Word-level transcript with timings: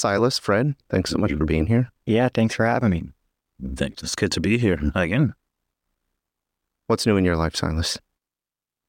Silas, 0.00 0.38
Fred, 0.38 0.76
thanks 0.88 1.10
so 1.10 1.18
much 1.18 1.32
for 1.32 1.44
being 1.44 1.66
here. 1.66 1.90
Yeah, 2.06 2.30
thanks 2.32 2.54
for 2.54 2.64
having 2.64 2.88
me. 2.88 3.10
Thanks. 3.76 4.02
It's 4.02 4.14
good 4.14 4.32
to 4.32 4.40
be 4.40 4.56
here 4.56 4.80
again. 4.94 5.34
What's 6.86 7.04
new 7.04 7.18
in 7.18 7.24
your 7.26 7.36
life, 7.36 7.54
Silas? 7.54 7.98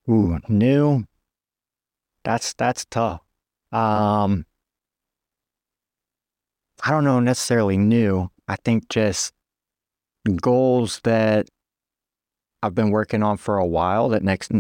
Ooh, 0.10 0.40
new. 0.48 1.04
That's 2.24 2.54
that's 2.54 2.86
tough. 2.86 3.20
Um, 3.74 4.46
I 6.82 6.92
don't 6.92 7.04
know 7.04 7.20
necessarily 7.20 7.78
new. 7.78 8.32
I 8.48 8.56
think 8.56 8.88
just 8.88 9.34
goals 10.42 11.02
that 11.04 11.50
I've 12.64 12.76
been 12.76 12.92
working 12.92 13.22
on 13.22 13.36
for 13.36 13.58
a 13.58 13.66
while 13.66 14.08
that 14.10 14.24
next 14.24 14.52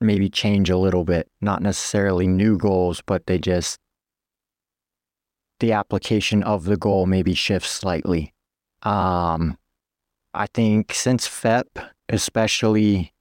maybe 0.00 0.30
change 0.30 0.70
a 0.70 0.78
little 0.78 1.04
bit. 1.04 1.30
Not 1.42 1.60
necessarily 1.60 2.26
new 2.26 2.56
goals, 2.56 3.02
but 3.04 3.26
they 3.26 3.38
just 3.38 3.78
the 5.62 5.72
application 5.72 6.42
of 6.42 6.64
the 6.64 6.76
goal 6.76 7.06
maybe 7.06 7.34
shifts 7.34 7.70
slightly. 7.70 8.34
Um, 8.82 9.56
I 10.34 10.46
think 10.52 10.92
since 10.92 11.28
FEP, 11.28 11.78
especially 12.08 13.14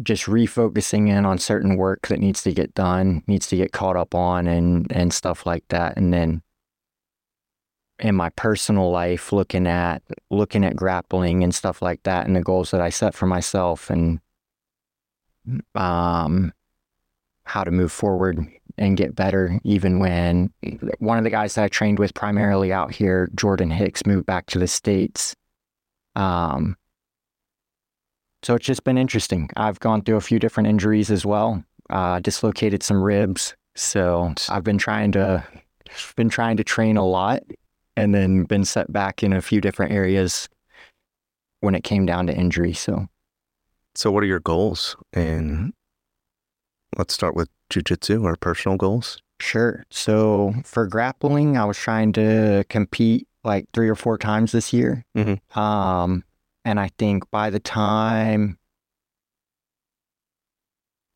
just 0.00 0.26
refocusing 0.26 1.08
in 1.08 1.26
on 1.26 1.38
certain 1.38 1.76
work 1.76 2.06
that 2.06 2.20
needs 2.20 2.44
to 2.44 2.52
get 2.52 2.74
done, 2.74 3.24
needs 3.26 3.48
to 3.48 3.56
get 3.56 3.72
caught 3.72 3.96
up 3.96 4.14
on 4.14 4.46
and 4.46 4.90
and 4.92 5.12
stuff 5.12 5.44
like 5.44 5.64
that. 5.68 5.96
And 5.96 6.12
then 6.12 6.42
in 7.98 8.14
my 8.14 8.28
personal 8.30 8.92
life, 8.92 9.32
looking 9.32 9.66
at 9.66 10.02
looking 10.30 10.64
at 10.64 10.76
grappling 10.76 11.42
and 11.42 11.52
stuff 11.52 11.82
like 11.82 12.04
that 12.04 12.26
and 12.26 12.36
the 12.36 12.42
goals 12.42 12.70
that 12.70 12.80
I 12.80 12.90
set 12.90 13.14
for 13.14 13.26
myself 13.26 13.90
and 13.90 14.20
um 15.74 16.52
how 17.44 17.64
to 17.64 17.72
move 17.72 17.90
forward 17.90 18.46
and 18.78 18.96
get 18.96 19.14
better 19.14 19.58
even 19.64 19.98
when 19.98 20.52
one 20.98 21.18
of 21.18 21.24
the 21.24 21.30
guys 21.30 21.54
that 21.54 21.64
I 21.64 21.68
trained 21.68 21.98
with 21.98 22.14
primarily 22.14 22.72
out 22.72 22.92
here, 22.92 23.30
Jordan 23.34 23.70
Hicks, 23.70 24.04
moved 24.06 24.26
back 24.26 24.46
to 24.46 24.58
the 24.58 24.68
States. 24.68 25.34
Um 26.14 26.76
so 28.42 28.54
it's 28.54 28.66
just 28.66 28.84
been 28.84 28.98
interesting. 28.98 29.50
I've 29.56 29.80
gone 29.80 30.02
through 30.02 30.16
a 30.16 30.20
few 30.20 30.38
different 30.38 30.68
injuries 30.68 31.10
as 31.10 31.26
well. 31.26 31.64
Uh, 31.90 32.20
dislocated 32.20 32.82
some 32.82 33.02
ribs, 33.02 33.56
so 33.74 34.34
I've 34.48 34.62
been 34.62 34.78
trying 34.78 35.12
to 35.12 35.44
been 36.16 36.28
trying 36.28 36.56
to 36.56 36.64
train 36.64 36.96
a 36.96 37.04
lot, 37.04 37.42
and 37.96 38.14
then 38.14 38.44
been 38.44 38.64
set 38.64 38.92
back 38.92 39.22
in 39.22 39.32
a 39.32 39.42
few 39.42 39.60
different 39.60 39.92
areas 39.92 40.48
when 41.60 41.74
it 41.74 41.84
came 41.84 42.06
down 42.06 42.26
to 42.26 42.34
injury. 42.34 42.72
So, 42.72 43.06
so 43.94 44.10
what 44.10 44.22
are 44.22 44.26
your 44.26 44.40
goals? 44.40 44.96
And 45.12 45.72
let's 46.96 47.14
start 47.14 47.34
with 47.34 47.48
jujitsu 47.70 48.22
or 48.22 48.36
personal 48.36 48.76
goals. 48.76 49.18
Sure. 49.40 49.84
So 49.90 50.54
for 50.64 50.86
grappling, 50.86 51.56
I 51.56 51.64
was 51.64 51.76
trying 51.76 52.12
to 52.14 52.64
compete 52.68 53.28
like 53.44 53.66
three 53.72 53.88
or 53.88 53.94
four 53.94 54.18
times 54.18 54.52
this 54.52 54.72
year. 54.72 55.04
Mm-hmm. 55.16 55.58
Um, 55.58 56.24
and 56.64 56.80
I 56.80 56.90
think 56.98 57.30
by 57.30 57.50
the 57.50 57.60
time 57.60 58.58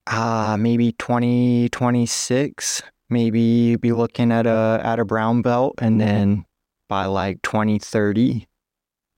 uh 0.06 0.56
maybe 0.58 0.92
2026, 0.92 2.82
maybe 3.08 3.76
be 3.76 3.92
looking 3.92 4.32
at 4.32 4.46
a 4.46 4.80
at 4.82 4.98
a 4.98 5.04
brown 5.04 5.42
belt 5.42 5.74
and 5.78 6.00
then 6.00 6.44
by 6.88 7.06
like 7.06 7.40
2030 7.42 8.48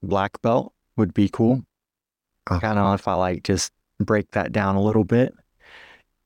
black 0.02 0.40
belt 0.42 0.72
would 0.96 1.14
be 1.14 1.28
cool. 1.28 1.62
Oh. 2.50 2.58
Kind 2.58 2.78
of 2.78 2.98
if 2.98 3.08
I 3.08 3.14
like 3.14 3.44
just 3.44 3.72
break 3.98 4.30
that 4.32 4.52
down 4.52 4.76
a 4.76 4.82
little 4.82 5.04
bit. 5.04 5.34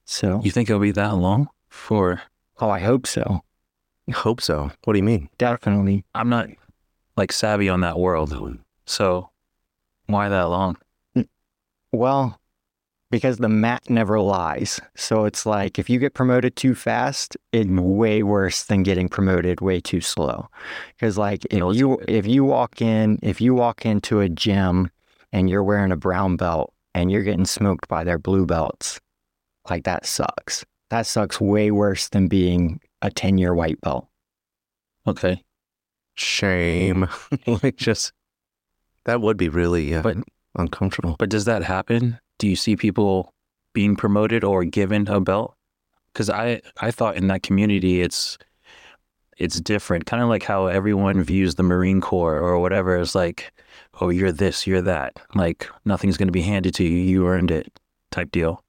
So 0.06 0.40
You 0.42 0.50
think 0.50 0.70
it'll 0.70 0.80
be 0.80 0.92
that 0.92 1.16
long 1.16 1.48
for 1.68 2.22
oh 2.60 2.70
I 2.70 2.78
hope 2.78 3.06
so. 3.06 3.42
I 4.08 4.12
hope 4.12 4.40
so. 4.40 4.70
What 4.84 4.92
do 4.92 4.98
you 4.98 5.04
mean? 5.04 5.28
Definitely. 5.36 6.04
I'm 6.14 6.28
not 6.28 6.48
like 7.16 7.32
savvy 7.32 7.68
on 7.68 7.80
that 7.80 7.98
world. 7.98 8.32
So 8.84 9.30
why 10.06 10.28
that 10.28 10.44
long? 10.44 10.76
Mm, 11.16 11.28
well, 11.92 12.40
because 13.10 13.38
the 13.38 13.48
mat 13.48 13.82
never 13.88 14.20
lies. 14.20 14.80
So 14.96 15.24
it's 15.24 15.44
like 15.44 15.78
if 15.78 15.90
you 15.90 15.98
get 15.98 16.14
promoted 16.14 16.54
too 16.54 16.74
fast, 16.74 17.36
it's 17.52 17.66
mm-hmm. 17.66 17.96
way 17.96 18.22
worse 18.22 18.62
than 18.64 18.84
getting 18.84 19.08
promoted 19.08 19.60
way 19.60 19.80
too 19.80 20.00
slow. 20.00 20.48
Because 20.94 21.18
like 21.18 21.44
if 21.46 21.58
No, 21.58 21.72
you 21.72 21.96
good. 21.98 22.10
if 22.10 22.26
you 22.26 22.44
walk 22.44 22.80
in 22.80 23.18
if 23.22 23.40
you 23.40 23.54
walk 23.54 23.84
into 23.84 24.20
a 24.20 24.28
gym 24.28 24.90
and 25.32 25.50
you're 25.50 25.64
wearing 25.64 25.92
a 25.92 25.96
brown 25.96 26.36
belt 26.36 26.72
and 26.94 27.10
you're 27.10 27.24
getting 27.24 27.44
smoked 27.44 27.88
by 27.88 28.04
their 28.04 28.18
blue 28.18 28.46
belts, 28.46 29.00
like 29.70 29.84
that 29.84 30.06
sucks. 30.06 30.64
That 30.90 31.06
sucks 31.06 31.40
way 31.40 31.70
worse 31.70 32.08
than 32.08 32.28
being 32.28 32.80
a 33.02 33.10
10 33.10 33.38
year 33.38 33.54
white 33.54 33.80
belt. 33.80 34.06
Okay. 35.06 35.42
Shame. 36.14 37.08
like 37.46 37.76
just 37.76 38.12
that 39.04 39.20
would 39.20 39.36
be 39.36 39.48
really 39.48 39.94
uh, 39.94 40.02
But 40.02 40.16
uncomfortable. 40.56 41.16
but 41.18 41.28
does 41.28 41.44
that 41.44 41.62
happen? 41.62 42.18
Do 42.38 42.48
you 42.48 42.56
see 42.56 42.76
people 42.76 43.32
being 43.72 43.96
promoted 43.96 44.44
or 44.44 44.64
given 44.64 45.06
a 45.08 45.20
belt? 45.20 45.54
Because 46.12 46.30
I 46.30 46.62
I 46.80 46.90
thought 46.90 47.16
in 47.16 47.26
that 47.28 47.42
community 47.42 48.00
it's 48.00 48.38
it's 49.36 49.60
different. 49.60 50.06
Kind 50.06 50.22
of 50.22 50.30
like 50.30 50.42
how 50.44 50.66
everyone 50.66 51.22
views 51.22 51.56
the 51.56 51.62
Marine 51.62 52.00
Corps 52.00 52.38
or 52.38 52.58
whatever. 52.58 52.96
It's 52.96 53.14
like, 53.14 53.52
oh, 54.00 54.08
you're 54.08 54.32
this, 54.32 54.66
you're 54.66 54.80
that. 54.80 55.20
Like 55.34 55.68
nothing's 55.84 56.16
going 56.16 56.28
to 56.28 56.32
be 56.32 56.40
handed 56.40 56.74
to 56.76 56.84
you. 56.84 56.96
You 56.96 57.26
earned 57.28 57.50
it, 57.50 57.78
type 58.10 58.30
deal. 58.30 58.64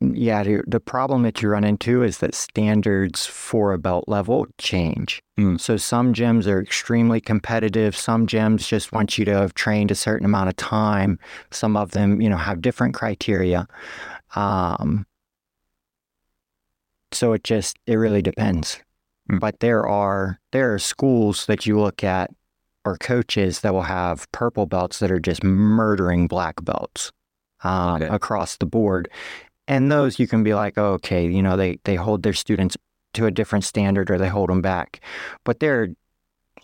Yeah, 0.00 0.44
the, 0.44 0.78
problem 0.78 1.22
that 1.24 1.42
you 1.42 1.48
run 1.48 1.64
into 1.64 2.04
is 2.04 2.18
that 2.18 2.32
standards 2.32 3.26
for 3.26 3.72
a 3.72 3.78
belt 3.78 4.04
level 4.06 4.46
change. 4.56 5.20
Mm. 5.36 5.60
So 5.60 5.76
some 5.76 6.14
gyms 6.14 6.46
are 6.46 6.60
extremely 6.60 7.20
competitive. 7.20 7.96
Some 7.96 8.26
gyms 8.28 8.68
just 8.68 8.92
want 8.92 9.18
you 9.18 9.24
to 9.24 9.34
have 9.34 9.54
trained 9.54 9.90
a 9.90 9.96
certain 9.96 10.24
amount 10.24 10.50
of 10.50 10.56
time. 10.56 11.18
Some 11.50 11.76
of 11.76 11.90
them, 11.90 12.20
you 12.20 12.28
know, 12.28 12.36
have 12.36 12.62
different 12.62 12.94
criteria. 12.94 13.66
Um, 14.36 15.04
so 17.10 17.32
it 17.32 17.42
just 17.42 17.76
it 17.86 17.96
really 17.96 18.22
depends. 18.22 18.80
Mm. 19.30 19.40
But 19.40 19.58
there 19.58 19.86
are 19.86 20.38
there 20.52 20.72
are 20.74 20.78
schools 20.78 21.46
that 21.46 21.66
you 21.66 21.78
look 21.80 22.04
at 22.04 22.30
or 22.84 22.96
coaches 22.98 23.60
that 23.60 23.74
will 23.74 23.82
have 23.82 24.30
purple 24.30 24.66
belts 24.66 25.00
that 25.00 25.10
are 25.10 25.18
just 25.20 25.42
murdering 25.42 26.28
black 26.28 26.64
belts 26.64 27.10
um, 27.64 27.96
Okay. 28.02 28.06
across 28.06 28.56
the 28.56 28.66
board. 28.66 29.10
And 29.68 29.92
those 29.92 30.18
you 30.18 30.26
can 30.26 30.42
be 30.42 30.54
like, 30.54 30.76
oh, 30.78 30.94
okay, 30.94 31.28
you 31.28 31.42
know, 31.42 31.56
they, 31.56 31.78
they 31.84 31.94
hold 31.94 32.22
their 32.22 32.32
students 32.32 32.76
to 33.14 33.26
a 33.26 33.30
different 33.30 33.64
standard 33.64 34.10
or 34.10 34.18
they 34.18 34.28
hold 34.28 34.48
them 34.48 34.62
back. 34.62 35.00
But 35.44 35.60
there 35.60 35.82
are 35.82 35.88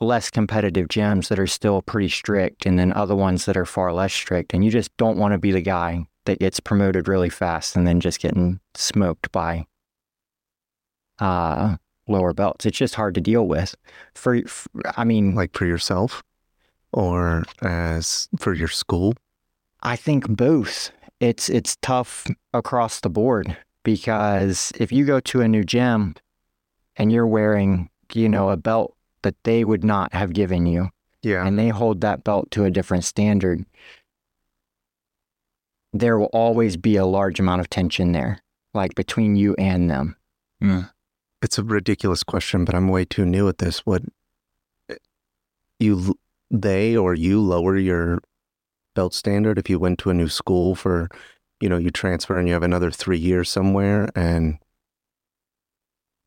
less 0.00 0.30
competitive 0.30 0.88
gyms 0.88 1.28
that 1.28 1.38
are 1.38 1.46
still 1.46 1.82
pretty 1.82 2.08
strict 2.08 2.66
and 2.66 2.78
then 2.78 2.92
other 2.92 3.14
ones 3.14 3.44
that 3.44 3.56
are 3.56 3.66
far 3.66 3.92
less 3.92 4.12
strict. 4.12 4.54
And 4.54 4.64
you 4.64 4.70
just 4.70 4.94
don't 4.96 5.18
want 5.18 5.32
to 5.32 5.38
be 5.38 5.52
the 5.52 5.60
guy 5.60 6.06
that 6.24 6.38
gets 6.38 6.58
promoted 6.60 7.06
really 7.06 7.28
fast 7.28 7.76
and 7.76 7.86
then 7.86 8.00
just 8.00 8.20
getting 8.20 8.58
smoked 8.74 9.30
by 9.30 9.66
uh, 11.18 11.76
lower 12.08 12.32
belts. 12.32 12.66
It's 12.66 12.78
just 12.78 12.94
hard 12.94 13.14
to 13.14 13.20
deal 13.20 13.46
with. 13.46 13.76
For, 14.14 14.40
I 14.96 15.04
mean, 15.04 15.34
like 15.34 15.52
for 15.56 15.66
yourself 15.66 16.22
or 16.92 17.44
as 17.60 18.28
for 18.38 18.54
your 18.54 18.68
school? 18.68 19.14
I 19.82 19.96
think 19.96 20.26
both. 20.28 20.90
It's 21.24 21.48
it's 21.48 21.76
tough 21.80 22.26
across 22.52 23.00
the 23.00 23.08
board 23.08 23.56
because 23.82 24.72
if 24.78 24.92
you 24.92 25.06
go 25.06 25.20
to 25.20 25.40
a 25.40 25.48
new 25.48 25.64
gym 25.64 26.14
and 26.96 27.10
you're 27.10 27.26
wearing, 27.26 27.88
you 28.12 28.28
know, 28.28 28.50
a 28.50 28.56
belt 28.58 28.94
that 29.22 29.34
they 29.44 29.64
would 29.64 29.82
not 29.84 30.12
have 30.12 30.34
given 30.34 30.66
you 30.66 30.90
Yeah. 31.22 31.46
and 31.46 31.58
they 31.58 31.70
hold 31.70 32.02
that 32.02 32.24
belt 32.24 32.50
to 32.50 32.64
a 32.64 32.70
different 32.70 33.04
standard, 33.04 33.64
there 35.94 36.18
will 36.18 36.30
always 36.32 36.76
be 36.76 36.96
a 36.96 37.06
large 37.06 37.40
amount 37.40 37.60
of 37.62 37.70
tension 37.70 38.12
there, 38.12 38.42
like 38.74 38.94
between 38.94 39.34
you 39.36 39.54
and 39.56 39.88
them. 39.90 40.16
Mm. 40.62 40.90
It's 41.40 41.58
a 41.58 41.62
ridiculous 41.64 42.22
question, 42.22 42.64
but 42.66 42.74
I'm 42.74 42.88
way 42.88 43.04
too 43.06 43.24
new 43.24 43.48
at 43.48 43.58
this. 43.58 43.86
Would 43.86 44.08
you, 45.78 46.18
they 46.50 46.96
or 46.96 47.14
you 47.14 47.40
lower 47.40 47.76
your 47.78 48.18
belt 48.94 49.14
standard 49.14 49.58
if 49.58 49.68
you 49.68 49.78
went 49.78 49.98
to 50.00 50.10
a 50.10 50.14
new 50.14 50.28
school 50.28 50.74
for, 50.74 51.08
you 51.60 51.68
know, 51.68 51.76
you 51.76 51.90
transfer 51.90 52.38
and 52.38 52.48
you 52.48 52.54
have 52.54 52.62
another 52.62 52.90
three 52.90 53.18
years 53.18 53.50
somewhere 53.50 54.08
and 54.14 54.58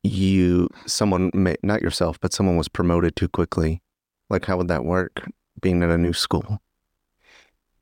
you, 0.03 0.69
someone, 0.85 1.31
may, 1.33 1.55
not 1.63 1.81
yourself, 1.81 2.19
but 2.19 2.33
someone 2.33 2.57
was 2.57 2.67
promoted 2.67 3.15
too 3.15 3.27
quickly? 3.27 3.81
Like, 4.29 4.45
how 4.45 4.57
would 4.57 4.67
that 4.67 4.85
work 4.85 5.29
being 5.61 5.81
at 5.83 5.89
a 5.89 5.97
new 5.97 6.13
school? 6.13 6.61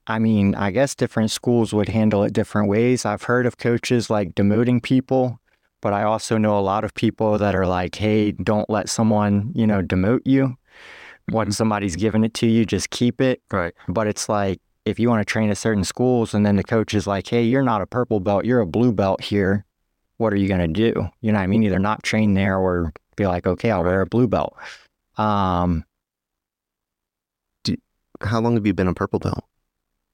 I 0.07 0.19
mean, 0.19 0.53
I 0.53 0.71
guess 0.71 0.93
different 0.93 1.31
schools 1.31 1.73
would 1.73 1.89
handle 1.89 2.23
it 2.23 2.33
different 2.33 2.69
ways. 2.69 3.05
I've 3.05 3.23
heard 3.23 3.45
of 3.45 3.57
coaches 3.57 4.09
like 4.09 4.35
demoting 4.35 4.81
people, 4.81 5.39
but 5.81 5.93
I 5.93 6.03
also 6.03 6.37
know 6.37 6.57
a 6.57 6.61
lot 6.61 6.83
of 6.83 6.93
people 6.93 7.37
that 7.39 7.55
are 7.55 7.65
like, 7.65 7.95
hey, 7.95 8.31
don't 8.31 8.69
let 8.69 8.87
someone, 8.87 9.51
you 9.55 9.65
know, 9.65 9.81
demote 9.81 10.21
you. 10.25 10.57
Once 11.29 11.47
mm-hmm. 11.47 11.53
somebody's 11.53 11.95
given 11.95 12.23
it 12.23 12.35
to 12.35 12.47
you, 12.47 12.65
just 12.65 12.91
keep 12.91 13.19
it. 13.19 13.41
Right. 13.51 13.73
But 13.87 14.05
it's 14.05 14.29
like, 14.29 14.61
if 14.85 14.99
you 14.99 15.09
want 15.09 15.19
to 15.21 15.31
train 15.31 15.49
at 15.49 15.57
certain 15.57 15.83
schools 15.83 16.33
and 16.33 16.45
then 16.45 16.55
the 16.55 16.63
coach 16.63 16.93
is 16.93 17.07
like, 17.07 17.27
hey, 17.27 17.43
you're 17.43 17.63
not 17.63 17.81
a 17.81 17.87
purple 17.87 18.19
belt, 18.19 18.45
you're 18.45 18.61
a 18.61 18.67
blue 18.67 18.91
belt 18.91 19.21
here. 19.21 19.65
What 20.17 20.31
are 20.31 20.37
you 20.37 20.47
going 20.47 20.61
to 20.61 20.67
do? 20.67 21.09
You 21.21 21.31
know 21.31 21.39
what 21.39 21.43
I 21.43 21.47
mean? 21.47 21.63
Either 21.63 21.79
not 21.79 22.03
train 22.03 22.35
there 22.35 22.57
or 22.57 22.93
be 23.17 23.25
like, 23.25 23.45
okay, 23.45 23.71
I'll 23.71 23.83
wear 23.83 24.01
a 24.01 24.05
blue 24.05 24.27
belt. 24.27 24.55
Um, 25.17 25.83
How 28.21 28.39
long 28.39 28.55
have 28.55 28.65
you 28.65 28.73
been 28.73 28.87
a 28.87 28.93
purple 28.93 29.19
belt? 29.19 29.43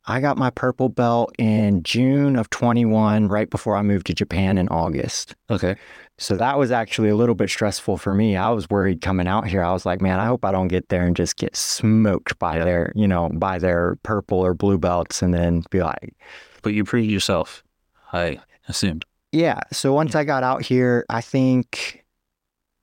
I 0.08 0.20
got 0.20 0.38
my 0.38 0.50
purple 0.50 0.90
belt 0.90 1.34
in 1.38 1.84
June 1.84 2.36
of 2.36 2.50
21, 2.50 3.28
right 3.28 3.50
before 3.50 3.76
I 3.76 3.82
moved 3.84 4.08
to 4.08 4.14
Japan 4.16 4.58
in 4.58 4.68
August. 4.70 5.36
Okay. 5.50 5.76
So 6.18 6.36
that 6.38 6.58
was 6.58 6.72
actually 6.72 7.10
a 7.10 7.16
little 7.16 7.36
bit 7.36 7.50
stressful 7.50 7.98
for 7.98 8.14
me. 8.14 8.36
I 8.36 8.50
was 8.50 8.70
worried 8.70 9.02
coming 9.02 9.28
out 9.28 9.48
here. 9.48 9.64
I 9.64 9.72
was 9.72 9.86
like, 9.86 10.02
man, 10.02 10.20
I 10.20 10.26
hope 10.26 10.44
I 10.44 10.52
don't 10.52 10.68
get 10.70 10.90
there 10.90 11.06
and 11.06 11.16
just 11.16 11.36
get 11.38 11.56
smoked 11.56 12.38
by 12.40 12.60
their, 12.60 12.92
you 12.96 13.08
know, 13.08 13.30
by 13.34 13.60
their 13.60 13.98
purple 14.04 14.40
or 14.40 14.54
blue 14.54 14.78
belts 14.78 15.22
and 15.22 15.34
then 15.34 15.64
be 15.70 15.82
like, 15.82 16.16
But 16.64 16.74
you 16.74 16.84
proved 16.84 17.10
yourself, 17.10 17.64
I 18.12 18.40
assumed. 18.68 19.06
yeah. 19.32 19.60
So 19.72 19.94
once 19.94 20.16
I 20.16 20.24
got 20.24 20.44
out 20.44 20.64
here, 20.64 21.06
I 21.10 21.22
think 21.22 22.04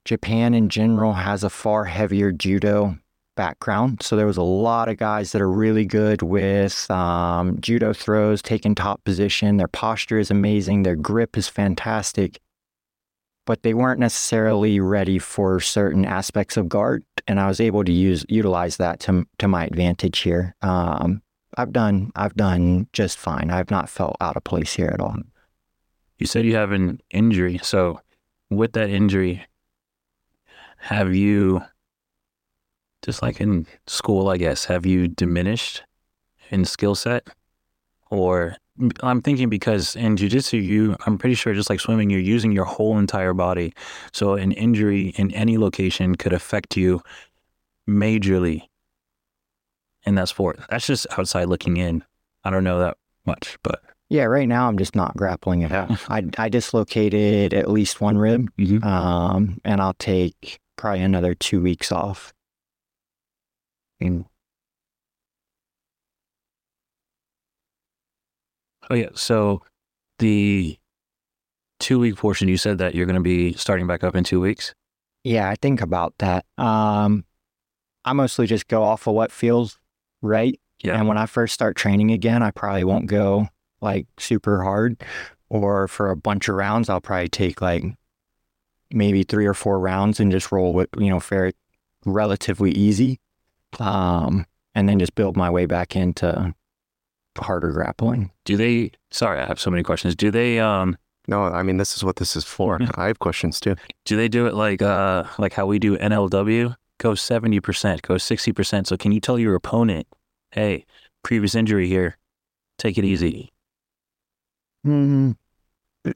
Japan 0.04 0.54
in 0.54 0.68
general 0.68 1.12
has 1.14 1.44
a 1.44 1.50
far 1.50 1.84
heavier 1.84 2.32
judo 2.32 2.96
background. 3.38 4.02
So 4.02 4.16
there 4.16 4.26
was 4.26 4.36
a 4.36 4.42
lot 4.42 4.88
of 4.88 4.96
guys 4.96 5.30
that 5.30 5.40
are 5.40 5.50
really 5.50 5.84
good 5.84 6.22
with 6.22 6.90
um, 6.90 7.60
judo 7.60 7.92
throws, 7.92 8.42
taking 8.42 8.74
top 8.74 9.04
position. 9.04 9.58
Their 9.58 9.68
posture 9.68 10.18
is 10.18 10.30
amazing. 10.30 10.82
Their 10.82 10.96
grip 10.96 11.38
is 11.38 11.46
fantastic. 11.48 12.40
But 13.46 13.62
they 13.62 13.74
weren't 13.74 14.00
necessarily 14.00 14.80
ready 14.80 15.20
for 15.20 15.60
certain 15.60 16.04
aspects 16.04 16.56
of 16.56 16.68
guard, 16.68 17.04
and 17.28 17.40
I 17.40 17.46
was 17.46 17.60
able 17.60 17.84
to 17.84 17.92
use 17.92 18.26
utilize 18.28 18.76
that 18.76 19.00
to 19.00 19.24
to 19.38 19.48
my 19.48 19.64
advantage 19.64 20.18
here. 20.18 20.54
Um, 20.60 21.22
I've 21.56 21.72
done 21.72 22.10
I've 22.14 22.34
done 22.34 22.88
just 22.92 23.16
fine. 23.16 23.50
I've 23.50 23.70
not 23.70 23.88
felt 23.88 24.16
out 24.20 24.36
of 24.36 24.44
place 24.44 24.74
here 24.74 24.90
at 24.92 25.00
all. 25.00 25.16
You 26.18 26.26
said 26.26 26.44
you 26.44 26.56
have 26.56 26.72
an 26.72 27.00
injury. 27.10 27.58
So, 27.62 28.00
with 28.50 28.72
that 28.72 28.90
injury, 28.90 29.46
have 30.78 31.14
you, 31.14 31.62
just 33.02 33.22
like 33.22 33.40
in 33.40 33.66
school, 33.86 34.28
I 34.28 34.36
guess, 34.36 34.64
have 34.66 34.84
you 34.86 35.08
diminished 35.08 35.82
in 36.50 36.64
skill 36.64 36.94
set? 36.94 37.28
Or 38.10 38.56
I'm 39.00 39.20
thinking 39.22 39.48
because 39.48 39.96
in 39.96 40.16
jujitsu, 40.16 40.62
you, 40.62 40.96
I'm 41.06 41.18
pretty 41.18 41.34
sure, 41.34 41.52
just 41.54 41.68
like 41.70 41.80
swimming, 41.80 42.10
you're 42.10 42.20
using 42.20 42.52
your 42.52 42.64
whole 42.64 42.96
entire 42.98 43.34
body. 43.34 43.72
So, 44.12 44.34
an 44.34 44.52
injury 44.52 45.08
in 45.16 45.30
any 45.32 45.58
location 45.58 46.14
could 46.14 46.32
affect 46.32 46.76
you 46.76 47.02
majorly 47.88 48.62
in 50.04 50.14
that 50.14 50.28
sport. 50.28 50.58
That's 50.70 50.86
just 50.86 51.06
outside 51.18 51.44
looking 51.48 51.76
in. 51.76 52.04
I 52.44 52.50
don't 52.50 52.64
know 52.64 52.78
that 52.78 52.96
much, 53.26 53.58
but 53.62 53.82
Yeah, 54.08 54.24
right 54.24 54.48
now 54.48 54.68
I'm 54.68 54.78
just 54.78 54.94
not 54.96 55.16
grappling 55.16 55.62
it. 55.62 55.70
Yeah. 55.70 55.96
I 56.08 56.22
I 56.38 56.48
dislocated 56.48 57.52
at 57.52 57.70
least 57.70 58.00
one 58.00 58.16
rib, 58.16 58.48
Mhm. 58.58 58.82
um, 58.84 59.60
and 59.64 59.80
I'll 59.82 59.94
take 59.94 60.58
probably 60.76 61.02
another 61.02 61.34
two 61.34 61.60
weeks 61.60 61.92
off. 61.92 62.32
Oh 68.90 68.94
yeah. 68.94 69.10
So 69.14 69.62
the 70.18 70.78
two 71.78 71.98
week 71.98 72.16
portion, 72.16 72.48
you 72.48 72.56
said 72.56 72.78
that 72.78 72.94
you're 72.94 73.06
going 73.06 73.16
to 73.16 73.20
be 73.22 73.52
starting 73.54 73.86
back 73.86 74.02
up 74.04 74.16
in 74.16 74.24
two 74.24 74.40
weeks. 74.40 74.74
yeah, 75.24 75.48
I 75.48 75.56
think 75.56 75.80
about 75.82 76.14
that. 76.18 76.46
Um, 76.56 77.24
I 78.04 78.12
mostly 78.14 78.46
just 78.46 78.68
go 78.68 78.82
off 78.82 79.06
of 79.06 79.14
what 79.14 79.30
feels 79.32 79.78
right. 80.22 80.58
Yeah. 80.82 80.98
And 80.98 81.08
when 81.08 81.18
I 81.18 81.26
first 81.26 81.54
start 81.54 81.76
training 81.76 82.10
again, 82.10 82.42
I 82.42 82.50
probably 82.50 82.84
won't 82.84 83.06
go 83.06 83.48
like 83.80 84.06
super 84.18 84.62
hard, 84.62 85.02
or 85.50 85.88
for 85.88 86.10
a 86.10 86.16
bunch 86.16 86.48
of 86.48 86.54
rounds, 86.56 86.88
I'll 86.88 87.00
probably 87.00 87.28
take 87.28 87.60
like 87.60 87.84
maybe 88.90 89.22
three 89.24 89.46
or 89.46 89.54
four 89.54 89.78
rounds 89.78 90.18
and 90.20 90.32
just 90.32 90.50
roll 90.50 90.72
with 90.72 90.88
you 90.98 91.10
know 91.10 91.20
fair, 91.20 91.52
relatively 92.06 92.70
easy, 92.72 93.20
um, 93.78 94.46
and 94.74 94.88
then 94.88 94.98
just 94.98 95.14
build 95.14 95.36
my 95.36 95.50
way 95.50 95.66
back 95.66 95.96
into 95.96 96.54
harder 97.38 97.70
grappling. 97.72 98.30
Do 98.44 98.56
they? 98.56 98.92
Sorry, 99.10 99.40
I 99.40 99.46
have 99.46 99.60
so 99.60 99.70
many 99.70 99.82
questions. 99.82 100.14
Do 100.16 100.30
they? 100.30 100.58
Um, 100.58 100.96
No, 101.28 101.44
I 101.44 101.62
mean 101.62 101.76
this 101.76 101.96
is 101.96 102.02
what 102.04 102.16
this 102.16 102.34
is 102.36 102.44
for. 102.44 102.78
Yeah. 102.80 102.90
I 102.94 103.06
have 103.06 103.18
questions 103.18 103.60
too. 103.60 103.76
do 104.04 104.16
they 104.16 104.28
do 104.28 104.46
it 104.46 104.54
like 104.54 104.80
uh 104.82 105.24
like 105.38 105.52
how 105.52 105.66
we 105.66 105.78
do 105.78 105.96
NLW? 105.98 106.74
Go 106.98 107.14
seventy 107.14 107.60
percent, 107.60 108.02
go 108.02 108.18
sixty 108.18 108.52
percent. 108.52 108.86
So 108.88 108.96
can 108.96 109.12
you 109.12 109.20
tell 109.20 109.38
your 109.38 109.54
opponent, 109.54 110.06
hey, 110.52 110.84
previous 111.22 111.54
injury 111.54 111.86
here, 111.86 112.16
take 112.78 112.98
it 112.98 113.04
easy. 113.04 113.52
Hmm. 114.84 115.32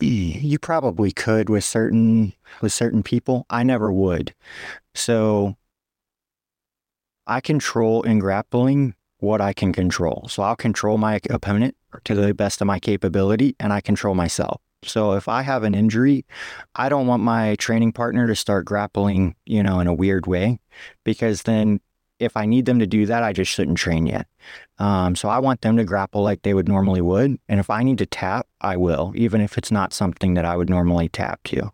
You 0.00 0.58
probably 0.58 1.12
could 1.12 1.50
with 1.50 1.64
certain 1.64 2.32
with 2.62 2.72
certain 2.72 3.02
people. 3.02 3.44
I 3.50 3.62
never 3.62 3.92
would. 3.92 4.34
So 4.94 5.56
I 7.32 7.40
control 7.40 8.02
in 8.02 8.18
grappling 8.18 8.94
what 9.20 9.40
I 9.40 9.54
can 9.54 9.72
control. 9.72 10.26
So 10.28 10.42
I'll 10.42 10.54
control 10.54 10.98
my 10.98 11.18
opponent 11.30 11.74
to 12.04 12.14
the 12.14 12.34
best 12.34 12.60
of 12.60 12.66
my 12.66 12.78
capability 12.78 13.56
and 13.58 13.72
I 13.72 13.80
control 13.80 14.14
myself. 14.14 14.60
So 14.84 15.12
if 15.12 15.28
I 15.28 15.40
have 15.40 15.62
an 15.62 15.74
injury, 15.74 16.26
I 16.74 16.90
don't 16.90 17.06
want 17.06 17.22
my 17.22 17.54
training 17.54 17.92
partner 17.92 18.26
to 18.26 18.36
start 18.36 18.66
grappling, 18.66 19.34
you 19.46 19.62
know, 19.62 19.80
in 19.80 19.86
a 19.86 19.94
weird 19.94 20.26
way 20.26 20.58
because 21.04 21.44
then 21.44 21.80
if 22.18 22.36
I 22.36 22.44
need 22.44 22.66
them 22.66 22.78
to 22.80 22.86
do 22.86 23.06
that, 23.06 23.22
I 23.22 23.32
just 23.32 23.50
shouldn't 23.50 23.78
train 23.78 24.04
yet. 24.04 24.26
Um, 24.78 25.16
so 25.16 25.30
I 25.30 25.38
want 25.38 25.62
them 25.62 25.78
to 25.78 25.84
grapple 25.84 26.22
like 26.22 26.42
they 26.42 26.52
would 26.52 26.68
normally 26.68 27.00
would. 27.00 27.38
And 27.48 27.60
if 27.60 27.70
I 27.70 27.82
need 27.82 27.96
to 27.98 28.06
tap, 28.06 28.46
I 28.60 28.76
will, 28.76 29.10
even 29.16 29.40
if 29.40 29.56
it's 29.56 29.70
not 29.70 29.94
something 29.94 30.34
that 30.34 30.44
I 30.44 30.54
would 30.54 30.68
normally 30.68 31.08
tap 31.08 31.42
to. 31.44 31.72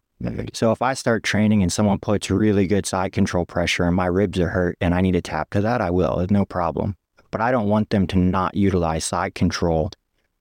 So 0.53 0.73
if 0.73 0.83
I 0.83 0.95
start 0.95 1.23
training 1.23 1.63
and 1.63 1.73
someone 1.73 1.99
puts 1.99 2.31
really 2.31 2.67
good 2.67 2.87
side 2.87 3.13
control 3.13 3.47
pressure 3.47 3.85
and 3.85 3.95
my 3.95 4.07
ribs 4.07 4.39
are 4.41 4.49
hurt 4.49 4.77
and 4.81 4.95
I 4.95 5.01
need 5.01 5.13
to 5.13 5.23
tap 5.23 5.51
to 5.51 5.61
that, 5.61 5.81
I 5.81 5.91
will. 5.91 6.27
No 6.31 6.45
problem. 6.45 6.97
But 7.31 7.41
I 7.41 7.53
don't 7.53 7.69
want 7.69 7.91
them 7.91 8.07
to 8.09 8.19
not 8.19 8.57
utilize 8.57 9.05
side 9.05 9.35
control 9.35 9.91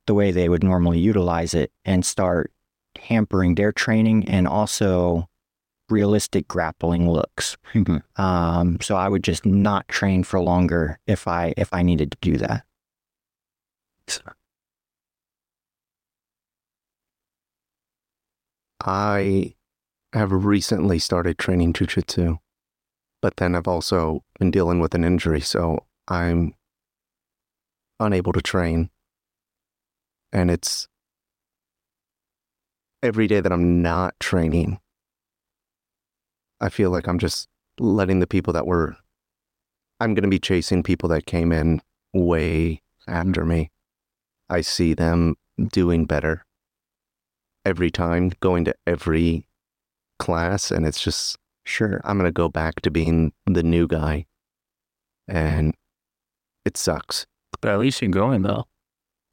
the 0.08 0.14
way 0.14 0.32
they 0.32 0.50
would 0.50 0.64
normally 0.64 1.00
utilize 1.00 1.54
it 1.54 1.72
and 1.86 2.06
start 2.06 2.52
hampering 2.98 3.56
their 3.56 3.72
training 3.72 4.28
and 4.28 4.48
also 4.48 5.30
realistic 5.90 6.48
grappling 6.48 7.10
looks. 7.10 7.58
Um, 8.16 8.80
so 8.82 8.96
I 8.96 9.08
would 9.10 9.24
just 9.24 9.46
not 9.46 9.88
train 9.88 10.24
for 10.24 10.40
longer 10.42 11.00
if 11.06 11.28
I 11.28 11.54
if 11.56 11.72
I 11.72 11.84
needed 11.84 12.12
to 12.12 12.18
do 12.22 12.38
that. 12.38 12.64
I 18.84 19.54
have 20.18 20.32
recently 20.32 21.00
started 21.00 21.38
training 21.38 21.74
jujitsu, 21.74 22.40
but 23.22 23.38
then 23.38 23.56
I've 23.56 23.68
also 23.68 24.24
been 24.40 24.52
dealing 24.52 24.80
with 24.80 24.96
an 24.96 25.04
injury, 25.04 25.42
so 25.42 25.86
I'm 26.08 26.54
unable 28.00 28.34
to 28.34 28.42
train. 28.42 28.90
And 30.32 30.52
it's 30.52 30.88
every 33.02 33.28
day 33.28 33.40
that 33.40 33.52
I'm 33.52 33.82
not 33.82 34.20
training, 34.20 34.80
I 36.60 36.70
feel 36.70 36.90
like 36.90 37.08
I'm 37.08 37.20
just 37.20 37.48
letting 37.80 38.20
the 38.20 38.28
people 38.28 38.54
that 38.54 38.68
were, 38.68 38.98
I'm 40.00 40.14
going 40.14 40.24
to 40.24 40.30
be 40.30 40.40
chasing 40.40 40.84
people 40.84 41.10
that 41.10 41.26
came 41.26 41.52
in 41.52 41.82
way 42.14 42.82
after 43.08 43.46
me. 43.46 43.72
I 44.50 44.62
see 44.62 44.94
them 44.94 45.36
doing 45.72 46.06
better 46.06 46.46
every 47.66 47.92
time, 47.92 48.32
going 48.40 48.66
to 48.66 48.76
every 48.86 49.47
class, 50.20 50.72
and 50.72 50.86
it's 50.86 51.02
just, 51.02 51.38
Sure. 51.66 52.00
I'm 52.06 52.18
going 52.18 52.28
to 52.30 52.32
go 52.32 52.48
back 52.48 52.80
to 52.82 52.90
being 52.92 53.34
the 53.46 53.62
new 53.64 53.88
guy. 53.88 54.26
And 55.28 55.76
it 56.64 56.78
sucks. 56.78 57.26
But 57.62 57.72
at 57.72 57.80
least 57.80 58.02
you're 58.02 58.10
going 58.10 58.44
though. 58.44 58.66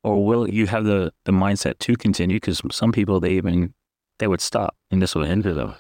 Or 0.02 0.24
will 0.26 0.48
you 0.50 0.66
have 0.66 0.84
the, 0.84 1.12
the 1.26 1.32
mindset 1.32 1.78
to 1.78 1.96
continue? 1.96 2.36
Because 2.36 2.60
some 2.72 2.90
people 2.90 3.20
they 3.20 3.30
even 3.34 3.72
they 4.18 4.26
would 4.26 4.40
stop 4.40 4.74
and 4.90 5.00
this 5.00 5.14
would 5.14 5.28
hinder 5.28 5.54
them. 5.54 5.74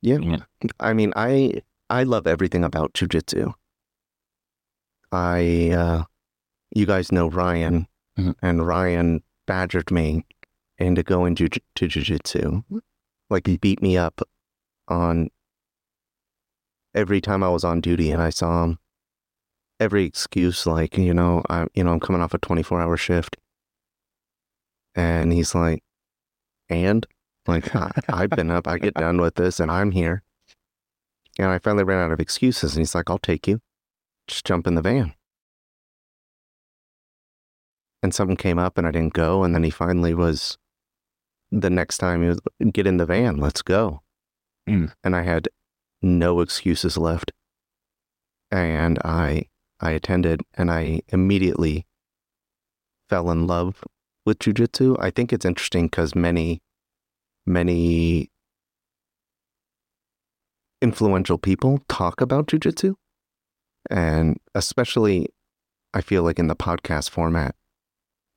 Yeah. 0.00 0.18
Yeah. 0.18 0.36
I 0.78 0.92
mean, 0.92 1.12
I 1.16 1.62
I 1.90 2.04
love 2.04 2.28
everything 2.28 2.62
about 2.62 2.92
jujitsu. 2.94 3.52
I 5.12 5.70
uh 5.70 6.04
you 6.74 6.86
guys 6.86 7.10
know 7.10 7.28
Ryan 7.28 7.88
Mhm. 8.18 8.34
and 8.42 8.66
Ryan 8.66 9.22
badgered 9.46 9.90
me 9.90 10.24
into 10.78 11.02
going 11.02 11.34
ju- 11.34 11.48
to 11.48 11.86
jujitsu. 11.88 12.62
Like 13.30 13.46
he 13.46 13.56
beat 13.56 13.80
me 13.80 13.96
up 13.96 14.20
on 14.88 15.30
every 16.94 17.20
time 17.20 17.42
I 17.42 17.48
was 17.48 17.64
on 17.64 17.80
duty 17.80 18.10
and 18.10 18.20
I 18.20 18.30
saw 18.30 18.64
him. 18.64 18.78
Every 19.78 20.04
excuse 20.04 20.66
like, 20.66 20.98
you 20.98 21.14
know, 21.14 21.42
I 21.48 21.66
you 21.74 21.84
know, 21.84 21.92
I'm 21.92 22.00
coming 22.00 22.20
off 22.20 22.34
a 22.34 22.38
24-hour 22.38 22.96
shift. 22.98 23.36
And 24.94 25.32
he's 25.32 25.54
like, 25.54 25.82
and 26.68 27.06
like 27.46 27.74
I, 27.74 27.90
I've 28.08 28.30
been 28.30 28.50
up, 28.50 28.68
I 28.68 28.78
get 28.78 28.94
done 28.94 29.20
with 29.20 29.34
this, 29.36 29.60
and 29.60 29.70
I'm 29.70 29.90
here. 29.92 30.22
And 31.38 31.48
I 31.48 31.58
finally 31.58 31.84
ran 31.84 32.04
out 32.04 32.12
of 32.12 32.20
excuses, 32.20 32.74
and 32.74 32.80
he's 32.80 32.94
like, 32.94 33.08
"I'll 33.08 33.18
take 33.18 33.46
you. 33.48 33.60
Just 34.26 34.44
jump 34.44 34.66
in 34.66 34.74
the 34.74 34.82
van." 34.82 35.14
And 38.02 38.14
something 38.14 38.36
came 38.36 38.58
up, 38.58 38.78
and 38.78 38.86
I 38.86 38.90
didn't 38.90 39.14
go. 39.14 39.42
And 39.44 39.54
then 39.54 39.62
he 39.64 39.70
finally 39.70 40.14
was. 40.14 40.58
The 41.50 41.70
next 41.70 41.98
time 41.98 42.26
was, 42.26 42.40
"Get 42.72 42.86
in 42.86 42.96
the 42.98 43.06
van, 43.06 43.38
let's 43.38 43.62
go." 43.62 44.02
Mm. 44.68 44.92
and 45.02 45.16
I 45.16 45.22
had 45.22 45.48
no 46.02 46.40
excuses 46.40 46.96
left. 46.96 47.32
And 48.50 48.98
I 49.04 49.46
I 49.80 49.92
attended 49.92 50.42
and 50.54 50.70
I 50.70 51.00
immediately 51.08 51.86
fell 53.08 53.30
in 53.30 53.46
love 53.46 53.82
with 54.26 54.38
jujitsu. 54.38 54.96
I 55.00 55.10
think 55.10 55.32
it's 55.32 55.44
interesting 55.44 55.86
because 55.86 56.14
many, 56.14 56.60
many 57.46 58.30
influential 60.82 61.38
people 61.38 61.80
talk 61.88 62.20
about 62.20 62.46
jujitsu. 62.46 62.94
And 63.88 64.38
especially, 64.54 65.28
I 65.94 66.00
feel 66.02 66.22
like 66.22 66.38
in 66.38 66.48
the 66.48 66.56
podcast 66.56 67.10
format, 67.10 67.54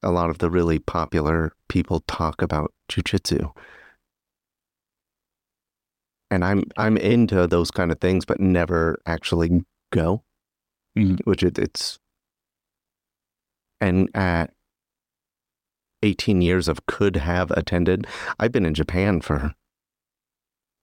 a 0.02 0.12
lot 0.12 0.30
of 0.30 0.40
the 0.40 0.50
really 0.50 0.80
popular 0.80 1.54
people 1.68 2.02
talk 2.08 2.42
about 2.42 2.74
jujitsu. 2.94 3.52
And 6.32 6.44
I'm 6.44 6.64
I'm 6.78 6.98
into 6.98 7.48
those 7.48 7.72
kind 7.72 7.92
of 7.92 8.00
things, 8.00 8.26
but 8.26 8.40
never 8.40 9.00
actually 9.06 9.66
go. 9.92 10.24
Mhm. 10.98 11.20
Which 11.26 11.44
it, 11.44 11.58
it's 11.60 12.00
and 13.82 14.10
at 14.16 14.54
18 16.02 16.42
years 16.42 16.68
of 16.68 16.86
could 16.86 17.16
have 17.18 17.52
attended. 17.52 18.08
I've 18.40 18.52
been 18.52 18.66
in 18.66 18.74
Japan 18.74 19.22
for 19.22 19.54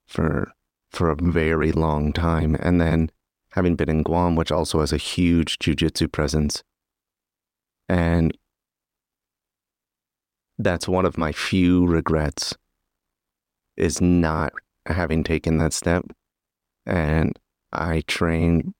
for 0.06 0.52
for 0.90 1.10
a 1.10 1.16
very 1.16 1.72
long 1.72 2.12
time, 2.12 2.56
and 2.60 2.80
then 2.80 3.10
having 3.52 3.76
been 3.76 3.88
in 3.88 4.02
Guam, 4.02 4.36
which 4.36 4.52
also 4.52 4.80
has 4.80 4.92
a 4.92 4.96
huge 4.96 5.58
jujitsu 5.58 6.10
presence, 6.10 6.62
and 7.88 8.36
that's 10.62 10.86
one 10.86 11.06
of 11.06 11.16
my 11.18 11.32
few 11.32 11.86
regrets 11.86 12.54
is 13.76 14.00
not 14.00 14.52
having 14.86 15.24
taken 15.24 15.58
that 15.58 15.72
step. 15.72 16.04
And 16.86 17.38
I 17.72 18.02
train 18.06 18.74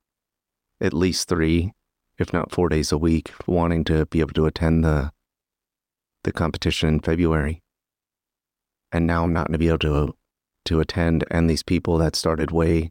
at 0.81 0.93
least 0.93 1.29
three, 1.29 1.73
if 2.19 2.33
not 2.33 2.53
four 2.53 2.69
days 2.69 2.93
a 2.93 2.99
week, 2.99 3.33
wanting 3.47 3.85
to 3.85 4.07
be 4.07 4.21
able 4.21 4.35
to 4.35 4.47
attend 4.47 4.85
the 4.85 5.13
the 6.23 6.33
competition 6.33 6.91
in 6.91 7.01
February. 7.01 7.63
And 8.93 9.07
now 9.07 9.25
I'm 9.25 9.33
not 9.33 9.47
going 9.47 9.55
to 9.55 9.59
be 9.59 9.69
able 9.69 9.79
to 9.79 10.15
to 10.67 10.81
attend. 10.81 11.25
And 11.31 11.49
these 11.49 11.63
people 11.63 11.97
that 11.99 12.15
started 12.15 12.51
way 12.51 12.91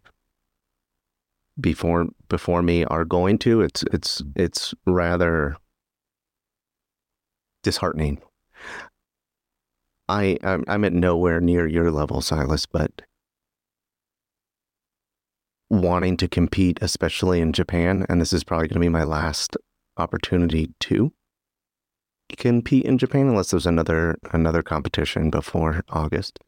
before 1.60 2.08
before 2.28 2.64
me 2.64 2.86
are 2.86 3.06
going 3.06 3.38
to. 3.40 3.62
It's 3.62 3.84
it's 3.94 4.24
it's 4.36 4.74
rather 4.88 5.58
disheartening. 7.62 8.22
I 10.08 10.38
I'm, 10.44 10.84
at 10.84 10.94
nowhere 10.94 11.40
near 11.40 11.68
your 11.68 11.92
level, 11.92 12.22
Silas, 12.22 12.66
but 12.66 13.04
wanting 15.70 16.18
to 16.18 16.28
compete, 16.28 16.80
especially 16.82 17.42
in 17.42 17.54
Japan, 17.54 18.06
and 18.10 18.20
this 18.20 18.34
is 18.34 18.44
probably 18.44 18.68
going 18.68 18.82
to 18.82 18.86
be 18.86 18.90
my 18.90 19.04
last 19.04 19.56
opportunity 19.98 20.74
to 20.80 21.14
compete 22.38 22.86
in 22.86 22.98
Japan, 22.98 23.28
unless 23.28 23.52
there's 23.52 23.68
another 23.68 24.18
another 24.32 24.64
competition 24.64 25.30
before 25.30 25.84
August. 25.90 26.40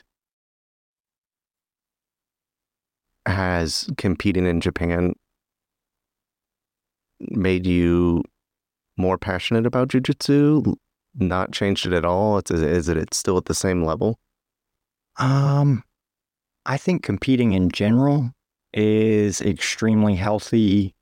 Has 3.27 3.87
competing 3.97 4.47
in 4.47 4.61
Japan 4.61 5.13
made 7.19 7.67
you 7.67 8.23
more 8.97 9.17
passionate 9.19 9.67
about 9.67 9.89
jujitsu? 9.89 10.75
Not 11.15 11.51
changed 11.51 11.85
it 11.85 11.93
at 11.93 12.05
all? 12.05 12.37
It's, 12.37 12.51
is 12.51 12.87
it 12.89 12.97
it's 12.97 13.17
still 13.17 13.37
at 13.37 13.45
the 13.45 13.53
same 13.53 13.83
level? 13.83 14.19
Um, 15.17 15.83
I 16.65 16.77
think 16.77 17.03
competing 17.03 17.53
in 17.53 17.69
general 17.69 18.31
is 18.73 19.41
extremely 19.41 20.15
healthy 20.15 20.95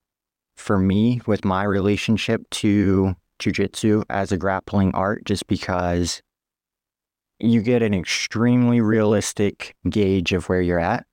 for 0.57 0.77
me 0.77 1.21
with 1.25 1.45
my 1.45 1.63
relationship 1.63 2.49
to 2.49 3.15
jujitsu 3.39 4.03
as 4.09 4.31
a 4.31 4.37
grappling 4.37 4.93
art, 4.93 5.23
just 5.25 5.47
because 5.47 6.21
you 7.39 7.61
get 7.61 7.81
an 7.81 7.93
extremely 7.93 8.81
realistic 8.81 9.75
gauge 9.89 10.33
of 10.33 10.49
where 10.49 10.61
you're 10.61 10.79
at. 10.79 11.05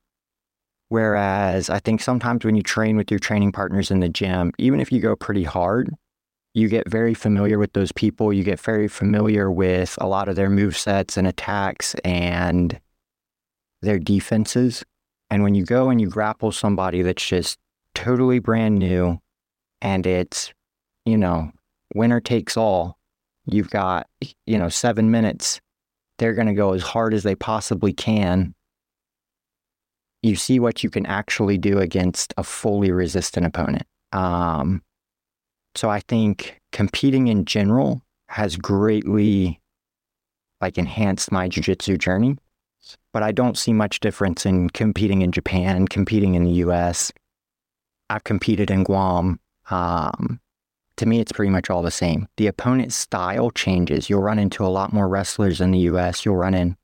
Whereas 0.88 1.68
I 1.68 1.78
think 1.80 2.00
sometimes 2.00 2.44
when 2.44 2.56
you 2.56 2.62
train 2.62 2.96
with 2.96 3.10
your 3.10 3.20
training 3.20 3.52
partners 3.52 3.90
in 3.90 4.00
the 4.00 4.08
gym, 4.08 4.52
even 4.58 4.80
if 4.80 4.90
you 4.90 5.00
go 5.00 5.16
pretty 5.16 5.44
hard, 5.44 5.92
you 6.56 6.68
get 6.68 6.88
very 6.88 7.12
familiar 7.12 7.58
with 7.58 7.75
those 7.75 7.92
people. 7.92 8.32
You 8.32 8.42
get 8.42 8.58
very 8.58 8.88
familiar 8.88 9.50
with 9.50 9.94
a 10.00 10.06
lot 10.06 10.26
of 10.26 10.36
their 10.36 10.48
move 10.48 10.75
sets 10.75 11.18
and 11.18 11.26
attacks 11.26 11.92
and 11.96 12.80
their 13.82 13.98
defenses. 13.98 14.82
And 15.28 15.42
when 15.42 15.54
you 15.54 15.66
go 15.66 15.90
and 15.90 16.00
you 16.00 16.08
grapple 16.08 16.50
somebody 16.52 17.02
that's 17.02 17.26
just 17.26 17.58
totally 17.94 18.38
brand 18.38 18.78
new 18.78 19.20
and 19.82 20.06
it's, 20.06 20.50
you 21.04 21.18
know, 21.18 21.52
winner 21.94 22.20
takes 22.20 22.56
all, 22.56 22.96
you've 23.44 23.68
got, 23.68 24.06
you 24.46 24.56
know, 24.56 24.70
seven 24.70 25.10
minutes, 25.10 25.60
they're 26.16 26.32
going 26.32 26.48
to 26.48 26.54
go 26.54 26.72
as 26.72 26.82
hard 26.82 27.12
as 27.12 27.22
they 27.22 27.34
possibly 27.34 27.92
can. 27.92 28.54
You 30.22 30.36
see 30.36 30.58
what 30.58 30.82
you 30.82 30.88
can 30.88 31.04
actually 31.04 31.58
do 31.58 31.80
against 31.80 32.32
a 32.38 32.42
fully 32.42 32.92
resistant 32.92 33.44
opponent. 33.44 33.86
Um, 34.12 34.80
so 35.76 35.90
I 35.90 36.00
think 36.00 36.61
competing 36.73 37.28
in 37.28 37.45
general 37.45 38.02
has 38.28 38.56
greatly 38.56 39.61
like 40.61 40.78
enhanced 40.78 41.30
my 41.30 41.49
jujitsu 41.49 41.99
journey 41.99 42.37
but 43.12 43.23
I 43.23 43.33
don't 43.33 43.56
see 43.56 43.73
much 43.73 44.00
difference 44.00 44.47
in 44.47 44.71
competing 44.71 45.23
in 45.23 45.33
Japan 45.33 45.88
competing 45.88 46.35
in 46.35 46.45
the 46.45 46.52
US. 46.66 47.12
I've 48.11 48.25
competed 48.25 48.71
in 48.71 48.85
Guam. 48.85 49.40
Um, 49.71 50.40
to 50.97 51.06
me, 51.06 51.21
it's 51.21 51.33
pretty 51.33 51.50
much 51.50 51.68
all 51.68 51.83
the 51.83 51.90
same. 51.90 52.28
The 52.37 52.47
opponent's 52.47 52.95
style 52.95 53.50
changes. 53.50 54.09
You'll 54.09 54.23
run 54.23 54.38
into 54.38 54.64
a 54.64 54.68
lot 54.68 54.92
more 54.92 55.09
wrestlers 55.09 55.61
in 55.61 55.71
the 55.71 55.80
US. 55.90 56.25
You'll 56.25 56.37
run 56.37 56.54
into 56.54 56.76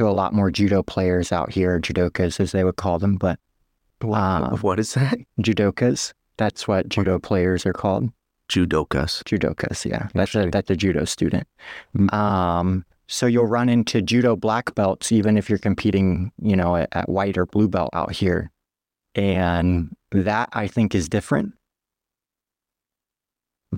a 0.00 0.10
lot 0.10 0.32
more 0.32 0.50
judo 0.50 0.82
players 0.82 1.32
out 1.32 1.52
here, 1.52 1.80
judokas 1.80 2.40
as 2.40 2.52
they 2.52 2.64
would 2.64 2.76
call 2.76 2.98
them. 2.98 3.16
But 3.16 3.38
what 4.62 4.78
is 4.78 4.94
that? 4.94 5.18
judokas, 5.40 6.12
that's 6.36 6.68
what 6.68 6.88
judo 6.88 7.18
players 7.18 7.64
are 7.64 7.72
called. 7.72 8.10
Judokas. 8.50 9.22
Judokas, 9.24 9.88
yeah. 9.88 10.08
That's 10.14 10.34
a, 10.34 10.50
that's 10.50 10.70
a 10.70 10.76
judo 10.76 11.04
student. 11.04 11.46
Mm. 11.96 12.12
Um, 12.12 12.84
so 13.06 13.26
you'll 13.26 13.46
run 13.46 13.68
into 13.68 14.02
judo 14.02 14.36
black 14.36 14.74
belts 14.74 15.12
even 15.12 15.36
if 15.36 15.48
you're 15.48 15.58
competing, 15.58 16.32
you 16.40 16.56
know, 16.56 16.76
at, 16.76 16.88
at 16.92 17.08
white 17.08 17.38
or 17.38 17.46
blue 17.46 17.68
belt 17.68 17.90
out 17.92 18.12
here. 18.12 18.50
And 19.14 19.94
that 20.12 20.48
I 20.52 20.66
think 20.68 20.94
is 20.94 21.08
different. 21.08 21.54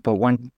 But 0.03 0.15
one, 0.15 0.51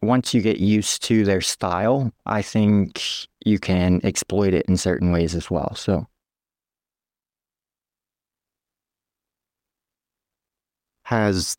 once 0.00 0.34
you 0.34 0.40
get 0.40 0.58
used 0.58 1.02
to 1.04 1.24
their 1.24 1.40
style, 1.40 2.12
I 2.26 2.42
think 2.42 3.02
you 3.44 3.58
can 3.58 4.00
exploit 4.04 4.54
it 4.54 4.66
in 4.66 4.76
certain 4.76 5.12
ways 5.12 5.34
as 5.34 5.50
well. 5.50 5.74
So 5.74 6.06
Has 11.04 11.56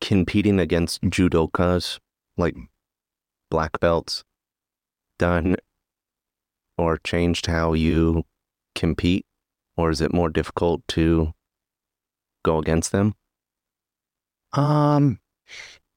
competing 0.00 0.58
against 0.58 1.02
judokas, 1.02 1.98
like 2.36 2.56
black 3.50 3.80
belts, 3.80 4.24
done 5.18 5.56
or 6.76 6.98
changed 6.98 7.46
how 7.46 7.72
you 7.72 8.24
compete? 8.74 9.26
Or 9.76 9.90
is 9.90 10.00
it 10.00 10.12
more 10.12 10.28
difficult 10.28 10.82
to 10.88 11.32
go 12.44 12.58
against 12.58 12.92
them? 12.92 13.14
Um, 14.52 15.20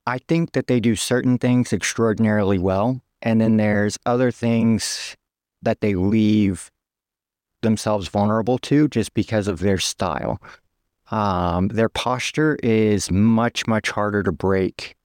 I 0.05 0.19
think 0.19 0.51
that 0.53 0.67
they 0.67 0.79
do 0.79 0.95
certain 0.95 1.37
things 1.37 1.71
extraordinarily 1.71 2.57
well, 2.57 3.01
and 3.21 3.39
then 3.39 3.57
there's 3.57 3.97
other 4.05 4.31
things 4.31 5.15
that 5.61 5.81
they 5.81 5.95
leave 5.95 6.71
themselves 7.61 8.07
vulnerable 8.07 8.57
to 8.57 8.87
just 8.87 9.13
because 9.13 9.47
of 9.47 9.59
their 9.59 9.77
style. 9.77 10.41
Um, 11.11 11.67
their 11.67 11.89
posture 11.89 12.57
is 12.63 13.11
much, 13.11 13.67
much 13.67 13.91
harder 13.91 14.23
to 14.23 14.31
break, 14.31 14.95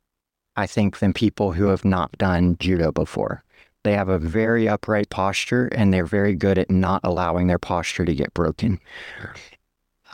I 0.57 0.67
think, 0.67 1.01
than 1.01 1.13
people 1.13 1.53
who 1.53 1.67
have 1.67 1.85
not 1.85 2.17
done 2.17 2.57
judo 2.59 2.93
before. 2.93 3.43
They 3.83 3.93
have 3.93 4.09
a 4.09 4.19
very 4.19 4.69
upright 4.69 5.11
posture 5.11 5.67
and 5.69 5.93
they're 5.93 6.07
very 6.07 6.35
good 6.35 6.59
at 6.59 6.71
not 6.71 7.01
allowing 7.05 7.47
their 7.47 7.59
posture 7.59 8.05
to 8.05 8.15
get 8.15 8.35
broken. 8.35 8.81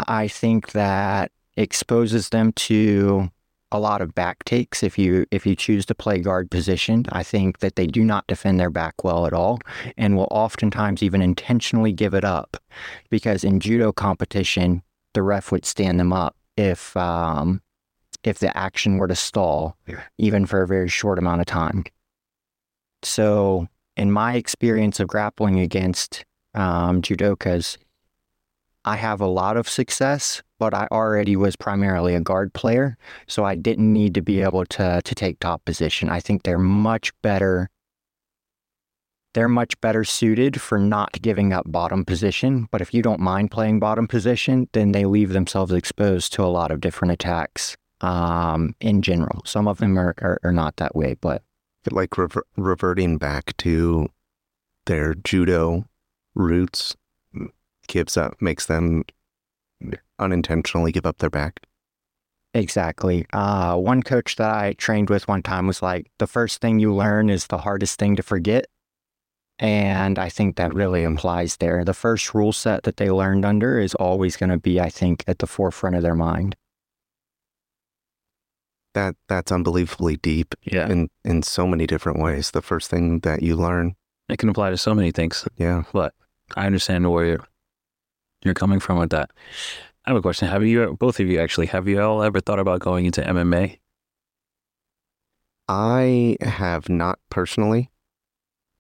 I 0.09 0.29
think 0.29 0.73
that 0.73 1.31
exposes 1.57 2.31
them 2.31 2.53
to 2.53 3.31
a 3.71 3.81
lot 3.81 4.03
of 4.03 4.15
back 4.15 4.45
takes 4.45 4.83
if 4.83 4.99
you 4.99 5.25
if 5.31 5.47
you 5.47 5.57
choose 5.57 5.87
to 5.87 5.95
play 5.95 6.19
guard 6.19 6.51
position. 6.51 7.07
I 7.11 7.23
think 7.23 7.61
that 7.61 7.77
they 7.77 7.87
do 7.87 8.05
not 8.05 8.27
defend 8.27 8.61
their 8.61 8.71
back 8.71 9.03
well 9.03 9.27
at 9.27 9.33
all 9.33 9.59
and 9.97 10.17
will 10.17 10.29
oftentimes 10.31 11.03
even 11.03 11.23
intentionally 11.23 11.93
give 11.93 12.13
it 12.13 12.25
up 12.25 12.59
because 13.09 13.45
in 13.45 13.61
judo 13.61 13.91
competition 13.91 14.83
the 15.15 15.23
ref 15.23 15.53
would 15.53 15.65
stand 15.65 15.99
them 16.01 16.13
up 16.13 16.37
if 16.57 16.97
um, 16.97 17.61
if 18.25 18.39
the 18.39 18.57
action 18.57 18.99
were 18.99 19.09
to 19.09 19.17
stall 19.17 19.77
even 20.19 20.47
for 20.47 20.63
a 20.63 20.67
very 20.67 20.89
short 20.89 21.19
amount 21.19 21.41
of 21.41 21.47
time. 21.47 21.85
So 23.03 23.69
in 23.97 24.13
my 24.13 24.35
experience 24.35 25.01
of 25.01 25.09
grappling 25.09 25.59
against 25.59 26.25
um, 26.55 27.03
judokas, 27.03 27.79
I 28.85 28.97
have 28.97 29.21
a 29.21 29.27
lot 29.27 29.57
of 29.57 29.69
success, 29.69 30.43
but 30.59 30.75
I 30.75 30.89
already 30.91 31.37
was 31.37 31.57
primarily 31.57 32.15
a 32.15 32.21
guard 32.21 32.53
player, 32.53 32.97
so 33.29 33.45
I 33.45 33.55
didn't 33.55 33.93
need 33.93 34.15
to 34.15 34.23
be 34.23 34.41
able 34.41 34.67
to 34.67 35.01
to 35.03 35.15
take 35.15 35.39
top 35.39 35.65
position. 35.65 36.09
I 36.09 36.21
think 36.21 36.43
they're 36.43 36.59
much 36.59 37.13
better 37.23 37.71
they're 39.35 39.49
much 39.49 39.81
better 39.81 40.05
suited 40.05 40.61
for 40.61 40.79
not 40.79 41.21
giving 41.23 41.53
up 41.53 41.71
bottom 41.71 42.05
position, 42.05 42.69
but 42.71 42.81
if 42.81 42.93
you 42.93 43.03
don't 43.03 43.21
mind 43.21 43.51
playing 43.51 43.81
bottom 43.81 44.07
position, 44.07 44.69
then 44.73 44.93
they 44.93 45.05
leave 45.05 45.31
themselves 45.31 45.73
exposed 45.73 46.33
to 46.35 46.43
a 46.43 46.47
lot 46.47 46.71
of 46.71 46.81
different 46.81 47.13
attacks 47.13 47.77
um, 48.01 48.75
in 48.81 49.01
general. 49.01 49.43
Some 49.45 49.67
of 49.69 49.79
them 49.79 49.99
are, 49.99 50.15
are, 50.21 50.39
are 50.43 50.53
not 50.53 50.77
that 50.77 50.95
way, 50.95 51.15
but 51.21 51.43
like 51.91 52.19
rever- 52.19 52.47
reverting 52.57 53.19
back 53.19 53.57
to 53.59 54.09
their 54.87 55.15
judo 55.15 55.87
roots 56.35 56.97
gives 57.89 58.17
up 58.17 58.41
makes 58.41 58.67
them 58.67 59.05
unintentionally 60.19 60.93
give 60.93 61.07
up 61.07 61.19
their 61.19 61.31
back. 61.31 61.61
Exactly. 62.55 63.27
Uh, 63.33 63.77
one 63.77 64.03
coach 64.03 64.37
that 64.37 64.55
I 64.55 64.75
trained 64.75 65.09
with 65.09 65.27
one 65.27 65.43
time 65.43 65.67
was 65.67 65.83
like, 65.83 66.11
the 66.19 66.27
first 66.27 66.61
thing 66.61 66.79
you 66.79 66.95
learn 66.95 67.31
is 67.31 67.47
the 67.47 67.59
hardest 67.59 67.99
thing 67.99 68.15
to 68.17 68.23
forget. 68.23 68.67
And 69.63 70.19
I 70.19 70.29
think 70.29 70.57
that 70.57 70.75
really 70.75 71.05
implies 71.05 71.59
there. 71.59 71.85
The 71.85 71.95
first 71.95 72.35
rule 72.35 72.53
set 72.53 72.83
that 72.83 72.97
they 72.97 73.11
learned 73.11 73.45
under 73.45 73.79
is 73.79 73.95
always 73.95 74.37
going 74.37 74.51
to 74.51 74.59
be, 74.59 74.81
I 74.81 74.91
think, 74.91 75.23
at 75.29 75.39
the 75.39 75.47
forefront 75.47 75.95
of 75.95 76.03
their 76.03 76.17
mind. 76.17 76.57
That 78.95 79.15
that's 79.29 79.53
unbelievably 79.53 80.17
deep 80.17 80.57
Yeah. 80.65 80.89
in 80.91 81.09
in 81.25 81.45
so 81.45 81.67
many 81.69 81.87
different 81.87 82.19
ways. 82.19 82.51
The 82.51 82.61
first 82.61 82.91
thing 82.91 83.21
that 83.21 83.43
you 83.45 83.55
learn, 83.55 83.95
It 84.29 84.39
can 84.39 84.49
apply 84.49 84.71
to 84.71 84.77
so 84.77 84.95
many 84.95 85.13
things. 85.13 85.47
yeah. 85.57 85.85
But 85.93 86.13
I 86.57 86.67
understand 86.67 87.09
where 87.13 87.25
you're, 87.25 87.47
you're 88.45 88.55
coming 88.55 88.81
from 88.81 88.99
with 88.99 89.11
that. 89.11 89.31
I 90.05 90.11
have 90.11 90.17
a 90.17 90.23
question. 90.23 90.49
Have 90.49 90.65
you, 90.65 90.97
both 90.99 91.21
of 91.21 91.29
you 91.29 91.39
actually, 91.39 91.67
have 91.69 91.87
you 91.87 92.03
all 92.03 92.25
ever 92.25 92.41
thought 92.41 92.59
about 92.59 92.81
going 92.81 93.07
into 93.07 93.23
MMA? 93.23 93.79
I 95.69 96.37
have 96.41 96.89
not 96.89 97.21
personally. 97.31 97.92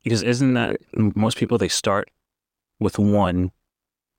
Because 0.03 0.23
isn't 0.23 0.55
that 0.55 0.79
most 0.95 1.37
people 1.37 1.59
they 1.59 1.69
start 1.69 2.11
with 2.81 2.99
one, 2.99 3.53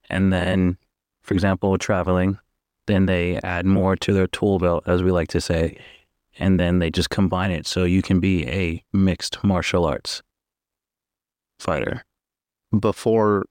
and 0.09 0.31
then, 0.31 0.77
for 1.21 1.33
example, 1.33 1.77
traveling, 1.77 2.37
then 2.87 3.05
they 3.05 3.37
add 3.43 3.65
more 3.65 3.95
to 3.97 4.13
their 4.13 4.27
tool 4.27 4.59
belt, 4.59 4.83
as 4.87 5.03
we 5.03 5.11
like 5.11 5.29
to 5.29 5.41
say, 5.41 5.77
and 6.39 6.59
then 6.59 6.79
they 6.79 6.89
just 6.89 7.09
combine 7.09 7.51
it 7.51 7.67
so 7.67 7.83
you 7.83 8.01
can 8.01 8.19
be 8.19 8.47
a 8.47 8.83
mixed 8.93 9.43
martial 9.43 9.85
arts 9.85 10.21
fighter. 11.59 12.03
before 12.77 13.45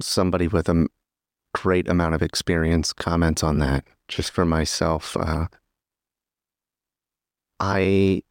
somebody 0.00 0.48
with 0.48 0.68
a 0.68 0.86
great 1.54 1.88
amount 1.88 2.14
of 2.14 2.22
experience 2.22 2.92
comments 2.92 3.42
on 3.42 3.58
that, 3.58 3.84
just 4.08 4.32
for 4.32 4.44
myself, 4.44 5.16
uh, 5.16 5.46
I 7.60 8.22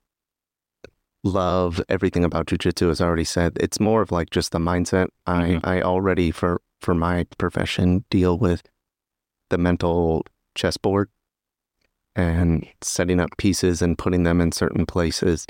love 1.24 1.82
everything 1.90 2.24
about 2.24 2.48
jujitsu. 2.48 2.90
As 2.90 3.02
I 3.02 3.06
already 3.06 3.24
said, 3.24 3.54
it's 3.60 3.80
more 3.80 4.02
of 4.02 4.12
like 4.12 4.30
just 4.30 4.52
the 4.52 4.60
mindset. 4.60 5.08
Mhm. 5.28 5.62
I 5.64 5.78
I 5.78 5.82
already 5.82 6.32
for 6.32 6.62
for 6.82 6.94
my 6.94 7.26
profession 7.38 8.06
deal 8.10 8.38
with 8.38 8.64
the 9.50 9.58
mental 9.58 10.26
chessboard 10.56 11.10
and 12.16 12.68
setting 12.82 13.20
up 13.20 13.36
pieces 13.38 13.82
and 13.82 13.98
putting 13.98 14.24
them 14.24 14.40
in 14.42 14.52
certain 14.52 14.86
places 14.86 15.48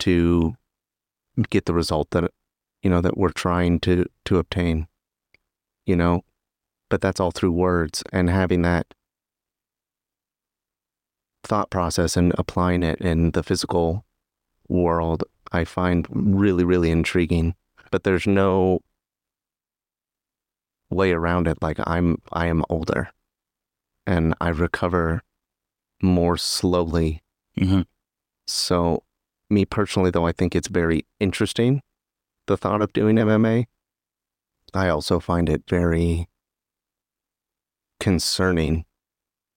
to 0.00 0.54
get 1.50 1.66
the 1.66 1.74
result 1.74 2.10
that 2.10 2.30
you 2.82 2.90
know 2.90 3.00
that 3.00 3.16
we're 3.16 3.30
trying 3.32 3.80
to 3.80 4.04
to 4.24 4.38
obtain 4.38 4.86
you 5.86 5.96
know 5.96 6.22
but 6.90 7.00
that's 7.00 7.20
all 7.20 7.30
through 7.30 7.52
words 7.52 8.02
and 8.12 8.30
having 8.30 8.62
that 8.62 8.86
thought 11.42 11.70
process 11.70 12.16
and 12.16 12.32
applying 12.38 12.82
it 12.82 13.00
in 13.00 13.30
the 13.32 13.42
physical 13.42 14.04
world 14.70 15.24
i 15.52 15.64
find 15.64 16.06
really 16.10 16.64
really 16.64 16.90
intriguing 16.90 17.54
but 17.90 18.04
there's 18.04 18.26
no 18.26 18.80
way 20.90 21.12
around 21.12 21.46
it. 21.46 21.62
Like 21.62 21.78
i'm 21.86 22.20
i 22.32 22.46
am 22.46 22.64
older 22.68 23.10
and 24.06 24.34
i 24.40 24.48
recover 24.48 25.22
more 26.02 26.36
slowly. 26.36 27.22
Mm-hmm. 27.58 27.82
so 28.46 29.02
me 29.50 29.64
personally 29.64 30.10
though 30.10 30.26
i 30.26 30.32
think 30.32 30.54
it's 30.54 30.68
very 30.68 31.04
interesting 31.18 31.82
the 32.46 32.56
thought 32.56 32.80
of 32.80 32.92
doing 32.92 33.16
mma 33.16 33.66
i 34.72 34.88
also 34.88 35.18
find 35.18 35.48
it 35.48 35.64
very 35.68 36.28
concerning 37.98 38.84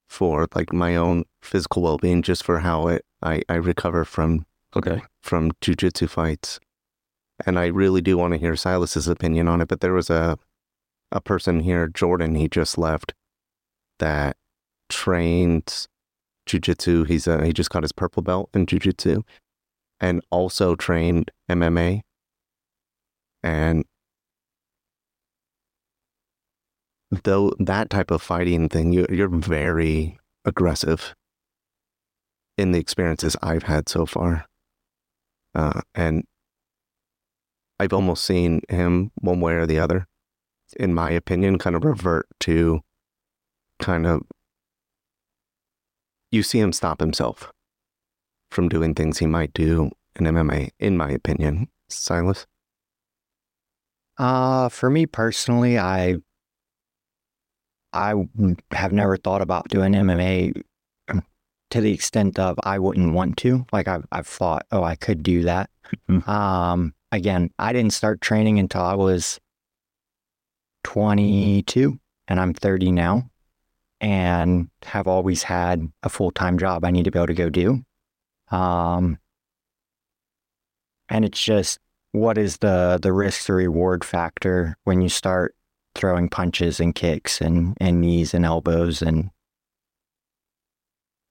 for 0.10 0.48
like 0.56 0.74
my 0.74 0.96
own 0.96 1.24
physical 1.42 1.84
well-being 1.84 2.24
just 2.24 2.44
for 2.44 2.60
how 2.60 2.88
it 2.88 3.06
i, 3.22 3.42
I 3.48 3.56
recover 3.56 4.04
from 4.04 4.46
Okay. 4.76 5.02
from 5.22 5.52
jujitsu 5.62 6.10
fights. 6.10 6.60
And 7.46 7.58
i 7.60 7.66
really 7.68 8.02
do 8.02 8.18
want 8.18 8.34
to 8.34 8.40
hear 8.40 8.56
silas's 8.56 9.08
opinion 9.08 9.48
on 9.48 9.62
it 9.62 9.68
but 9.68 9.82
there 9.82 9.94
was 9.94 10.10
a 10.10 10.38
a 11.12 11.22
person 11.22 11.60
here 11.62 11.88
jordan 11.88 12.36
he 12.36 12.48
just 12.48 12.78
left 12.78 13.14
that 14.00 14.36
trains 14.90 15.88
jujitsu. 16.48 17.08
He's 17.08 17.28
a, 17.28 17.46
he 17.46 17.54
just 17.54 17.70
got 17.70 17.84
his 17.84 17.92
purple 17.92 18.22
belt 18.24 18.50
in 18.54 18.66
jujitsu 18.66 19.24
and 20.00 20.22
also 20.30 20.76
trained 20.76 21.32
mma 21.50 22.02
and 23.42 23.86
though 27.24 27.54
that 27.60 27.90
type 27.90 28.12
of 28.12 28.22
fighting 28.22 28.70
thing 28.70 28.92
you, 28.94 29.06
you're 29.10 29.30
very 29.30 30.18
aggressive 30.46 31.16
in 32.58 32.72
the 32.72 32.80
experiences 32.80 33.36
i've 33.42 33.64
had 33.64 33.88
so 33.88 34.06
far 34.06 34.46
uh, 35.56 35.82
and 35.96 36.24
i've 37.80 37.94
almost 37.94 38.24
seen 38.24 38.62
him 38.70 39.12
one 39.16 39.40
way 39.40 39.54
or 39.54 39.66
the 39.66 39.80
other 39.80 40.08
in 40.78 40.94
my 40.94 41.12
opinion 41.12 41.58
kind 41.58 41.76
of 41.76 41.84
revert 41.84 42.28
to 42.40 42.82
kind 43.80 44.06
of 44.06 44.22
you 46.32 46.42
see 46.42 46.60
him 46.60 46.74
stop 46.74 47.00
himself 47.00 47.52
from 48.50 48.70
doing 48.70 48.94
things 48.96 49.20
he 49.20 49.26
might 49.26 49.54
do 49.54 49.92
in 50.16 50.26
mma 50.26 50.70
in 50.80 50.98
my 50.98 51.10
opinion. 51.10 51.68
Silas? 51.90 52.48
Uh, 54.18 54.70
for 54.70 54.90
me 54.90 55.06
personally, 55.06 55.78
I 55.78 56.18
I 57.94 58.14
have 58.72 58.92
never 58.92 59.18
thought 59.18 59.42
about 59.42 59.70
doing 59.70 59.94
MMA 59.94 60.64
to 61.74 61.82
the 61.82 61.92
extent 61.92 62.38
of 62.38 62.60
I 62.64 62.78
wouldn't 62.78 63.14
want 63.14 63.38
to. 63.38 63.66
Like 63.74 63.88
I've 63.88 64.06
I've 64.12 64.28
thought, 64.28 64.66
oh, 64.72 64.84
I 64.84 64.96
could 64.96 65.24
do 65.24 65.42
that. 65.44 65.72
Mhm. 66.08 66.28
Um, 66.28 66.94
again, 67.12 67.50
I 67.58 67.74
didn't 67.74 67.94
start 67.94 68.22
training 68.22 68.60
until 68.60 68.82
I 68.82 68.94
was 68.94 69.40
22, 70.84 72.00
and 72.28 72.40
I'm 72.40 72.54
30 72.54 72.92
now, 72.92 73.30
and 74.00 74.70
have 74.84 75.08
always 75.08 75.42
had 75.44 75.92
a 76.04 76.10
full 76.10 76.30
time 76.32 76.60
job 76.60 76.86
I 76.86 76.92
need 76.92 77.06
to 77.06 77.12
be 77.12 77.18
able 77.18 77.28
to 77.28 77.34
go 77.34 77.50
do. 77.50 77.84
Um, 78.52 79.18
and 81.10 81.26
it's 81.26 81.42
just 81.44 81.80
what 82.12 82.38
is 82.38 82.58
the 82.58 83.00
the 83.02 83.14
risk 83.14 83.48
to 83.48 83.54
reward 83.54 84.04
factor 84.04 84.78
when 84.84 85.02
you 85.02 85.10
start 85.10 85.56
throwing 85.96 86.30
punches 86.30 86.80
and 86.80 86.94
kicks 86.94 87.42
and 87.42 87.76
and 87.82 88.00
knees 88.00 88.36
and 88.36 88.46
elbows 88.46 89.02
and 89.02 89.32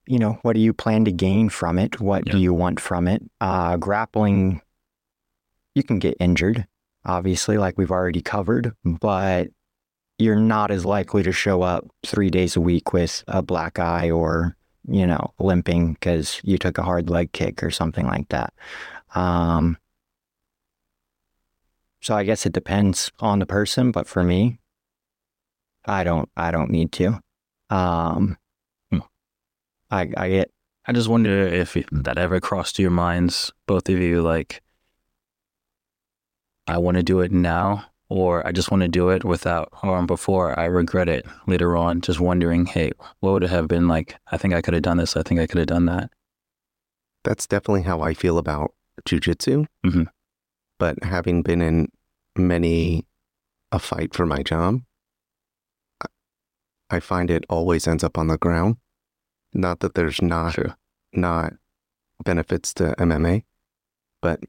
you 0.07 0.19
know 0.19 0.39
what 0.43 0.55
do 0.55 0.61
you 0.61 0.73
plan 0.73 1.05
to 1.05 1.13
gain 1.13 1.49
from 1.49 1.79
it 1.79 2.01
what 2.01 2.25
do 2.25 2.39
you 2.39 2.53
want 2.53 2.81
from 2.81 3.07
it 3.07 3.23
uh 3.41 3.77
grappling 3.77 4.61
you 5.75 5.83
can 5.83 5.99
get 5.99 6.17
injured 6.21 6.67
obviously 7.05 7.59
like 7.59 7.79
we've 7.79 7.91
already 7.91 8.21
covered 8.21 8.73
but 8.85 9.49
you're 10.19 10.37
not 10.37 10.71
as 10.71 10.85
likely 10.85 11.23
to 11.23 11.33
show 11.33 11.63
up 11.63 11.87
3 12.05 12.31
days 12.31 12.57
a 12.57 12.61
week 12.61 12.93
with 12.93 13.25
a 13.29 13.43
black 13.43 13.79
eye 13.79 14.11
or 14.11 14.57
you 14.89 15.07
know 15.07 15.33
limping 15.39 15.97
cuz 16.01 16.41
you 16.43 16.59
took 16.59 16.79
a 16.79 16.83
hard 16.83 17.09
leg 17.09 17.33
kick 17.33 17.63
or 17.63 17.71
something 17.71 18.07
like 18.07 18.29
that 18.29 18.53
um 19.15 19.77
so 22.03 22.17
I 22.17 22.25
guess 22.25 22.45
it 22.45 22.53
depends 22.53 23.13
on 23.21 23.39
the 23.39 23.47
person, 23.47 23.93
but 23.93 24.09
for 24.09 24.25
me, 24.25 24.59
I 25.85 26.03
don't 26.03 26.29
I 26.37 26.51
don't 26.51 26.71
need 26.71 26.91
to. 26.93 27.21
Um. 27.71 28.37
I 29.93 30.11
I 30.17 30.29
get 30.29 30.51
I 30.87 30.93
just 30.93 31.09
wonder 31.09 31.47
if 31.47 31.75
that 31.93 32.19
ever 32.19 32.41
crossed 32.41 32.81
your 32.81 32.91
minds, 32.91 33.53
both 33.69 33.89
of 33.89 33.99
you, 34.01 34.21
like, 34.21 34.61
I 36.67 36.79
want 36.79 36.97
to 36.97 37.05
do 37.05 37.21
it 37.21 37.31
now, 37.31 37.85
or 38.09 38.45
I 38.45 38.51
just 38.51 38.71
want 38.73 38.83
to 38.83 38.89
do 38.89 39.11
it 39.11 39.25
without, 39.25 39.69
or 39.85 40.03
before 40.07 40.59
I 40.59 40.65
regret 40.65 41.09
it 41.09 41.25
later 41.47 41.77
on, 41.77 42.01
just 42.01 42.19
wondering, 42.19 42.67
hey, 42.67 42.91
what 43.21 43.33
would 43.33 43.45
it 43.45 43.51
have 43.51 43.69
been 43.69 43.87
like? 43.87 44.17
I 44.33 44.39
think 44.39 44.55
I 44.55 44.61
could 44.61 44.75
have 44.75 44.83
done 44.83 44.97
this. 44.97 45.17
I 45.17 45.23
think 45.23 45.39
I 45.41 45.47
could 45.47 45.59
have 45.59 45.69
done 45.69 45.87
that. 45.87 46.11
that's 47.25 47.47
definitely 47.47 47.83
how 47.83 48.01
I 48.01 48.15
feel 48.15 48.37
about 48.37 48.75
jujitsu. 49.09 49.67
Mhm. 49.87 50.07
But 50.81 51.05
having 51.05 51.43
been 51.43 51.63
in 51.63 51.87
many 52.37 53.07
a 53.71 53.79
fight 53.79 54.13
for 54.13 54.27
my 54.27 54.43
job, 54.43 54.81
I- 56.01 56.97
I 56.97 57.01
find 57.01 57.31
it 57.31 57.45
always 57.49 57.87
ends 57.87 58.03
up 58.03 58.19
on 58.19 58.27
the 58.27 58.39
ground. 58.39 58.79
Not 59.53 59.81
that 59.81 59.95
there's 59.95 60.23
not 60.23 60.55
True. 60.55 60.73
not 61.13 61.55
benefits 62.25 62.73
to 62.75 62.95
MMA, 62.99 63.45
but 64.21 64.41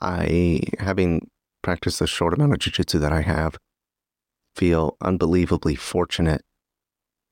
I, 0.00 0.62
having 0.78 1.30
practiced 1.62 1.98
the 1.98 2.06
short 2.06 2.34
amount 2.34 2.52
of 2.52 2.58
jujitsu 2.58 3.00
that 3.00 3.12
I 3.12 3.22
have, 3.22 3.58
feel 4.54 4.96
unbelievably 5.00 5.76
fortunate 5.76 6.42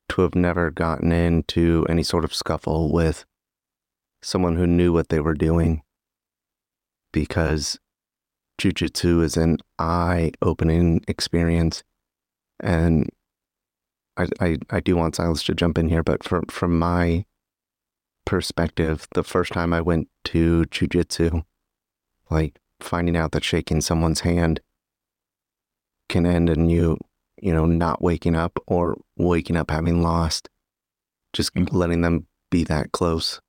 to 0.09 0.23
have 0.23 0.35
never 0.35 0.71
gotten 0.71 1.11
into 1.13 1.85
any 1.89 2.03
sort 2.03 2.25
of 2.25 2.35
scuffle 2.35 2.93
with 2.93 3.25
someone 4.23 4.57
who 4.57 4.67
knew 4.67 4.93
what 4.93 5.09
they 5.09 5.21
were 5.21 5.35
doing 5.35 5.83
because 7.13 7.79
jujitsu 8.61 9.23
is 9.23 9.37
an 9.37 9.59
eye 9.79 10.33
opening 10.43 11.03
experience. 11.09 11.83
And 12.61 13.11
I, 14.17 14.29
I, 14.41 14.57
I 14.71 14.81
do 14.81 14.97
want 14.97 15.17
Silas 15.17 15.43
to 15.45 15.55
jump 15.55 15.79
in 15.79 15.89
here, 15.89 16.03
but 16.03 16.25
from, 16.25 16.45
from 16.47 16.79
my 16.79 17.25
perspective, 18.25 19.07
the 19.15 19.23
first 19.25 19.53
time 19.53 19.73
I 19.73 19.81
went 19.81 20.09
to 20.25 20.65
jujitsu, 20.67 21.45
like 22.31 22.59
finding 22.81 23.17
out 23.17 23.33
that 23.33 23.45
shaking 23.45 23.81
someone's 23.81 24.21
hand 24.21 24.61
can 26.09 26.27
end 26.27 26.49
in 26.51 26.69
you, 26.71 26.99
you 27.41 27.53
know, 27.53 27.67
not 27.67 28.03
waking 28.03 28.35
up 28.35 28.59
or 28.67 28.97
waking 29.17 29.57
up 29.57 29.71
having 29.71 30.03
lost, 30.03 30.49
just 31.33 31.55
Mhm. 31.55 31.69
letting 31.73 32.01
them 32.01 32.27
be 32.51 32.65
that 32.65 32.93
close. 32.93 33.41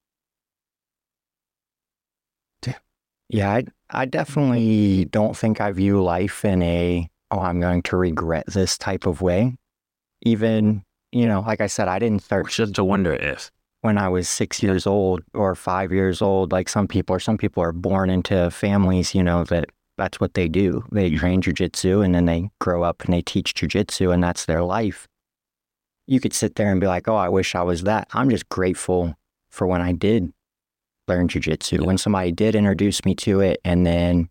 Yeah, 3.29 3.51
I, 3.51 3.65
I 3.89 4.05
definitely 4.05 5.05
don't 5.05 5.35
think 5.35 5.59
I 5.59 5.71
view 5.73 6.01
life 6.01 6.45
in 6.45 6.61
a, 6.61 7.09
oh, 7.29 7.39
I'm 7.39 7.59
going 7.59 7.81
to 7.83 7.97
regret 7.97 8.45
this 8.47 8.77
type 8.77 9.05
of 9.05 9.21
way. 9.21 9.57
Even, 10.23 10.83
you 11.11 11.25
know, 11.27 11.41
like 11.41 11.61
I 11.61 11.67
said, 11.67 11.87
I 11.87 11.99
didn't 11.99 12.23
start 12.23 12.49
Just 12.49 12.75
to 12.75 12.83
wonder 12.83 13.13
if. 13.13 13.51
when 13.81 13.97
I 13.97 14.09
was 14.09 14.27
six 14.27 14.61
years 14.63 14.87
old 14.87 15.21
or 15.33 15.55
five 15.55 15.91
years 15.91 16.21
old, 16.21 16.51
like 16.51 16.69
some 16.69 16.87
people, 16.87 17.15
or 17.15 17.19
some 17.19 17.37
people 17.37 17.61
are 17.63 17.71
born 17.71 18.09
into 18.09 18.49
families, 18.51 19.13
you 19.13 19.23
know, 19.23 19.43
that 19.45 19.69
that's 19.97 20.19
what 20.19 20.33
they 20.33 20.47
do. 20.47 20.83
They 20.91 21.09
mm-hmm. 21.09 21.19
train 21.19 21.41
jujitsu 21.41 22.03
and 22.03 22.13
then 22.13 22.25
they 22.25 22.49
grow 22.59 22.83
up 22.83 23.03
and 23.03 23.13
they 23.13 23.21
teach 23.21 23.53
jujitsu 23.53 24.13
and 24.13 24.23
that's 24.23 24.45
their 24.45 24.63
life. 24.63 25.07
You 26.07 26.19
could 26.19 26.33
sit 26.33 26.55
there 26.55 26.71
and 26.71 26.79
be 26.79 26.87
like, 26.87 27.07
oh, 27.07 27.15
I 27.15 27.29
wish 27.29 27.55
I 27.55 27.63
was 27.63 27.83
that. 27.83 28.07
I'm 28.13 28.29
just 28.29 28.47
grateful 28.49 29.15
for 29.49 29.67
when 29.67 29.81
I 29.81 29.91
did 29.91 30.31
learn 31.07 31.27
jujitsu, 31.27 31.79
Yeah. 31.79 31.85
when 31.85 31.97
somebody 31.97 32.31
did 32.31 32.55
introduce 32.55 33.03
me 33.05 33.15
to 33.15 33.39
it. 33.41 33.59
And 33.65 33.85
then, 33.85 34.29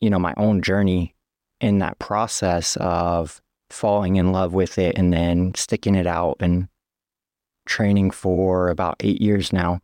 you 0.00 0.10
know, 0.10 0.18
my 0.18 0.34
own 0.36 0.62
journey 0.62 1.14
in 1.60 1.78
that 1.80 1.98
process 1.98 2.76
of 2.76 3.40
falling 3.70 4.16
in 4.16 4.32
love 4.32 4.52
with 4.52 4.78
it 4.78 4.98
and 4.98 5.12
then 5.12 5.54
sticking 5.54 5.94
it 5.94 6.06
out 6.06 6.36
and 6.40 6.68
training 7.66 8.10
for 8.10 8.68
about 8.68 8.96
eight 9.00 9.20
years 9.20 9.52
now. 9.52 9.80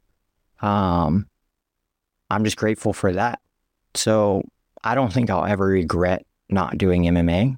Um, 0.61 1.27
I'm 2.31 2.45
just 2.45 2.57
grateful 2.57 2.93
for 2.93 3.13
that. 3.13 3.41
So 3.95 4.43
I 4.83 4.95
don't 4.95 5.13
think 5.13 5.31
I'll 5.31 5.45
ever 5.45 5.67
regret 5.67 6.27
not 6.49 6.79
doing 6.79 7.05
MMA 7.05 7.57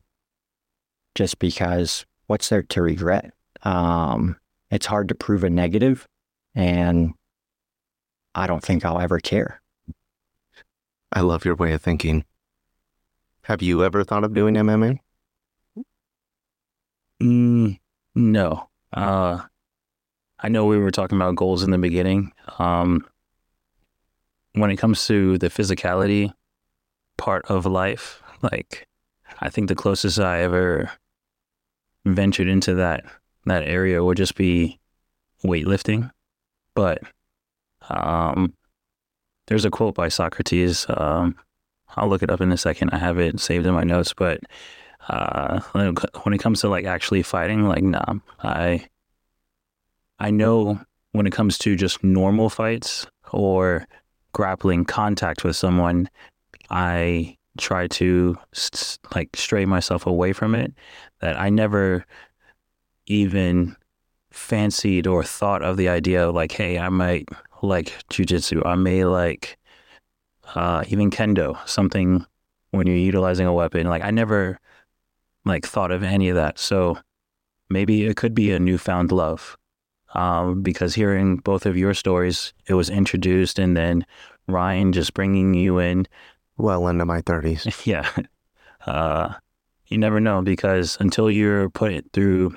just 1.14 1.38
because 1.38 2.06
what's 2.26 2.48
there 2.48 2.62
to 2.62 2.82
regret? 2.82 3.32
Um, 3.62 4.36
it's 4.70 4.86
hard 4.86 5.08
to 5.08 5.14
prove 5.14 5.44
a 5.44 5.50
negative, 5.50 6.06
and 6.54 7.14
I 8.34 8.46
don't 8.46 8.62
think 8.62 8.84
I'll 8.84 9.00
ever 9.00 9.18
care. 9.18 9.60
I 11.10 11.20
love 11.20 11.44
your 11.44 11.56
way 11.56 11.72
of 11.72 11.82
thinking. 11.82 12.24
Have 13.42 13.62
you 13.62 13.82
ever 13.82 14.04
thought 14.04 14.24
of 14.24 14.34
doing 14.34 14.54
MMA? 14.54 15.00
Mm, 17.22 17.78
no. 18.14 18.68
Uh, 18.92 19.40
I 20.38 20.48
know 20.48 20.66
we 20.66 20.78
were 20.78 20.90
talking 20.90 21.18
about 21.18 21.37
goals 21.37 21.62
in 21.62 21.70
the 21.70 21.78
beginning. 21.78 22.33
Um, 22.59 23.04
when 24.52 24.70
it 24.70 24.76
comes 24.76 25.07
to 25.07 25.38
the 25.38 25.48
physicality 25.48 26.33
part 27.16 27.44
of 27.46 27.66
life, 27.66 28.22
like 28.42 28.87
I 29.40 29.50
think 29.50 29.68
the 29.68 29.74
closest 29.74 30.18
I 30.18 30.42
ever 30.42 30.90
ventured 32.04 32.48
into 32.48 32.74
that 32.74 33.04
that 33.46 33.64
area 33.64 34.04
would 34.04 34.16
just 34.16 34.35
be 34.37 34.78
weightlifting. 35.44 36.11
But 36.74 37.02
um, 37.88 38.54
there's 39.46 39.64
a 39.64 39.70
quote 39.70 39.94
by 39.94 40.09
Socrates. 40.09 40.87
Um, 40.88 41.37
I'll 41.96 42.09
look 42.09 42.22
it 42.22 42.31
up 42.31 42.40
in 42.40 42.52
a 42.52 42.57
second. 42.57 42.90
I 42.90 42.98
have 42.98 43.18
it 43.18 43.40
saved 43.40 43.66
in 43.66 43.74
my 43.74 43.85
notes, 43.85 44.12
but 44.14 44.40
uh, 45.09 45.61
when 45.73 46.35
it 46.35 46.38
comes 46.38 46.61
to 46.61 46.68
like 46.68 46.85
actually 46.85 47.23
fighting, 47.23 47.64
like 47.66 47.83
nah, 47.83 48.14
I 48.42 48.87
I 50.18 50.31
know 50.31 50.81
when 51.12 51.27
it 51.27 51.33
comes 51.33 51.59
to 51.59 51.77
just 51.77 52.03
normal 52.05 52.51
fights 52.51 53.07
or 53.33 53.87
grappling 54.33 54.85
contact 54.85 55.44
with 55.44 55.57
someone, 55.57 56.09
I 56.71 57.37
try 57.57 57.87
to 57.88 58.37
s- 58.55 58.99
like 59.14 59.31
stray 59.35 59.64
myself 59.64 60.07
away 60.07 60.33
from 60.33 60.55
it. 60.55 60.73
That 61.21 61.38
I 61.40 61.51
never 61.51 62.05
even 63.07 63.77
fancied 64.31 65.07
or 65.07 65.25
thought 65.25 65.62
of 65.62 65.77
the 65.77 65.88
idea 65.88 66.29
of 66.29 66.35
like, 66.35 66.53
hey, 66.53 66.79
I 66.79 66.88
might 66.90 67.29
like 67.62 67.94
jujitsu. 68.11 68.64
I 68.66 68.75
may 68.75 69.05
like 69.05 69.59
uh, 70.55 70.85
even 70.88 71.11
kendo, 71.11 71.57
something 71.66 72.25
when 72.71 72.87
you're 72.87 72.97
utilizing 72.97 73.47
a 73.47 73.53
weapon. 73.53 73.87
Like 73.88 74.05
I 74.05 74.11
never 74.11 74.59
like 75.44 75.66
thought 75.66 75.90
of 75.90 76.03
any 76.03 76.29
of 76.29 76.37
that. 76.37 76.59
So 76.59 76.98
maybe 77.68 78.05
it 78.05 78.16
could 78.16 78.35
be 78.35 78.53
a 78.53 78.59
newfound 78.59 79.12
love. 79.12 79.57
Um, 80.14 80.62
because 80.62 80.94
hearing 80.94 81.37
both 81.37 81.66
of 81.66 81.77
your 81.77 81.92
stories, 81.92 82.55
it 82.66 82.74
was 82.74 82.88
introduced 82.88 83.59
and 83.59 83.77
then 83.77 84.07
Ryan 84.46 84.92
just 84.92 85.12
bringing 85.12 85.53
you 85.55 85.79
in. 85.79 86.07
Well 86.57 86.88
into 86.88 87.05
my 87.05 87.22
30s. 87.22 87.85
Yeah. 87.87 88.09
Uh, 88.87 89.35
you 89.87 89.98
never 89.98 90.20
know 90.20 90.42
because 90.42 90.96
until 91.01 91.31
you're 91.31 91.68
put 91.70 91.92
it 91.92 92.07
through 92.12 92.57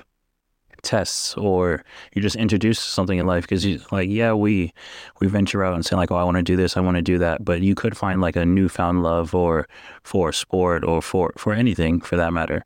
tests 0.82 1.34
or 1.36 1.84
you're 2.12 2.22
just 2.22 2.36
introduced 2.36 2.82
to 2.82 2.90
something 2.90 3.18
in 3.18 3.26
life 3.26 3.44
because 3.44 3.64
you 3.64 3.80
like 3.92 4.08
yeah 4.10 4.32
we 4.32 4.72
we 5.20 5.28
venture 5.28 5.64
out 5.64 5.74
and 5.74 5.84
say 5.86 5.94
like 5.94 6.10
oh 6.10 6.16
I 6.16 6.24
want 6.24 6.38
to 6.38 6.42
do 6.42 6.56
this 6.56 6.76
I 6.76 6.80
want 6.80 6.96
to 6.96 7.02
do 7.02 7.18
that 7.18 7.44
but 7.44 7.62
you 7.62 7.74
could 7.74 7.96
find 7.96 8.20
like 8.20 8.36
a 8.36 8.44
newfound 8.44 9.02
love 9.02 9.34
or 9.34 9.68
for 10.02 10.32
sport 10.32 10.84
or 10.84 11.00
for 11.00 11.32
for 11.36 11.52
anything 11.52 12.00
for 12.00 12.16
that 12.16 12.32
matter 12.32 12.64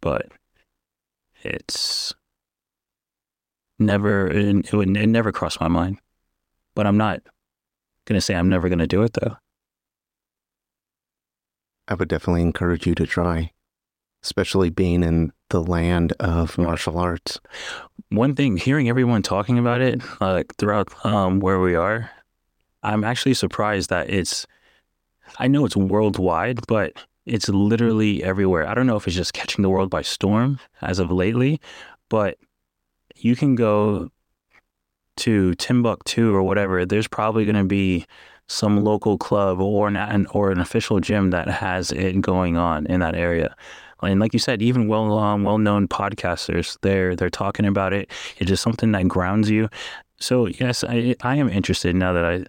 but 0.00 0.26
it's 1.42 2.14
never 3.78 4.28
it, 4.28 4.66
it 4.66 4.72
would 4.72 4.96
it 4.96 5.06
never 5.08 5.32
crossed 5.32 5.60
my 5.60 5.68
mind 5.68 5.98
but 6.76 6.86
I'm 6.86 6.98
not 6.98 7.22
gonna 8.04 8.20
say 8.20 8.34
I'm 8.34 8.48
never 8.48 8.68
gonna 8.68 8.86
do 8.86 9.02
it 9.02 9.14
though. 9.14 9.36
I 11.88 11.94
would 11.94 12.08
definitely 12.08 12.42
encourage 12.42 12.86
you 12.86 12.94
to 12.96 13.06
try, 13.06 13.52
especially 14.22 14.70
being 14.70 15.02
in 15.02 15.32
the 15.50 15.62
land 15.62 16.12
of 16.20 16.58
martial 16.58 16.98
arts. 16.98 17.40
one 18.10 18.34
thing 18.34 18.56
hearing 18.56 18.88
everyone 18.88 19.22
talking 19.22 19.58
about 19.58 19.80
it 19.80 20.00
like 20.20 20.54
throughout 20.56 20.88
um, 21.04 21.40
where 21.40 21.60
we 21.60 21.74
are 21.74 22.10
i'm 22.82 23.04
actually 23.04 23.34
surprised 23.34 23.90
that 23.90 24.10
it's 24.10 24.46
i 25.38 25.46
know 25.46 25.64
it's 25.64 25.76
worldwide 25.76 26.60
but 26.66 26.92
it's 27.26 27.48
literally 27.48 28.22
everywhere. 28.22 28.68
I 28.68 28.74
don't 28.74 28.86
know 28.86 28.94
if 28.94 29.06
it's 29.08 29.16
just 29.16 29.32
catching 29.32 29.62
the 29.62 29.68
world 29.68 29.90
by 29.90 30.02
storm 30.02 30.60
as 30.80 30.98
of 30.98 31.10
lately 31.10 31.60
but 32.08 32.38
you 33.16 33.34
can 33.34 33.54
go 33.56 34.10
to 35.16 35.54
timbuktu 35.54 36.32
or 36.34 36.42
whatever 36.42 36.84
there's 36.84 37.08
probably 37.08 37.44
going 37.44 37.56
to 37.56 37.64
be 37.64 38.06
some 38.48 38.84
local 38.84 39.18
club 39.18 39.60
or 39.60 39.88
an 39.88 40.26
or 40.26 40.52
an 40.52 40.60
official 40.60 41.00
gym 41.00 41.30
that 41.30 41.48
has 41.48 41.90
it 41.90 42.20
going 42.20 42.56
on 42.56 42.86
in 42.86 43.00
that 43.00 43.16
area 43.16 43.56
and 44.06 44.20
like 44.20 44.32
you 44.32 44.38
said, 44.38 44.62
even 44.62 44.88
well 44.88 45.18
um, 45.18 45.44
well 45.44 45.58
known 45.58 45.88
podcasters, 45.88 46.78
they're 46.82 47.16
they're 47.16 47.30
talking 47.30 47.66
about 47.66 47.92
it. 47.92 48.10
It's 48.38 48.48
just 48.48 48.62
something 48.62 48.92
that 48.92 49.08
grounds 49.08 49.50
you. 49.50 49.68
So 50.20 50.46
yes, 50.46 50.84
I 50.84 51.14
I 51.22 51.36
am 51.36 51.48
interested 51.48 51.94
now 51.94 52.12
that 52.12 52.24
I 52.24 52.44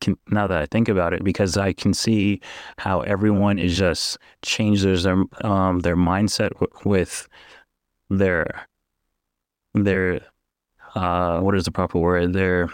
can 0.00 0.18
now 0.28 0.46
that 0.46 0.60
I 0.60 0.66
think 0.66 0.88
about 0.88 1.12
it 1.12 1.24
because 1.24 1.56
I 1.56 1.72
can 1.72 1.94
see 1.94 2.40
how 2.78 3.00
everyone 3.00 3.58
is 3.58 3.76
just 3.76 4.18
changes 4.42 5.04
their 5.04 5.24
um 5.42 5.80
their 5.80 5.96
mindset 5.96 6.50
w- 6.60 6.72
with 6.84 7.28
their 8.10 8.66
their 9.74 10.20
uh 10.94 11.40
what 11.40 11.54
is 11.54 11.64
the 11.64 11.70
proper 11.70 11.98
word 11.98 12.32
their 12.32 12.68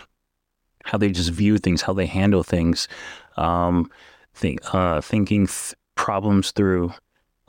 how 0.85 0.99
they 0.99 1.11
just 1.11 1.31
view 1.31 1.59
things 1.59 1.83
how 1.83 1.93
they 1.93 2.07
handle 2.07 2.43
things 2.43 2.89
um 3.37 3.91
think 4.35 4.61
uh 4.75 5.01
thinking 5.01 5.47
th- 5.47 5.75
problems 5.95 6.51
through 6.51 6.93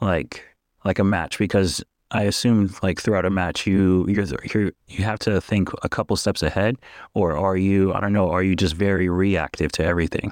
like 0.02 0.44
like 0.86 1.00
a 1.00 1.04
match 1.04 1.38
because 1.38 1.84
I 2.12 2.24
assume 2.24 2.74
like 2.84 3.02
throughout 3.02 3.26
a 3.26 3.30
match 3.30 3.66
you 3.66 4.06
you're, 4.08 4.26
you're 4.54 4.72
you 4.88 5.04
have 5.04 5.20
to 5.20 5.42
think 5.42 5.70
a 5.84 5.90
couple 5.90 6.16
steps 6.16 6.44
ahead 6.44 6.78
or 7.14 7.38
are 7.38 7.58
you 7.58 7.94
I 7.94 8.00
don't 8.02 8.14
know 8.14 8.30
are 8.30 8.44
you 8.44 8.56
just 8.56 8.76
very 8.76 9.10
reactive 9.10 9.72
to 9.74 9.84
everything 9.84 10.32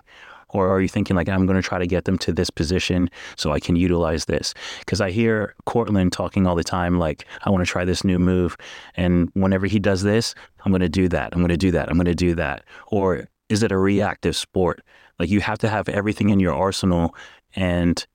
Or 0.54 0.70
are 0.70 0.82
you 0.82 0.88
thinking 0.88 1.16
like 1.16 1.30
I'm 1.30 1.46
going 1.46 1.62
to 1.62 1.68
try 1.68 1.80
to 1.80 1.88
get 1.88 2.06
them 2.06 2.18
to 2.20 2.34
this 2.34 2.50
position 2.50 3.10
so 3.38 3.52
I 3.52 3.60
can 3.60 3.76
utilize 3.76 4.26
this? 4.26 4.54
Because 4.80 5.02
I 5.02 5.12
hear 5.12 5.56
Courtland 5.66 6.12
talking 6.12 6.46
all 6.46 6.56
the 6.56 6.64
time 6.64 7.00
like 7.00 7.26
I 7.44 7.50
want 7.50 7.66
to 7.66 7.72
try 7.72 7.86
this 7.86 8.04
new 8.04 8.20
move, 8.20 8.58
and 8.96 9.30
whenever 9.34 9.66
he 9.68 9.80
does 9.80 10.04
this, 10.04 10.36
I'm 10.66 10.72
going 10.72 10.82
to 10.82 10.90
do 10.90 11.08
that. 11.10 11.34
I'm 11.34 11.40
going 11.40 11.50
to 11.50 11.58
do 11.58 11.72
that. 11.72 11.90
I'm 11.90 11.96
going 11.96 12.06
to 12.06 12.16
do 12.16 12.36
that. 12.36 12.64
Or 12.88 13.28
is 13.50 13.64
it 13.64 13.72
a 13.72 13.78
reactive 13.78 14.36
sport? 14.36 14.82
Like 15.20 15.30
you 15.30 15.42
have 15.42 15.60
to 15.60 15.70
have 15.70 15.88
everything 15.90 16.30
in 16.30 16.40
your 16.40 16.54
arsenal, 16.54 17.16
and 17.56 18.06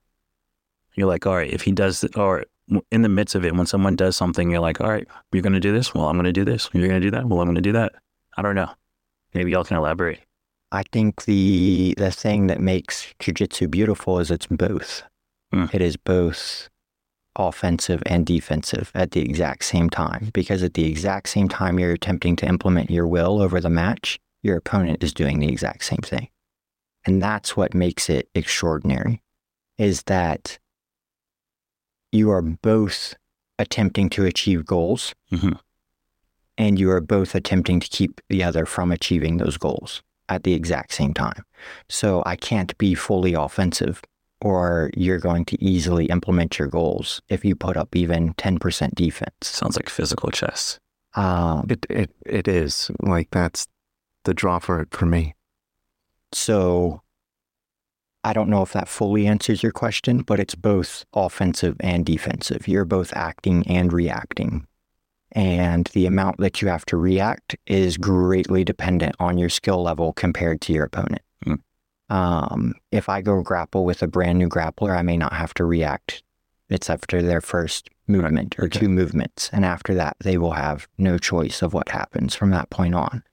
you're 0.97 1.07
like, 1.07 1.25
all 1.25 1.35
right, 1.35 1.51
if 1.51 1.61
he 1.61 1.71
does, 1.71 2.03
or 2.15 2.45
in 2.91 3.01
the 3.01 3.09
midst 3.09 3.35
of 3.35 3.45
it, 3.45 3.55
when 3.55 3.65
someone 3.65 3.95
does 3.95 4.17
something, 4.17 4.51
you're 4.51 4.59
like, 4.59 4.81
all 4.81 4.89
right, 4.89 5.07
you're 5.31 5.43
going 5.43 5.53
to 5.53 5.59
do 5.59 5.71
this. 5.71 5.93
Well, 5.93 6.09
I'm 6.09 6.17
going 6.17 6.25
to 6.25 6.33
do 6.33 6.43
this. 6.43 6.69
You're 6.73 6.87
going 6.87 6.99
to 6.99 7.07
do 7.07 7.11
that. 7.11 7.25
Well, 7.25 7.39
I'm 7.39 7.47
going 7.47 7.55
to 7.55 7.61
do 7.61 7.71
that. 7.71 7.93
I 8.35 8.41
don't 8.41 8.55
know. 8.55 8.69
Maybe 9.33 9.51
y'all 9.51 9.63
can 9.63 9.77
elaborate. 9.77 10.19
I 10.71 10.83
think 10.91 11.23
the 11.23 11.93
the 11.97 12.11
thing 12.11 12.47
that 12.47 12.59
makes 12.59 13.13
jujitsu 13.19 13.71
beautiful 13.71 14.19
is 14.19 14.31
it's 14.31 14.47
both. 14.47 15.03
Mm. 15.53 15.73
It 15.73 15.81
is 15.81 15.95
both 15.95 16.69
offensive 17.37 18.03
and 18.05 18.25
defensive 18.25 18.91
at 18.95 19.11
the 19.11 19.21
exact 19.21 19.63
same 19.63 19.89
time. 19.89 20.29
Because 20.33 20.63
at 20.63 20.73
the 20.73 20.85
exact 20.85 21.29
same 21.29 21.47
time 21.47 21.79
you're 21.79 21.93
attempting 21.93 22.35
to 22.37 22.47
implement 22.47 22.89
your 22.89 23.07
will 23.07 23.41
over 23.41 23.61
the 23.61 23.69
match, 23.69 24.19
your 24.43 24.57
opponent 24.57 25.03
is 25.03 25.13
doing 25.13 25.39
the 25.39 25.47
exact 25.47 25.85
same 25.85 26.01
thing. 26.03 26.27
And 27.05 27.21
that's 27.21 27.55
what 27.55 27.73
makes 27.73 28.09
it 28.09 28.27
extraordinary, 28.35 29.21
is 29.77 30.03
that 30.03 30.59
you 32.11 32.29
are 32.31 32.41
both 32.41 33.15
attempting 33.59 34.09
to 34.11 34.25
achieve 34.25 34.65
goals 34.65 35.13
Mhm. 35.31 35.59
and 36.57 36.79
you 36.79 36.89
are 36.91 37.01
both 37.01 37.35
attempting 37.35 37.79
to 37.79 37.87
keep 37.87 38.21
the 38.29 38.43
other 38.43 38.65
from 38.65 38.91
achieving 38.91 39.37
those 39.37 39.57
goals 39.57 40.01
at 40.29 40.43
the 40.43 40.53
exact 40.53 40.93
same 40.93 41.13
time. 41.13 41.43
So 41.89 42.21
I 42.25 42.35
can't 42.35 42.77
be 42.77 42.93
fully 42.95 43.33
offensive 43.33 44.01
or 44.41 44.91
you're 44.95 45.19
going 45.19 45.45
to 45.45 45.63
easily 45.63 46.05
implement 46.07 46.59
your 46.59 46.67
goals 46.67 47.21
if 47.29 47.43
you 47.43 47.55
put 47.55 47.75
up 47.77 47.95
even 47.95 48.33
10% 48.35 48.93
defense. 48.95 49.33
Sounds 49.41 49.75
like 49.75 49.89
physical 49.89 50.29
chess. 50.31 50.79
Um, 51.15 51.65
It 51.69 51.85
it 51.89 52.11
it 52.25 52.47
is 52.47 52.91
like 53.01 53.29
that's 53.31 53.67
the 54.25 54.33
draw 54.35 54.59
for 54.59 54.81
it 54.81 54.89
for 54.91 55.05
me. 55.07 55.33
so 56.33 57.01
I 58.27 58.33
don't 58.33 58.49
know 58.49 58.61
if 58.61 58.73
that 58.73 58.89
fully 58.89 59.25
answers 59.25 59.63
your 59.63 59.71
question, 59.71 60.21
but 60.21 60.37
it's 60.37 60.53
both 60.53 61.05
offensive 61.13 61.77
and 61.79 62.05
defensive. 62.05 62.67
You're 62.67 62.83
both 62.83 63.13
acting 63.15 63.65
and 63.67 63.93
reacting. 63.93 64.67
And 65.31 65.87
the 65.93 66.05
amount 66.07 66.39
that 66.39 66.61
you 66.61 66.67
have 66.67 66.85
to 66.87 66.97
react 66.97 67.55
is 67.67 67.95
greatly 67.95 68.65
dependent 68.65 69.15
on 69.17 69.37
your 69.37 69.47
skill 69.47 69.81
level 69.81 70.11
compared 70.11 70.59
to 70.61 70.73
your 70.73 70.83
opponent. 70.83 71.21
Mm. 71.45 71.59
Um, 72.09 72.73
if 72.91 73.07
I 73.07 73.21
go 73.21 73.41
grapple 73.41 73.85
with 73.85 74.03
a 74.03 74.07
brand 74.07 74.39
new 74.39 74.49
grappler, 74.49 74.97
I 74.97 75.03
may 75.03 75.15
not 75.15 75.31
have 75.31 75.53
to 75.53 75.63
react. 75.63 76.21
It's 76.69 76.89
after 76.89 77.21
their 77.21 77.39
first 77.39 77.89
movement 78.09 78.59
or 78.59 78.65
Okay. 78.65 78.79
two 78.79 78.89
movements. 78.89 79.49
And 79.53 79.63
after 79.63 79.93
that, 79.93 80.17
they 80.19 80.37
will 80.37 80.51
have 80.51 80.89
no 80.97 81.17
choice 81.17 81.61
of 81.61 81.73
what 81.73 81.87
happens 81.89 82.35
from 82.35 82.49
that 82.49 82.69
point 82.71 82.93
on. 82.93 83.23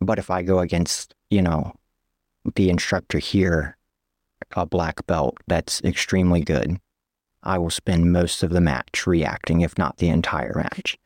But 0.00 0.18
if 0.18 0.28
I 0.28 0.42
go 0.42 0.58
against, 0.58 1.14
you 1.30 1.40
know, 1.40 1.74
the 2.54 2.70
instructor 2.70 3.18
here, 3.18 3.75
a 4.54 4.66
black 4.66 5.06
belt 5.06 5.36
that's 5.46 5.82
extremely 5.82 6.42
good, 6.42 6.78
I 7.42 7.58
will 7.58 7.70
spend 7.70 8.12
most 8.12 8.42
of 8.42 8.50
the 8.50 8.60
match 8.60 9.06
reacting, 9.06 9.60
if 9.60 9.78
not 9.78 9.98
the 9.98 10.08
entire 10.08 10.54
match. 10.56 10.98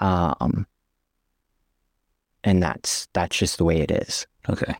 Um, 0.00 0.66
and 2.44 2.62
that's 2.62 3.08
that's 3.12 3.36
just 3.36 3.58
the 3.58 3.64
way 3.64 3.80
it 3.80 3.90
is. 3.90 4.26
Okay. 4.48 4.74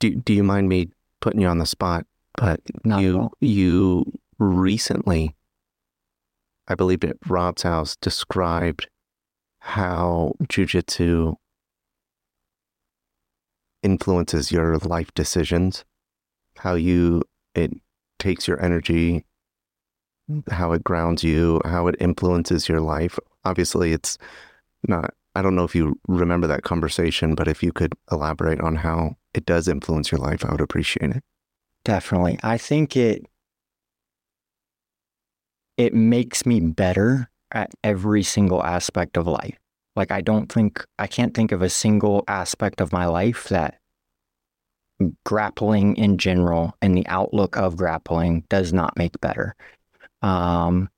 Do 0.00 0.14
do 0.14 0.32
you 0.32 0.42
mind 0.42 0.68
me 0.68 0.88
putting 1.20 1.40
you 1.40 1.48
on 1.48 1.58
the 1.58 1.66
spot? 1.66 2.06
But 2.38 2.60
Not 2.84 3.02
you 3.02 3.30
you 3.40 4.10
recently, 4.38 5.36
I 6.66 6.74
believe 6.74 7.04
at 7.04 7.16
Rob's 7.28 7.62
house, 7.62 7.96
described 7.96 8.88
how 9.60 10.34
jujitsu 10.44 11.36
influences 13.82 14.50
your 14.50 14.78
life 14.78 15.12
decisions, 15.14 15.84
how 16.58 16.74
you 16.74 17.22
it 17.54 17.72
takes 18.18 18.46
your 18.46 18.62
energy, 18.62 19.24
how 20.50 20.72
it 20.72 20.84
grounds 20.84 21.22
you, 21.24 21.60
how 21.64 21.86
it 21.86 21.96
influences 22.00 22.68
your 22.68 22.80
life. 22.80 23.18
Obviously, 23.44 23.92
it's 23.92 24.18
not. 24.86 25.14
I 25.34 25.40
don't 25.40 25.56
know 25.56 25.64
if 25.64 25.74
you 25.74 25.98
remember 26.08 26.46
that 26.46 26.62
conversation, 26.62 27.34
but 27.34 27.48
if 27.48 27.62
you 27.62 27.72
could 27.72 27.94
elaborate 28.10 28.60
on 28.60 28.76
how 28.76 29.16
it 29.32 29.46
does 29.46 29.66
influence 29.66 30.12
your 30.12 30.20
life, 30.20 30.44
I 30.44 30.52
would 30.52 30.60
appreciate 30.60 31.10
it. 31.10 31.22
Definitely. 31.84 32.38
I 32.42 32.58
think 32.58 32.96
it 32.96 33.26
it 35.76 35.94
makes 35.94 36.44
me 36.44 36.60
better 36.60 37.30
at 37.50 37.70
every 37.82 38.22
single 38.22 38.62
aspect 38.62 39.16
of 39.16 39.26
life. 39.26 39.58
Like 39.96 40.10
I 40.10 40.20
don't 40.20 40.50
think 40.50 40.84
I 40.98 41.06
can't 41.06 41.34
think 41.34 41.52
of 41.52 41.62
a 41.62 41.68
single 41.68 42.24
aspect 42.28 42.80
of 42.80 42.92
my 42.92 43.06
life 43.06 43.48
that 43.48 43.78
grappling 45.24 45.96
in 45.96 46.18
general 46.18 46.74
and 46.82 46.96
the 46.96 47.06
outlook 47.06 47.56
of 47.56 47.76
grappling 47.76 48.44
does 48.48 48.72
not 48.72 48.96
make 48.96 49.20
better. 49.20 49.54
Um 50.22 50.88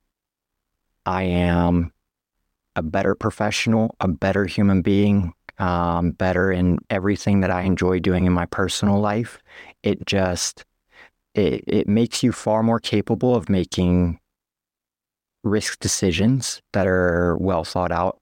I 1.06 1.24
am 1.24 1.92
a 2.76 2.82
better 2.82 3.14
professional, 3.14 3.94
a 4.00 4.08
better 4.08 4.46
human 4.46 4.82
being, 4.82 5.32
um, 5.58 6.12
better 6.12 6.50
in 6.50 6.78
everything 6.90 7.40
that 7.40 7.50
I 7.50 7.62
enjoy 7.62 8.00
doing 8.00 8.26
in 8.26 8.32
my 8.32 8.46
personal 8.46 9.00
life. 9.00 9.38
It 9.82 10.06
just 10.06 10.64
it, 11.34 11.64
it 11.66 11.88
makes 11.88 12.22
you 12.22 12.32
far 12.32 12.62
more 12.62 12.80
capable 12.80 13.34
of 13.34 13.48
making 13.48 14.20
risk 15.42 15.78
decisions 15.80 16.62
that 16.72 16.86
are 16.86 17.36
well 17.38 17.64
thought 17.64 17.92
out 17.92 18.18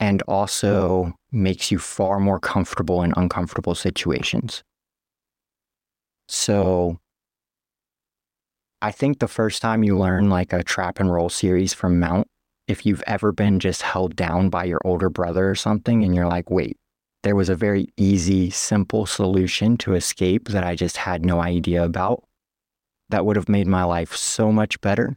and 0.00 0.22
also 0.22 1.14
makes 1.32 1.70
you 1.70 1.78
far 1.78 2.20
more 2.20 2.38
comfortable 2.40 3.02
in 3.02 3.12
uncomfortable 3.16 3.74
situations. 3.74 4.62
So 6.28 6.98
I 8.80 8.92
think 8.92 9.18
the 9.18 9.28
first 9.28 9.60
time 9.60 9.82
you 9.82 9.98
learn 9.98 10.30
like 10.30 10.52
a 10.52 10.62
trap 10.62 11.00
and 11.00 11.12
roll 11.12 11.28
series 11.28 11.74
from 11.74 11.98
Mount, 11.98 12.28
if 12.68 12.86
you've 12.86 13.02
ever 13.06 13.32
been 13.32 13.58
just 13.58 13.82
held 13.82 14.14
down 14.14 14.50
by 14.50 14.64
your 14.64 14.80
older 14.84 15.10
brother 15.10 15.50
or 15.50 15.54
something 15.54 16.04
and 16.04 16.14
you're 16.14 16.28
like, 16.28 16.50
wait, 16.50 16.76
there 17.22 17.34
was 17.34 17.48
a 17.48 17.56
very 17.56 17.88
easy, 17.96 18.50
simple 18.50 19.06
solution 19.06 19.76
to 19.78 19.94
escape 19.94 20.48
that 20.48 20.64
I 20.64 20.76
just 20.76 20.98
had 20.98 21.24
no 21.24 21.40
idea 21.40 21.82
about 21.82 22.22
that 23.08 23.24
would 23.24 23.36
have 23.36 23.48
made 23.48 23.66
my 23.66 23.84
life 23.84 24.14
so 24.14 24.52
much 24.52 24.80
better. 24.80 25.16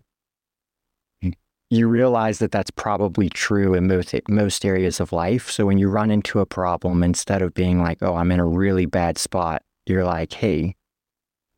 You 1.71 1.87
realize 1.87 2.39
that 2.39 2.51
that's 2.51 2.69
probably 2.69 3.29
true 3.29 3.73
in 3.73 3.87
most, 3.87 4.13
most 4.27 4.65
areas 4.65 4.99
of 4.99 5.13
life. 5.13 5.49
So 5.49 5.65
when 5.65 5.77
you 5.77 5.87
run 5.87 6.11
into 6.11 6.41
a 6.41 6.45
problem, 6.45 7.01
instead 7.01 7.41
of 7.41 7.53
being 7.53 7.81
like, 7.81 7.99
oh, 8.01 8.15
I'm 8.15 8.29
in 8.29 8.41
a 8.41 8.45
really 8.45 8.85
bad 8.85 9.17
spot, 9.17 9.63
you're 9.85 10.03
like, 10.03 10.33
hey, 10.33 10.75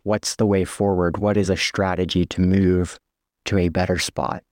what's 0.04 0.36
the 0.36 0.46
way 0.46 0.66
forward? 0.66 1.18
What 1.18 1.36
is 1.36 1.50
a 1.50 1.58
strategy 1.58 2.28
to 2.28 2.42
move 2.42 3.00
to 3.46 3.58
a 3.58 3.70
better 3.70 3.98
spot? 3.98 4.44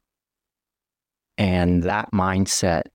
And 1.38 1.84
that 1.84 2.12
mindset, 2.12 2.86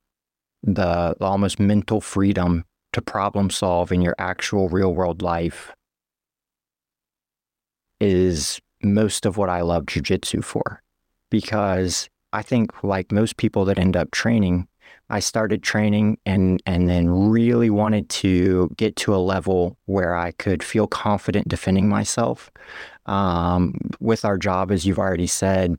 the 0.65 1.15
almost 1.21 1.61
mental 1.61 2.01
freedom 2.01 2.65
to 2.95 3.01
problem 3.01 3.49
solve 3.49 3.93
in 3.93 4.01
your 4.01 4.17
actual 4.19 4.69
real 4.69 4.93
world 4.93 5.23
life 5.23 5.73
is 8.01 8.61
most 8.83 9.25
of 9.25 9.37
what 9.37 9.51
I 9.51 9.61
love 9.61 9.85
jujitsu 9.85 10.43
for. 10.43 10.83
Because 11.31 12.09
I 12.37 12.43
think, 12.43 12.85
like 12.85 13.11
most 13.11 13.39
people 13.39 13.65
that 13.65 13.79
end 13.79 13.97
up 13.97 14.11
training, 14.11 14.69
I 15.09 15.21
started 15.21 15.63
training 15.63 16.19
and, 16.27 16.63
and 16.67 16.87
then 16.87 17.09
really 17.09 17.71
wanted 17.71 18.11
to 18.11 18.69
get 18.77 18.95
to 18.97 19.15
a 19.15 19.17
level 19.17 19.79
where 19.87 20.15
I 20.15 20.33
could 20.33 20.63
feel 20.63 20.87
confident 20.87 21.49
defending 21.49 21.89
myself. 21.89 22.51
Um, 23.07 23.73
with 24.01 24.27
our 24.27 24.37
job, 24.37 24.71
as 24.71 24.85
you've 24.85 24.99
already 24.99 25.27
said, 25.27 25.79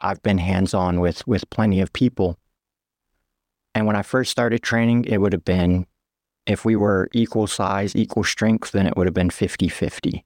I've 0.00 0.20
been 0.20 0.38
hands 0.38 0.74
on 0.74 0.98
with, 0.98 1.24
with 1.28 1.48
plenty 1.50 1.80
of 1.80 1.92
people. 1.92 2.40
And 3.72 3.86
when 3.86 3.94
I 3.94 4.02
first 4.02 4.32
started 4.32 4.64
training, 4.64 5.04
it 5.04 5.18
would 5.18 5.32
have 5.32 5.44
been 5.44 5.86
if 6.44 6.64
we 6.64 6.74
were 6.74 7.08
equal 7.12 7.46
size, 7.46 7.94
equal 7.94 8.24
strength, 8.24 8.72
then 8.72 8.88
it 8.88 8.96
would 8.96 9.06
have 9.06 9.14
been 9.14 9.30
50 9.30 9.68
50. 9.68 10.24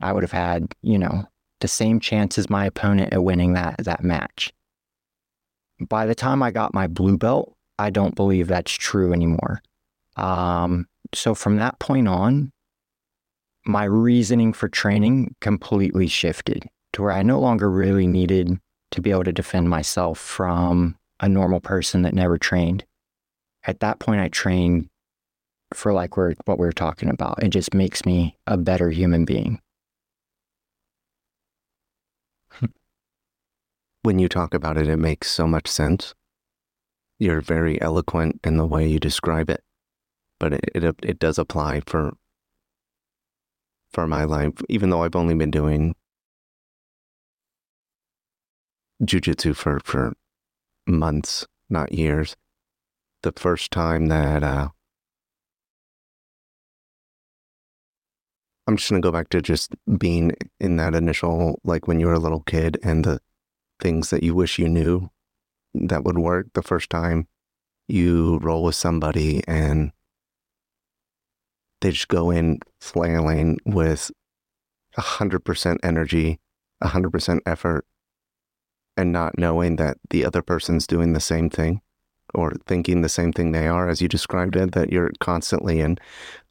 I 0.00 0.12
would 0.12 0.22
have 0.22 0.30
had, 0.30 0.76
you 0.80 0.96
know, 0.96 1.26
the 1.58 1.66
same 1.66 1.98
chance 1.98 2.38
as 2.38 2.48
my 2.48 2.66
opponent 2.66 3.12
at 3.12 3.24
winning 3.24 3.54
that, 3.54 3.78
that 3.78 4.04
match. 4.04 4.52
By 5.80 6.06
the 6.06 6.14
time 6.14 6.42
I 6.42 6.50
got 6.50 6.74
my 6.74 6.86
blue 6.86 7.16
belt, 7.16 7.54
I 7.78 7.90
don't 7.90 8.14
believe 8.14 8.48
that's 8.48 8.72
true 8.72 9.12
anymore. 9.12 9.62
Um, 10.16 10.86
so 11.14 11.34
from 11.34 11.56
that 11.56 11.78
point 11.78 12.08
on, 12.08 12.52
my 13.64 13.84
reasoning 13.84 14.52
for 14.52 14.68
training 14.68 15.34
completely 15.40 16.08
shifted 16.08 16.68
to 16.92 17.02
where 17.02 17.12
I 17.12 17.22
no 17.22 17.38
longer 17.38 17.70
really 17.70 18.06
needed 18.06 18.58
to 18.90 19.00
be 19.00 19.10
able 19.10 19.24
to 19.24 19.32
defend 19.32 19.68
myself 19.68 20.18
from 20.18 20.96
a 21.20 21.28
normal 21.28 21.60
person 21.60 22.02
that 22.02 22.14
never 22.14 22.38
trained. 22.38 22.84
At 23.64 23.80
that 23.80 23.98
point, 23.98 24.20
I 24.20 24.28
trained 24.28 24.88
for 25.74 25.92
like 25.92 26.16
we're 26.16 26.34
what 26.46 26.58
we're 26.58 26.72
talking 26.72 27.10
about. 27.10 27.42
It 27.42 27.48
just 27.48 27.74
makes 27.74 28.06
me 28.06 28.36
a 28.46 28.56
better 28.56 28.90
human 28.90 29.24
being. 29.24 29.60
When 34.02 34.18
you 34.18 34.28
talk 34.28 34.54
about 34.54 34.76
it, 34.76 34.88
it 34.88 34.96
makes 34.96 35.30
so 35.30 35.46
much 35.46 35.68
sense. 35.68 36.14
You're 37.18 37.40
very 37.40 37.80
eloquent 37.80 38.40
in 38.44 38.56
the 38.56 38.66
way 38.66 38.86
you 38.86 39.00
describe 39.00 39.50
it, 39.50 39.64
but 40.38 40.52
it 40.52 40.70
it, 40.74 40.96
it 41.02 41.18
does 41.18 41.38
apply 41.38 41.80
for 41.86 42.12
for 43.92 44.06
my 44.06 44.24
life, 44.24 44.52
even 44.68 44.90
though 44.90 45.02
I've 45.02 45.16
only 45.16 45.34
been 45.34 45.50
doing 45.50 45.94
jujitsu 49.02 49.54
for 49.56 49.80
for 49.84 50.14
months, 50.86 51.46
not 51.68 51.92
years. 51.92 52.36
The 53.22 53.32
first 53.32 53.70
time 53.72 54.06
that 54.06 54.42
uh, 54.44 54.68
I'm 58.66 58.76
just 58.76 58.90
gonna 58.90 59.00
go 59.00 59.10
back 59.12 59.28
to 59.30 59.42
just 59.42 59.74
being 59.98 60.32
in 60.60 60.76
that 60.76 60.94
initial, 60.94 61.60
like 61.64 61.88
when 61.88 62.00
you 62.00 62.06
were 62.06 62.12
a 62.14 62.18
little 62.18 62.42
kid, 62.42 62.78
and 62.82 63.04
the 63.04 63.20
things 63.80 64.10
that 64.10 64.22
you 64.22 64.34
wish 64.34 64.58
you 64.58 64.68
knew 64.68 65.10
that 65.74 66.04
would 66.04 66.18
work 66.18 66.46
the 66.54 66.62
first 66.62 66.90
time 66.90 67.28
you 67.86 68.38
roll 68.38 68.64
with 68.64 68.74
somebody 68.74 69.42
and 69.48 69.92
they 71.80 71.90
just 71.90 72.08
go 72.08 72.30
in 72.30 72.58
flailing 72.80 73.58
with 73.64 74.10
100% 74.96 75.76
energy, 75.82 76.40
100% 76.82 77.40
effort, 77.46 77.86
and 78.96 79.12
not 79.12 79.38
knowing 79.38 79.76
that 79.76 79.96
the 80.10 80.24
other 80.24 80.42
person's 80.42 80.86
doing 80.86 81.12
the 81.12 81.20
same 81.20 81.48
thing 81.48 81.80
or 82.34 82.52
thinking 82.66 83.00
the 83.00 83.08
same 83.08 83.32
thing 83.32 83.52
they 83.52 83.68
are, 83.68 83.88
as 83.88 84.02
you 84.02 84.08
described 84.08 84.56
it, 84.56 84.72
that 84.72 84.90
you're 84.90 85.12
constantly 85.20 85.80
in 85.80 85.98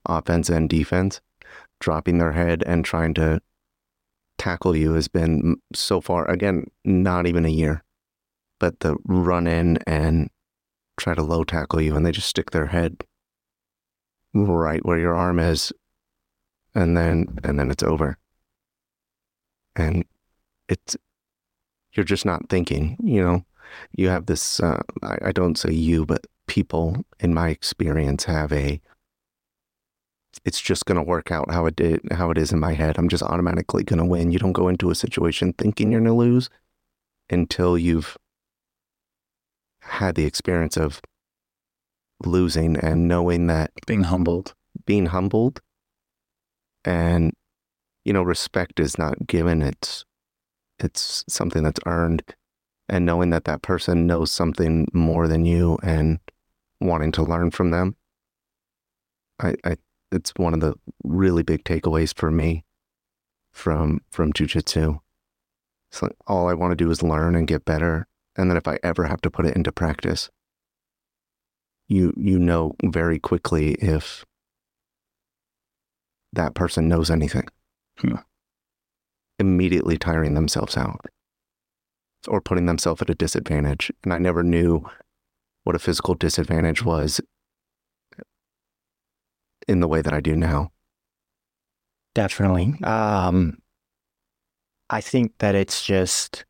offense 0.06 0.50
and 0.50 0.70
defense, 0.70 1.20
dropping 1.80 2.18
their 2.18 2.32
head 2.32 2.64
and 2.66 2.86
trying 2.86 3.14
to 3.14 3.42
tackle 4.38 4.76
you 4.76 4.94
has 4.94 5.08
been 5.08 5.58
so 5.74 6.02
far, 6.02 6.30
again, 6.30 6.70
not 6.86 7.28
even 7.28 7.46
a 7.46 7.50
year, 7.50 7.84
but 8.60 8.80
the 8.80 8.98
run 9.06 9.48
in 9.48 9.78
and 9.88 10.30
try 10.98 11.14
to 11.14 11.24
low 11.24 11.44
tackle 11.44 11.82
you 11.82 11.96
and 11.96 12.06
they 12.06 12.12
just 12.12 12.28
stick 12.28 12.52
their 12.52 12.68
head 12.68 13.04
right 14.34 14.86
where 14.86 14.98
your 14.98 15.16
arm 15.16 15.40
is 15.40 15.72
and 16.76 16.98
then 16.98 17.40
and 17.44 17.60
then 17.60 17.72
it's 17.72 17.84
over. 17.84 18.18
And 19.76 20.06
it's 20.68 20.98
you're 21.94 22.04
just 22.04 22.26
not 22.26 22.50
thinking 22.50 22.98
you 23.04 23.24
know? 23.24 23.46
You 23.92 24.10
have 24.10 24.26
this 24.26 24.60
uh, 24.60 24.82
I, 25.04 25.18
I 25.26 25.32
don't 25.32 25.58
say 25.58 25.72
you 25.72 26.06
but 26.06 26.26
people 26.48 27.06
in 27.20 27.34
my 27.34 27.50
experience 27.50 28.24
have 28.24 28.52
a 28.54 28.82
it's 30.48 30.62
just 30.62 30.86
going 30.86 30.96
to 30.96 31.04
work 31.04 31.30
out 31.30 31.52
how 31.52 31.66
it 31.66 31.76
did 31.76 32.00
how 32.12 32.32
it 32.32 32.38
is 32.38 32.54
in 32.54 32.60
my 32.60 32.74
head. 32.74 32.98
I'm 32.98 33.10
just 33.10 33.22
automatically 33.22 33.84
going 33.84 34.00
to 34.00 34.06
win. 34.06 34.32
You 34.32 34.40
don't 34.40 34.54
go 34.54 34.70
into 34.70 34.90
a 34.90 34.96
situation 34.96 35.52
thinking 35.52 35.92
you're 35.92 36.00
going 36.00 36.10
to 36.10 36.16
lose 36.16 36.50
until 37.30 37.78
you've 37.78 38.18
had 39.82 40.16
the 40.16 40.24
experience 40.24 40.78
of 40.78 41.02
losing 42.24 42.78
and 42.78 43.10
knowing 43.10 43.48
that 43.48 43.72
Being 43.86 44.04
humbled. 44.04 44.56
being 44.86 45.08
humbled 45.08 45.62
and 46.86 47.34
you 48.06 48.14
know 48.14 48.24
respect 48.24 48.80
is 48.80 48.98
not 48.98 49.28
given. 49.28 49.62
It's 49.62 50.06
it's 50.80 51.26
something 51.28 51.64
that's 51.64 51.82
earned. 51.86 52.24
And 52.88 53.06
knowing 53.06 53.32
that 53.32 53.44
that 53.46 53.62
person 53.62 54.08
knows 54.08 54.32
something 54.32 54.88
more 54.94 55.28
than 55.28 55.44
you 55.44 55.78
and 55.84 56.20
wanting 56.80 57.12
to 57.12 57.24
learn 57.24 57.52
from 57.52 57.72
them 57.72 57.98
i 59.40 59.54
i 59.64 59.76
it's 60.12 60.32
one 60.38 60.54
of 60.54 60.60
the 60.60 60.74
really 61.04 61.44
big 61.44 61.64
takeaways 61.64 62.14
for 62.14 62.32
me 62.32 62.64
from 63.52 64.02
from 64.10 64.32
jujitsu 64.34 65.00
it's 65.92 66.02
like 66.02 66.16
all 66.28 66.48
i 66.48 66.54
want 66.54 66.72
to 66.72 66.76
do 66.76 66.90
is 66.92 67.04
learn 67.04 67.36
and 67.36 67.48
get 67.48 67.66
better 67.66 68.08
and 68.36 68.50
then 68.50 68.58
if 68.58 68.68
i 68.68 68.78
ever 68.84 69.06
have 69.06 69.22
to 69.22 69.32
put 69.32 69.46
it 69.46 69.56
into 69.56 69.72
practice 69.72 70.30
you 71.88 72.14
you 72.18 72.38
know 72.38 72.76
very 72.84 73.20
quickly 73.20 73.74
if 73.76 74.26
that 76.34 76.54
person 76.54 76.88
knows 76.88 77.10
anything. 77.10 77.48
Hmm. 78.00 78.16
Immediately 79.40 79.98
tiring 79.98 80.34
themselves 80.34 80.78
out 80.78 81.06
or 82.28 82.42
putting 82.42 82.66
themselves 82.66 83.02
at 83.02 83.10
a 83.10 83.16
disadvantage. 83.16 83.92
And 84.04 84.14
I 84.14 84.18
never 84.18 84.44
knew 84.44 84.86
what 85.64 85.76
a 85.76 85.80
physical 85.80 86.16
disadvantage 86.16 86.84
was 86.84 87.22
in 89.68 89.80
the 89.80 89.88
way 89.88 90.02
that 90.02 90.14
I 90.14 90.22
do 90.22 90.36
now. 90.36 90.72
Definitely. 92.16 92.74
Um, 92.84 93.60
I 94.90 95.02
think 95.02 95.34
that 95.40 95.56
it's 95.56 95.86
just 95.86 96.46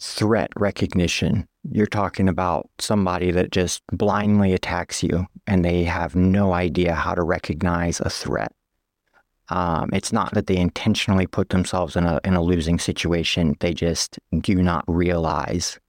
threat 0.00 0.50
recognition. 0.56 1.48
You're 1.70 1.86
talking 1.86 2.28
about 2.28 2.68
somebody 2.78 3.30
that 3.32 3.50
just 3.50 3.82
blindly 3.92 4.52
attacks 4.52 5.02
you 5.02 5.26
and 5.46 5.64
they 5.64 5.84
have 5.84 6.14
no 6.14 6.52
idea 6.52 6.94
how 6.94 7.14
to 7.14 7.22
recognize 7.22 8.00
a 8.00 8.10
threat. 8.10 8.52
Um, 9.50 9.90
it's 9.92 10.12
not 10.12 10.34
that 10.34 10.46
they 10.46 10.56
intentionally 10.58 11.26
put 11.26 11.48
themselves 11.48 11.96
in 11.96 12.04
a 12.04 12.20
in 12.22 12.34
a 12.34 12.42
losing 12.42 12.78
situation. 12.78 13.56
They 13.60 13.72
just 13.72 14.18
do 14.40 14.62
not 14.62 14.84
realize 14.86 15.80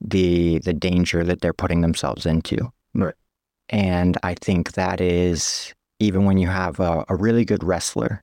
the 0.00 0.58
the 0.58 0.74
danger 0.74 1.24
that 1.24 1.40
they're 1.40 1.54
putting 1.54 1.80
themselves 1.80 2.26
into. 2.26 2.70
Right. 2.94 3.14
And 3.68 4.16
I 4.22 4.34
think 4.34 4.72
that 4.72 5.00
is 5.00 5.74
even 6.00 6.24
when 6.24 6.38
you 6.38 6.48
have 6.48 6.80
a, 6.80 7.04
a 7.08 7.16
really 7.16 7.44
good 7.44 7.64
wrestler 7.64 8.22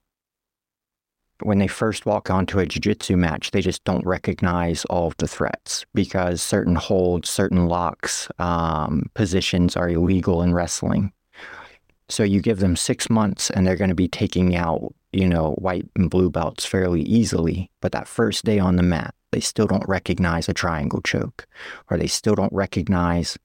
when 1.42 1.60
they 1.60 1.68
first 1.68 2.06
walk 2.06 2.30
onto 2.30 2.60
a 2.60 2.66
jiu-jitsu 2.66 3.18
match, 3.18 3.52
they 3.52 3.62
just 3.62 3.84
don't 3.84 4.06
recognize 4.06 4.86
all 4.86 5.08
of 5.08 5.18
the 5.18 5.28
threats 5.28 5.86
because 5.94 6.42
certain 6.42 6.76
holds, 6.76 7.30
certain 7.30 7.68
locks, 7.68 8.30
um, 8.40 9.10
positions 9.14 9.76
are 9.76 9.90
illegal 9.90 10.42
in 10.42 10.54
wrestling. 10.54 11.12
So 12.08 12.24
you 12.24 12.40
give 12.40 12.60
them 12.60 12.76
six 12.76 13.10
months 13.10 13.50
and 13.50 13.66
they're 13.66 13.76
going 13.76 13.90
to 13.90 13.96
be 13.96 14.08
taking 14.08 14.56
out, 14.56 14.94
you 15.12 15.28
know, 15.28 15.54
white 15.54 15.88
and 15.96 16.10
blue 16.10 16.30
belts 16.30 16.66
fairly 16.66 17.02
easily. 17.02 17.70
But 17.82 17.92
that 17.92 18.08
first 18.08 18.46
day 18.46 18.60
on 18.60 18.76
the 18.76 18.84
mat, 18.84 19.14
they 19.32 19.40
still 19.40 19.68
don't 19.68 19.88
recognize 19.88 20.48
a 20.48 20.54
triangle 20.54 21.02
choke 21.02 21.48
or 21.90 21.98
they 21.98 22.08
still 22.08 22.36
don't 22.36 22.54
recognize 22.54 23.38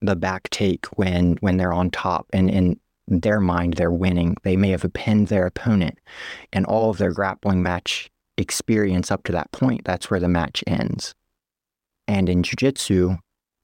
the 0.00 0.16
back 0.16 0.48
take 0.50 0.86
when 0.96 1.36
when 1.40 1.56
they're 1.56 1.72
on 1.72 1.90
top 1.90 2.26
and 2.32 2.50
in 2.50 2.80
their 3.06 3.40
mind 3.40 3.74
they're 3.74 3.90
winning. 3.90 4.36
They 4.42 4.56
may 4.56 4.70
have 4.70 4.86
pinned 4.94 5.28
their 5.28 5.46
opponent, 5.46 5.98
and 6.52 6.64
all 6.66 6.90
of 6.90 6.98
their 6.98 7.12
grappling 7.12 7.62
match 7.62 8.10
experience 8.38 9.10
up 9.10 9.24
to 9.24 9.32
that 9.32 9.52
point, 9.52 9.84
that's 9.84 10.10
where 10.10 10.20
the 10.20 10.28
match 10.28 10.64
ends. 10.66 11.14
And 12.08 12.28
in 12.28 12.42
jiu-jitsu, 12.42 13.16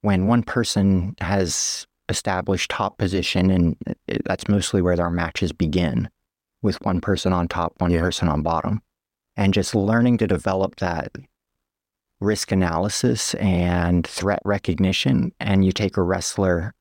when 0.03 0.27
one 0.27 0.43
person 0.43 1.15
has 1.21 1.87
established 2.09 2.71
top 2.71 2.99
position, 2.99 3.51
and 3.51 3.77
uh, 3.89 4.19
that's 4.25 4.49
mostly 4.49 4.83
where 4.83 5.01
our 5.01 5.11
matches 5.11 5.53
begin, 5.53 6.09
with 6.63 6.81
one 6.83 7.01
person 7.01 7.33
on 7.33 7.49
top, 7.49 7.75
one 7.79 7.91
Yeah. 7.91 8.01
person 8.01 8.29
on 8.29 8.43
bottom, 8.43 8.83
and 9.37 9.55
just 9.55 9.75
learning 9.75 10.19
to 10.19 10.27
develop 10.27 10.77
that 10.77 11.13
risk 12.21 12.53
analysis 12.53 13.35
and 13.35 14.07
threat 14.07 14.41
recognition. 14.45 15.33
And 15.41 15.65
you 15.65 15.73
take 15.73 15.97
a 15.97 16.03
wrestler 16.03 16.75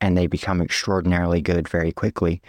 and 0.00 0.16
they 0.16 0.26
become 0.26 0.60
extraordinarily 0.60 1.40
good 1.40 1.68
very 1.68 1.92
quickly. 1.92 2.42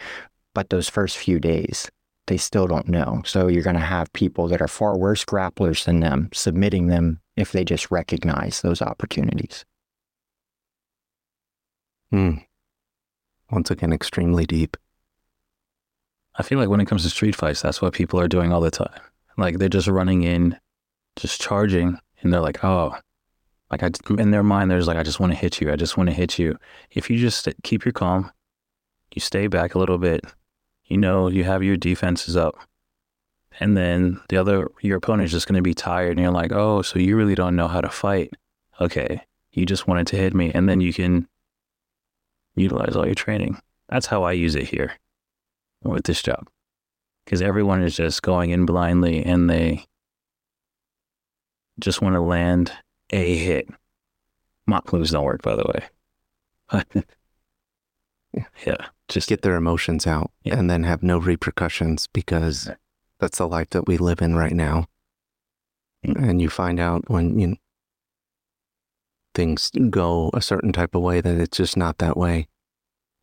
But 0.54 0.70
those 0.70 0.90
first 0.90 1.18
few 1.18 1.40
days, 1.40 1.90
they 2.28 2.38
still 2.38 2.68
don't 2.68 2.88
know. 2.88 3.22
So 3.26 3.48
you're 3.48 3.64
going 3.64 3.76
to 3.76 3.82
have 3.82 4.12
people 4.14 4.48
that 4.48 4.62
are 4.62 4.68
far 4.68 4.98
worse 4.98 5.24
grapplers 5.24 5.86
than 5.86 6.00
them 6.00 6.30
submitting 6.34 6.88
them 6.88 7.20
if 7.36 7.52
they 7.52 7.64
just 7.64 7.92
recognize 7.92 8.62
those 8.62 8.82
opportunities. 8.82 9.66
Hmm. 12.12 12.36
Once 13.52 13.70
again, 13.70 13.94
extremely 13.94 14.46
deep. 14.46 14.78
I 16.38 16.44
feel 16.44 16.60
like 16.60 16.70
when 16.70 16.82
it 16.82 16.86
comes 16.86 17.04
to 17.04 17.10
street 17.10 17.36
fights, 17.36 17.62
that's 17.62 17.82
what 17.82 17.94
people 17.94 18.20
are 18.20 18.28
doing 18.28 18.52
all 18.52 18.62
the 18.62 18.72
time. 18.72 19.02
Like 19.38 19.58
they're 19.58 19.70
just 19.70 19.88
running 19.88 20.24
in, 20.24 20.58
just 21.16 21.40
charging, 21.40 22.00
and 22.26 22.34
they're 22.34 22.42
like, 22.42 22.64
oh, 22.64 22.98
like 23.72 23.84
I, 23.84 23.92
in 24.18 24.32
their 24.32 24.44
mind, 24.44 24.72
there's 24.72 24.88
like, 24.88 24.98
I 24.98 25.04
just 25.04 25.20
want 25.20 25.32
to 25.32 25.38
hit 25.38 25.62
you. 25.62 25.72
I 25.72 25.76
just 25.76 25.96
want 25.96 26.10
to 26.10 26.16
hit 26.16 26.40
you. 26.40 26.58
If 26.90 27.10
you 27.10 27.18
just 27.20 27.48
keep 27.62 27.86
your 27.86 27.92
calm, 27.92 28.32
you 29.14 29.20
stay 29.20 29.46
back 29.46 29.76
a 29.76 29.80
little 29.80 30.00
bit, 30.00 30.26
you 30.86 30.98
know, 30.98 31.28
you 31.28 31.44
have 31.44 31.64
your 31.64 31.78
defenses 31.78 32.36
up. 32.36 32.58
And 33.60 33.78
then 33.78 34.20
the 34.30 34.38
other, 34.38 34.70
your 34.82 34.98
opponent's 34.98 35.32
just 35.32 35.48
going 35.48 35.56
to 35.56 35.62
be 35.62 35.76
tired. 35.76 36.12
And 36.12 36.20
you're 36.20 36.32
like, 36.32 36.52
oh, 36.52 36.82
so 36.82 37.00
you 37.00 37.16
really 37.16 37.36
don't 37.36 37.56
know 37.56 37.68
how 37.68 37.80
to 37.80 37.90
fight. 37.90 38.34
Okay. 38.82 39.22
You 39.52 39.66
just 39.66 39.88
wanted 39.88 40.08
to 40.08 40.18
hit 40.18 40.34
me. 40.34 40.52
And 40.54 40.68
then 40.68 40.82
you 40.82 40.94
can 40.94 41.28
utilize 42.56 42.96
all 42.96 43.06
your 43.06 43.16
training. 43.16 43.60
That's 43.88 44.08
how 44.08 44.24
I 44.24 44.32
use 44.32 44.56
it 44.56 44.68
here 44.68 44.94
with 45.84 46.06
this 46.06 46.22
job. 46.22 46.50
Because 47.24 47.42
everyone 47.42 47.84
is 47.84 47.96
just 47.96 48.24
going 48.24 48.50
in 48.50 48.66
blindly 48.66 49.24
and 49.24 49.50
they 49.50 49.86
just 51.80 52.02
want 52.02 52.16
to 52.16 52.22
land 52.22 52.72
a 53.12 53.36
hit. 53.38 53.68
Mock 54.68 54.92
moves 54.92 55.12
don't 55.12 55.24
work, 55.26 55.42
by 55.42 55.56
the 55.56 55.64
way. 56.74 56.84
Yeah. 58.66 58.88
Just 59.08 59.30
get 59.30 59.44
their 59.44 59.56
emotions 59.56 60.06
out 60.06 60.30
Yeah. 60.44 60.58
and 60.58 60.70
then 60.70 60.84
have 60.84 61.02
no 61.04 61.18
repercussions 61.18 62.08
because 62.08 62.70
that's 63.20 63.38
the 63.38 63.48
life 63.48 63.70
that 63.70 63.88
we 63.88 63.98
live 63.98 64.22
in 64.22 64.36
right 64.36 64.52
now. 64.52 64.88
Mm. 66.06 66.30
And 66.30 66.42
you 66.42 66.50
find 66.50 66.80
out 66.80 67.10
when 67.10 67.40
you 67.40 67.56
things 69.34 69.72
go 69.90 70.32
a 70.34 70.42
certain 70.42 70.74
type 70.74 70.96
of 70.96 71.02
way 71.02 71.22
that 71.22 71.38
it's 71.40 71.58
just 71.58 71.78
not 71.78 71.98
that 72.00 72.18
way. 72.18 72.48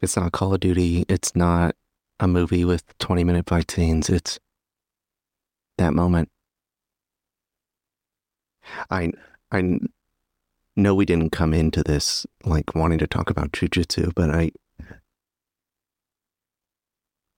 It's 0.01 0.17
not 0.17 0.33
Call 0.33 0.55
of 0.55 0.61
Duty. 0.61 1.05
It's 1.09 1.37
not 1.37 1.75
a 2.19 2.27
movie 2.27 2.65
with 2.65 2.97
20 2.99 3.23
minute 3.25 3.47
fight 3.47 3.71
scenes. 3.71 4.09
It's 4.09 4.39
that 5.79 5.93
moment. 5.95 6.31
I 8.91 9.13
I 9.51 9.79
know 10.77 10.95
we 10.95 11.05
didn't 11.05 11.31
come 11.31 11.53
into 11.53 11.83
this 11.83 12.27
like 12.45 12.75
wanting 12.75 12.99
to 12.99 13.07
talk 13.07 13.31
about 13.31 13.53
jujitsu, 13.53 14.13
but 14.15 14.31
I 14.31 14.53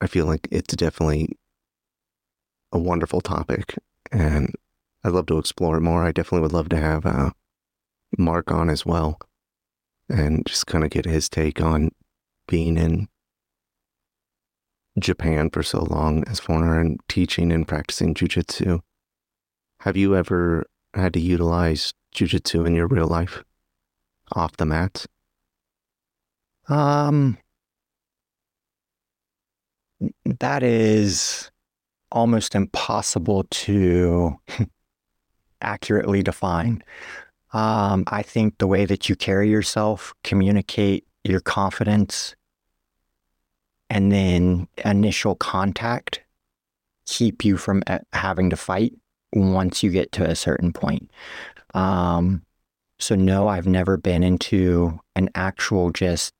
I 0.00 0.06
feel 0.06 0.26
like 0.26 0.48
it's 0.50 0.74
definitely 0.74 1.38
a 2.72 2.78
wonderful 2.78 3.20
topic, 3.20 3.78
and 4.12 4.54
I'd 5.02 5.12
love 5.12 5.26
to 5.26 5.38
explore 5.38 5.78
it 5.78 5.82
more. 5.82 6.04
I 6.04 6.12
definitely 6.12 6.42
would 6.42 6.52
love 6.52 6.68
to 6.70 6.76
have 6.76 7.06
uh, 7.06 7.30
Mark 8.18 8.50
on 8.50 8.68
as 8.68 8.84
well, 8.84 9.18
and 10.08 10.44
just 10.46 10.66
kind 10.66 10.84
of 10.84 10.90
get 10.90 11.04
his 11.06 11.28
take 11.28 11.60
on 11.60 11.90
being 12.46 12.76
in 12.76 13.08
Japan 14.98 15.50
for 15.50 15.62
so 15.62 15.82
long 15.82 16.24
as 16.28 16.40
foreigner 16.40 16.80
and 16.80 17.00
teaching 17.08 17.50
and 17.50 17.66
practicing 17.66 18.14
jujitsu. 18.14 18.80
Have 19.80 19.96
you 19.96 20.14
ever 20.16 20.66
had 20.94 21.12
to 21.14 21.20
utilize 21.20 21.92
jujitsu 22.14 22.66
in 22.66 22.74
your 22.74 22.86
real 22.86 23.06
life, 23.06 23.42
off 24.32 24.56
the 24.56 24.66
mat? 24.66 25.06
Um, 26.68 27.38
that 30.24 30.62
is 30.62 31.50
almost 32.10 32.54
impossible 32.54 33.44
to 33.50 34.38
accurately 35.60 36.22
define. 36.22 36.82
Um, 37.52 38.04
I 38.08 38.22
think 38.22 38.58
the 38.58 38.66
way 38.66 38.84
that 38.84 39.08
you 39.08 39.16
carry 39.16 39.48
yourself, 39.48 40.14
communicate 40.24 41.06
your 41.22 41.40
confidence, 41.40 42.34
and 43.90 44.10
then 44.10 44.66
initial 44.84 45.34
contact 45.36 46.20
keep 47.06 47.44
you 47.44 47.56
from 47.56 47.82
uh, 47.86 47.98
having 48.12 48.50
to 48.50 48.56
fight 48.56 48.94
once 49.34 49.82
you 49.82 49.90
get 49.90 50.12
to 50.12 50.28
a 50.28 50.34
certain 50.34 50.72
point. 50.72 51.10
Um, 51.74 52.42
so 52.98 53.14
no, 53.14 53.48
I've 53.48 53.66
never 53.66 53.96
been 53.96 54.22
into 54.22 54.98
an 55.16 55.28
actual 55.34 55.90
just 55.90 56.32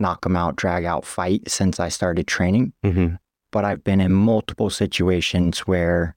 knock 0.00 0.22
them 0.22 0.36
out, 0.36 0.56
drag 0.56 0.84
out 0.84 1.04
fight 1.04 1.48
since 1.48 1.80
I 1.80 1.88
started 1.88 2.26
training. 2.26 2.72
Mm-hmm. 2.84 3.16
But 3.52 3.64
I've 3.64 3.84
been 3.84 4.00
in 4.00 4.12
multiple 4.12 4.70
situations 4.70 5.60
where 5.60 6.16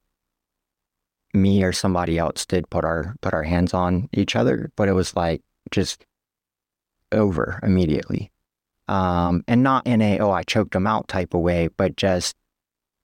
me 1.34 1.62
or 1.62 1.72
somebody 1.72 2.18
else 2.18 2.46
did 2.46 2.68
put 2.70 2.84
our 2.84 3.14
put 3.20 3.34
our 3.34 3.42
hands 3.42 3.74
on 3.74 4.08
each 4.12 4.34
other, 4.34 4.70
but 4.76 4.88
it 4.88 4.92
was 4.92 5.14
like 5.14 5.42
just 5.70 6.04
over 7.12 7.60
immediately. 7.62 8.32
Um, 8.88 9.44
and 9.46 9.62
not 9.62 9.86
in 9.86 10.00
a 10.00 10.18
oh 10.18 10.30
I 10.30 10.42
choked 10.42 10.72
them 10.72 10.86
out 10.86 11.08
type 11.08 11.34
of 11.34 11.40
way, 11.40 11.68
but 11.76 11.96
just 11.96 12.34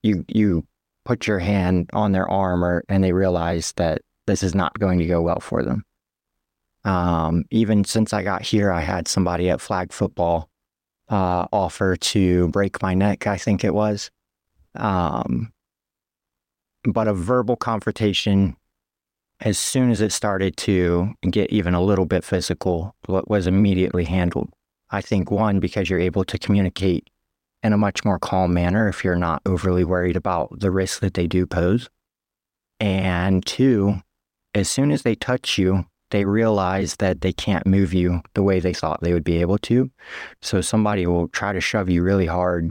you 0.02 0.24
you 0.28 0.66
put 1.04 1.26
your 1.26 1.38
hand 1.38 1.90
on 1.92 2.12
their 2.12 2.28
arm 2.30 2.64
or 2.64 2.84
and 2.88 3.04
they 3.04 3.12
realize 3.12 3.72
that 3.76 4.02
this 4.26 4.42
is 4.42 4.54
not 4.54 4.78
going 4.78 4.98
to 4.98 5.06
go 5.06 5.20
well 5.20 5.40
for 5.40 5.62
them. 5.62 5.84
Um, 6.84 7.44
even 7.50 7.84
since 7.84 8.12
I 8.12 8.22
got 8.22 8.42
here, 8.42 8.70
I 8.70 8.80
had 8.80 9.08
somebody 9.08 9.48
at 9.50 9.60
flag 9.60 9.92
football 9.92 10.50
uh, 11.08 11.46
offer 11.52 11.96
to 11.96 12.48
break 12.48 12.82
my 12.82 12.94
neck, 12.94 13.26
I 13.26 13.36
think 13.36 13.64
it 13.64 13.74
was. 13.74 14.10
Um, 14.74 15.52
but 16.84 17.08
a 17.08 17.14
verbal 17.14 17.56
confrontation, 17.56 18.56
as 19.40 19.58
soon 19.58 19.90
as 19.90 20.00
it 20.00 20.12
started 20.12 20.56
to 20.58 21.14
get 21.30 21.50
even 21.50 21.74
a 21.74 21.82
little 21.82 22.06
bit 22.06 22.24
physical, 22.24 22.94
was 23.08 23.46
immediately 23.46 24.04
handled. 24.04 24.50
I 24.90 25.00
think 25.00 25.30
one, 25.30 25.60
because 25.60 25.88
you're 25.88 25.98
able 25.98 26.24
to 26.24 26.38
communicate 26.38 27.08
in 27.64 27.72
a 27.72 27.78
much 27.78 28.04
more 28.04 28.18
calm 28.18 28.52
manner 28.52 28.88
if 28.88 29.02
you're 29.02 29.16
not 29.16 29.42
overly 29.46 29.84
worried 29.84 30.16
about 30.16 30.60
the 30.60 30.70
risks 30.70 31.00
that 31.00 31.14
they 31.14 31.26
do 31.26 31.46
pose. 31.46 31.88
And 32.78 33.44
two, 33.44 34.02
as 34.54 34.68
soon 34.68 34.90
as 34.92 35.02
they 35.02 35.14
touch 35.14 35.56
you, 35.56 35.86
they 36.10 36.26
realize 36.26 36.96
that 36.96 37.22
they 37.22 37.32
can't 37.32 37.66
move 37.66 37.94
you 37.94 38.20
the 38.34 38.42
way 38.42 38.60
they 38.60 38.74
thought 38.74 39.00
they 39.00 39.14
would 39.14 39.24
be 39.24 39.40
able 39.40 39.58
to. 39.58 39.90
So 40.42 40.60
somebody 40.60 41.06
will 41.06 41.28
try 41.28 41.54
to 41.54 41.60
shove 41.60 41.88
you 41.88 42.02
really 42.02 42.26
hard, 42.26 42.70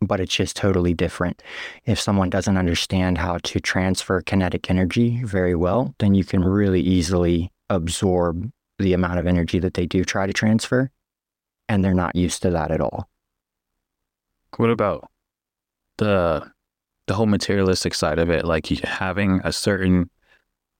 but 0.00 0.18
it's 0.18 0.34
just 0.34 0.56
totally 0.56 0.94
different. 0.94 1.42
If 1.84 2.00
someone 2.00 2.30
doesn't 2.30 2.56
understand 2.56 3.18
how 3.18 3.38
to 3.38 3.60
transfer 3.60 4.22
kinetic 4.22 4.70
energy 4.70 5.22
very 5.24 5.54
well, 5.54 5.94
then 5.98 6.14
you 6.14 6.24
can 6.24 6.42
really 6.42 6.80
easily 6.80 7.52
absorb 7.68 8.50
the 8.78 8.94
amount 8.94 9.18
of 9.18 9.26
energy 9.26 9.58
that 9.58 9.74
they 9.74 9.84
do 9.84 10.04
try 10.04 10.26
to 10.26 10.32
transfer. 10.32 10.90
And 11.68 11.84
they're 11.84 11.92
not 11.92 12.16
used 12.16 12.40
to 12.42 12.50
that 12.50 12.70
at 12.70 12.80
all. 12.80 13.10
What 14.56 14.70
about 14.70 15.08
the 15.98 16.50
the 17.06 17.14
whole 17.14 17.26
materialistic 17.26 17.94
side 17.94 18.18
of 18.18 18.30
it, 18.30 18.44
like 18.44 18.66
having 18.66 19.40
a 19.44 19.52
certain 19.52 20.10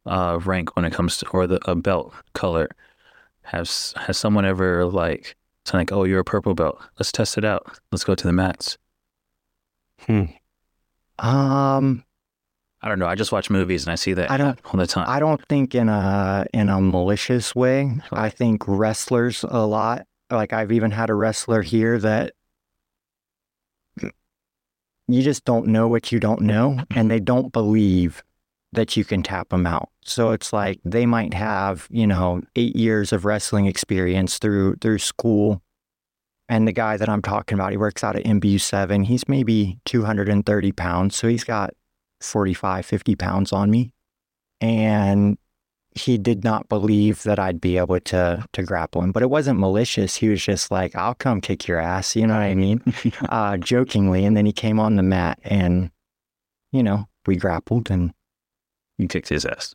uh, 0.07 0.39
rank 0.45 0.77
when 0.77 0.85
it 0.85 0.93
comes 0.93 1.19
to 1.19 1.29
or 1.29 1.47
the 1.47 1.61
a 1.71 1.75
belt 1.75 2.15
color? 2.35 2.69
Has 3.43 3.95
has 3.97 4.19
someone 4.19 4.45
ever 4.45 4.85
like 4.85 5.37
it's 5.69 5.75
like, 5.75 5.93
oh, 5.93 6.05
you're 6.05 6.21
a 6.21 6.25
purple 6.25 6.55
belt. 6.55 6.81
Let's 6.99 7.13
test 7.13 7.37
it 7.37 7.45
out. 7.45 7.79
Let's 7.93 8.03
go 8.03 8.15
to 8.15 8.27
the 8.27 8.33
mats. 8.33 8.79
Hmm. 10.07 10.25
Um, 11.19 12.05
I 12.81 12.89
don't 12.89 12.99
know. 12.99 13.07
I 13.07 13.15
just 13.17 13.33
watch 13.33 13.51
movies 13.51 13.85
and 13.85 13.93
I 13.93 13.97
see 13.97 14.15
that 14.15 14.31
I 14.31 14.39
don't 14.39 14.59
all 14.65 14.79
the 14.79 14.87
time. 14.87 15.05
I 15.07 15.21
don't 15.21 15.47
think 15.47 15.75
in 15.75 15.91
a 15.91 16.47
in 16.55 16.71
a 16.71 16.81
malicious 16.81 17.55
way. 17.55 17.99
I 18.13 18.31
think 18.31 18.63
wrestlers 18.67 19.45
a 19.47 19.67
lot. 19.67 20.07
Like 20.31 20.55
I've 20.55 20.73
even 20.73 20.91
had 20.91 21.11
a 21.11 21.15
wrestler 21.15 21.61
here 21.61 21.99
that 21.99 22.33
you 25.09 25.23
just 25.23 25.45
don't 25.45 25.67
know 25.67 25.89
what 25.89 26.13
you 26.13 26.21
don't 26.21 26.43
know, 26.43 26.81
and 26.95 27.11
they 27.11 27.21
don't 27.21 27.53
believe 27.53 28.23
that 28.73 28.97
you 28.97 29.05
can 29.05 29.23
tap 29.23 29.49
them 29.49 29.67
out. 29.67 29.89
So 30.05 30.31
it's 30.31 30.53
like 30.53 30.79
they 30.85 31.07
might 31.07 31.35
have 31.35 31.89
you 31.91 32.07
know 32.07 32.43
eight 32.55 32.77
years 32.77 33.13
of 33.13 33.25
wrestling 33.25 33.67
experience 33.67 34.39
through 34.39 34.77
through 34.77 34.99
school. 34.99 35.63
And 36.51 36.67
the 36.67 36.73
guy 36.73 36.97
that 36.97 37.11
I'm 37.11 37.21
talking 37.21 37.59
about, 37.59 37.73
he 37.73 37.77
works 37.77 38.03
out 38.03 38.17
at 38.17 38.25
MBU 38.25 38.59
seven. 38.59 39.05
He's 39.05 39.29
maybe 39.29 39.81
230 39.85 40.73
pounds, 40.73 41.15
so 41.15 41.29
he's 41.29 41.45
got 41.45 41.75
45, 42.23 42.87
50 42.87 43.17
pounds 43.17 43.53
on 43.53 43.71
me. 43.71 43.93
And 44.61 45.37
he 45.95 46.19
did 46.19 46.45
not 46.45 46.69
believe 46.69 47.23
that 47.25 47.39
I'd 47.39 47.61
be 47.61 47.77
able 47.79 48.01
to 48.01 48.45
to 48.53 48.63
grapple 48.63 49.03
him. 49.03 49.13
But 49.13 49.23
it 49.23 49.31
wasn't 49.31 49.59
malicious. 49.59 50.17
He 50.17 50.29
was 50.29 50.43
just 50.43 50.71
like, 50.71 50.95
I'll 50.95 51.15
come 51.15 51.41
kick 51.41 51.67
your 51.67 51.79
ass. 51.81 52.15
You 52.17 52.27
know 52.27 52.35
what 52.35 52.43
I 52.43 52.55
mean? 52.55 52.83
uh, 53.29 53.57
jokingly. 53.57 54.25
And 54.25 54.37
then 54.37 54.47
he 54.47 54.53
came 54.53 54.79
on 54.79 54.97
the 54.97 55.03
mat 55.03 55.39
and, 55.43 55.91
you 56.73 56.83
know, 56.83 57.09
we 57.27 57.37
grappled 57.37 57.91
and 57.91 58.13
you 58.99 59.09
kicked 59.09 59.29
his 59.29 59.45
ass. 59.45 59.75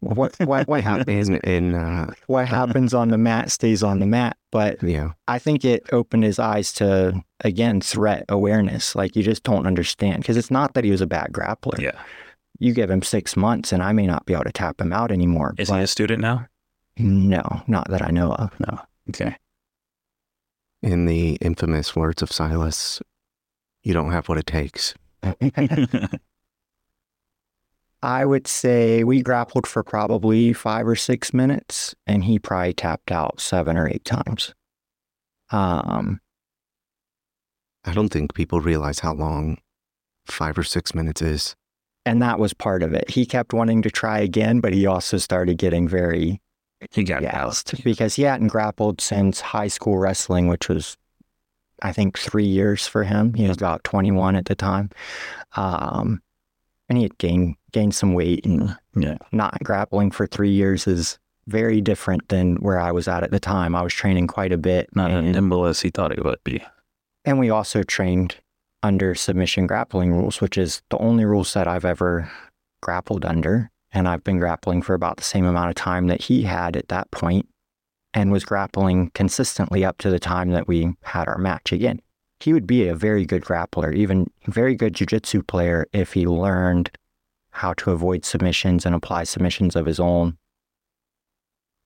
what 0.00 0.34
what 0.40 0.68
what 0.68 0.82
happens 0.82 1.28
In 1.28 1.36
in 1.38 1.74
uh, 1.74 2.12
what 2.26 2.46
happens 2.46 2.92
on 2.92 3.08
the 3.08 3.18
mat 3.18 3.50
stays 3.50 3.82
on 3.82 4.00
the 4.00 4.06
mat. 4.06 4.36
But 4.52 4.82
yeah, 4.82 5.12
I 5.26 5.38
think 5.38 5.64
it 5.64 5.84
opened 5.92 6.24
his 6.24 6.38
eyes 6.38 6.72
to 6.74 7.22
again 7.40 7.80
threat 7.80 8.24
awareness. 8.28 8.94
Like 8.94 9.16
you 9.16 9.22
just 9.22 9.42
don't 9.42 9.66
understand. 9.66 10.18
Because 10.18 10.36
it's 10.36 10.50
not 10.50 10.74
that 10.74 10.84
he 10.84 10.90
was 10.90 11.00
a 11.00 11.06
bad 11.06 11.32
grappler. 11.32 11.80
Yeah. 11.80 11.98
You 12.58 12.72
give 12.72 12.90
him 12.90 13.02
six 13.02 13.36
months 13.36 13.72
and 13.72 13.82
I 13.82 13.92
may 13.92 14.06
not 14.06 14.26
be 14.26 14.34
able 14.34 14.44
to 14.44 14.52
tap 14.52 14.80
him 14.80 14.92
out 14.92 15.10
anymore. 15.10 15.54
Is 15.58 15.70
but 15.70 15.76
he 15.78 15.82
a 15.82 15.86
student 15.86 16.20
now? 16.20 16.46
no, 16.96 17.42
not 17.66 17.90
that 17.90 18.02
I 18.02 18.10
know 18.10 18.32
of. 18.34 18.58
No. 18.60 18.80
Okay. 19.08 19.36
in 20.82 21.06
the 21.06 21.34
infamous 21.40 21.94
words 21.96 22.22
of 22.22 22.32
Silas, 22.32 23.02
you 23.82 23.92
don't 23.92 24.12
have 24.12 24.28
what 24.28 24.38
it 24.38 24.46
takes. 24.46 24.94
I 28.02 28.26
would 28.26 28.46
say 28.46 29.02
we 29.02 29.22
grappled 29.22 29.66
for 29.66 29.82
probably 29.82 30.52
five 30.52 30.86
or 30.86 30.94
six 30.94 31.32
minutes, 31.32 31.94
and 32.06 32.24
he 32.24 32.38
probably 32.38 32.74
tapped 32.74 33.10
out 33.10 33.40
seven 33.40 33.78
or 33.78 33.88
eight 33.88 34.04
times. 34.04 34.54
Um, 35.50 36.20
I 37.82 37.94
don't 37.94 38.10
think 38.10 38.34
people 38.34 38.60
realize 38.60 38.98
how 39.00 39.14
long 39.14 39.56
five 40.26 40.58
or 40.58 40.64
six 40.64 40.94
minutes 40.94 41.22
is. 41.22 41.56
And 42.06 42.20
that 42.22 42.38
was 42.38 42.52
part 42.54 42.82
of 42.82 42.92
it. 42.92 43.10
He 43.10 43.26
kept 43.26 43.52
wanting 43.52 43.82
to 43.82 43.90
try 43.90 44.18
again, 44.18 44.60
but 44.60 44.72
he 44.72 44.86
also 44.86 45.16
started 45.18 45.58
getting 45.58 45.88
very 45.88 46.40
he 46.90 47.02
got 47.04 47.22
gassed 47.22 47.82
because 47.82 48.14
he 48.16 48.22
hadn't 48.22 48.48
grappled 48.48 49.00
since 49.00 49.40
high 49.40 49.68
school 49.68 49.96
wrestling, 49.96 50.48
which 50.48 50.68
was, 50.68 50.98
I 51.82 51.92
think, 51.92 52.18
three 52.18 52.44
years 52.44 52.86
for 52.86 53.04
him. 53.04 53.32
He 53.34 53.48
was 53.48 53.56
about 53.56 53.84
21 53.84 54.36
at 54.36 54.44
the 54.44 54.54
time. 54.54 54.90
Um, 55.56 56.20
and 56.90 56.98
he 56.98 57.04
had 57.04 57.16
gained, 57.16 57.56
gained 57.72 57.94
some 57.94 58.12
weight 58.12 58.44
and 58.44 58.76
Yeah. 58.94 59.16
not 59.32 59.58
grappling 59.64 60.10
for 60.10 60.26
three 60.26 60.50
years 60.50 60.86
is 60.86 61.18
very 61.46 61.80
different 61.80 62.28
than 62.28 62.56
where 62.56 62.78
I 62.78 62.92
was 62.92 63.08
at 63.08 63.22
at 63.22 63.30
the 63.30 63.40
time. 63.40 63.74
I 63.74 63.82
was 63.82 63.94
training 63.94 64.26
quite 64.26 64.52
a 64.52 64.58
bit. 64.58 64.94
Not 64.94 65.10
as 65.10 65.24
nimble 65.24 65.64
as 65.64 65.80
he 65.80 65.88
thought 65.90 66.12
it 66.12 66.22
would 66.24 66.42
be. 66.44 66.62
and 67.24 67.38
we 67.38 67.48
also 67.48 67.82
trained 67.82 68.36
under 68.84 69.14
submission 69.14 69.66
grappling 69.66 70.12
rules, 70.12 70.42
which 70.42 70.58
is 70.58 70.82
the 70.90 70.98
only 70.98 71.24
rule 71.24 71.42
set 71.42 71.66
I've 71.66 71.86
ever 71.86 72.30
grappled 72.82 73.24
under. 73.24 73.70
And 73.92 74.06
I've 74.06 74.22
been 74.22 74.38
grappling 74.38 74.82
for 74.82 74.92
about 74.92 75.16
the 75.16 75.24
same 75.24 75.46
amount 75.46 75.70
of 75.70 75.74
time 75.74 76.08
that 76.08 76.20
he 76.20 76.42
had 76.42 76.76
at 76.76 76.88
that 76.88 77.10
point 77.10 77.48
and 78.12 78.30
was 78.30 78.44
grappling 78.44 79.10
consistently 79.14 79.84
up 79.84 79.98
to 79.98 80.10
the 80.10 80.18
time 80.18 80.50
that 80.50 80.68
we 80.68 80.94
had 81.02 81.28
our 81.28 81.38
match 81.38 81.72
again. 81.72 82.00
He 82.40 82.52
would 82.52 82.66
be 82.66 82.86
a 82.86 82.94
very 82.94 83.24
good 83.24 83.42
grappler, 83.42 83.94
even 83.94 84.30
very 84.46 84.74
good 84.74 84.92
jujitsu 84.92 85.46
player 85.46 85.86
if 85.92 86.12
he 86.12 86.26
learned 86.26 86.90
how 87.52 87.72
to 87.74 87.90
avoid 87.90 88.24
submissions 88.24 88.84
and 88.84 88.94
apply 88.94 89.24
submissions 89.24 89.76
of 89.76 89.86
his 89.86 89.98
own. 89.98 90.36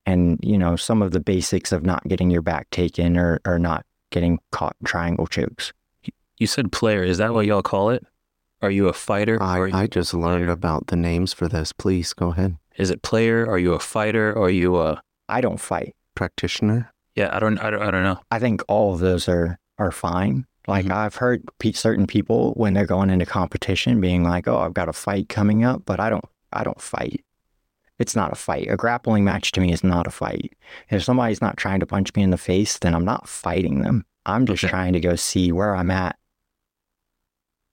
And, 0.04 0.40
you 0.42 0.58
know, 0.58 0.74
some 0.74 1.00
of 1.00 1.12
the 1.12 1.20
basics 1.20 1.70
of 1.70 1.84
not 1.84 2.08
getting 2.08 2.30
your 2.30 2.42
back 2.42 2.70
taken 2.70 3.16
or, 3.16 3.40
or 3.46 3.58
not 3.58 3.86
getting 4.10 4.40
caught 4.50 4.74
triangle 4.84 5.26
chokes. 5.26 5.72
You 6.38 6.46
said 6.46 6.72
player. 6.72 7.02
Is 7.02 7.18
that 7.18 7.34
what 7.34 7.46
y'all 7.46 7.62
call 7.62 7.90
it? 7.90 8.04
Are 8.62 8.70
you 8.70 8.88
a 8.88 8.92
fighter? 8.92 9.40
I, 9.42 9.58
or 9.58 9.70
I 9.72 9.86
just 9.86 10.14
learned 10.14 10.50
about 10.50 10.88
the 10.88 10.96
names 10.96 11.32
for 11.32 11.48
this. 11.48 11.72
Please 11.72 12.12
go 12.12 12.30
ahead. 12.30 12.56
is 12.76 12.90
it 12.90 13.02
player? 13.02 13.46
Are 13.48 13.58
you 13.58 13.72
a 13.74 13.78
fighter? 13.78 14.36
Are 14.38 14.50
you 14.50 14.76
a 14.78 15.00
I 15.28 15.40
don't 15.40 15.60
fight. 15.60 15.94
Practitioner. 16.14 16.92
yeah? 17.14 17.30
I 17.34 17.38
don't. 17.38 17.58
I 17.58 17.70
don't. 17.70 17.82
I 17.82 17.90
don't 17.90 18.02
know. 18.02 18.18
I 18.30 18.38
think 18.38 18.62
all 18.68 18.94
of 18.94 19.00
those 19.00 19.28
are 19.28 19.58
are 19.78 19.90
fine. 19.92 20.46
Like 20.66 20.86
Mhm. 20.86 20.92
I've 20.92 21.16
heard 21.16 21.42
pe- 21.60 21.72
certain 21.72 22.06
people 22.06 22.52
when 22.54 22.74
they're 22.74 22.86
going 22.86 23.10
into 23.10 23.24
competition 23.26 24.00
being 24.00 24.22
like, 24.24 24.46
"Oh, 24.48 24.58
I've 24.58 24.74
got 24.74 24.88
a 24.88 24.92
fight 24.92 25.28
coming 25.28 25.64
up," 25.64 25.82
but 25.86 25.98
I 26.00 26.10
don't. 26.10 26.24
I 26.52 26.64
don't 26.64 26.80
fight. 26.80 27.24
It's 27.98 28.14
not 28.16 28.32
a 28.32 28.36
fight. 28.36 28.68
A 28.70 28.76
grappling 28.76 29.24
match 29.24 29.50
to 29.52 29.60
me 29.60 29.72
is 29.72 29.82
not 29.84 30.06
a 30.06 30.10
fight. 30.10 30.52
If 30.90 31.02
somebody's 31.04 31.40
not 31.42 31.56
trying 31.56 31.80
to 31.80 31.86
punch 31.86 32.14
me 32.14 32.22
in 32.22 32.30
the 32.30 32.36
face, 32.38 32.78
then 32.78 32.94
I'm 32.94 33.04
not 33.04 33.28
fighting 33.28 33.80
them. 33.82 34.04
I'm 34.26 34.46
just 34.46 34.62
Okay. 34.64 34.70
trying 34.70 34.92
to 34.92 35.00
go 35.00 35.14
see 35.16 35.50
where 35.52 35.74
I'm 35.74 35.90
at 35.90 36.16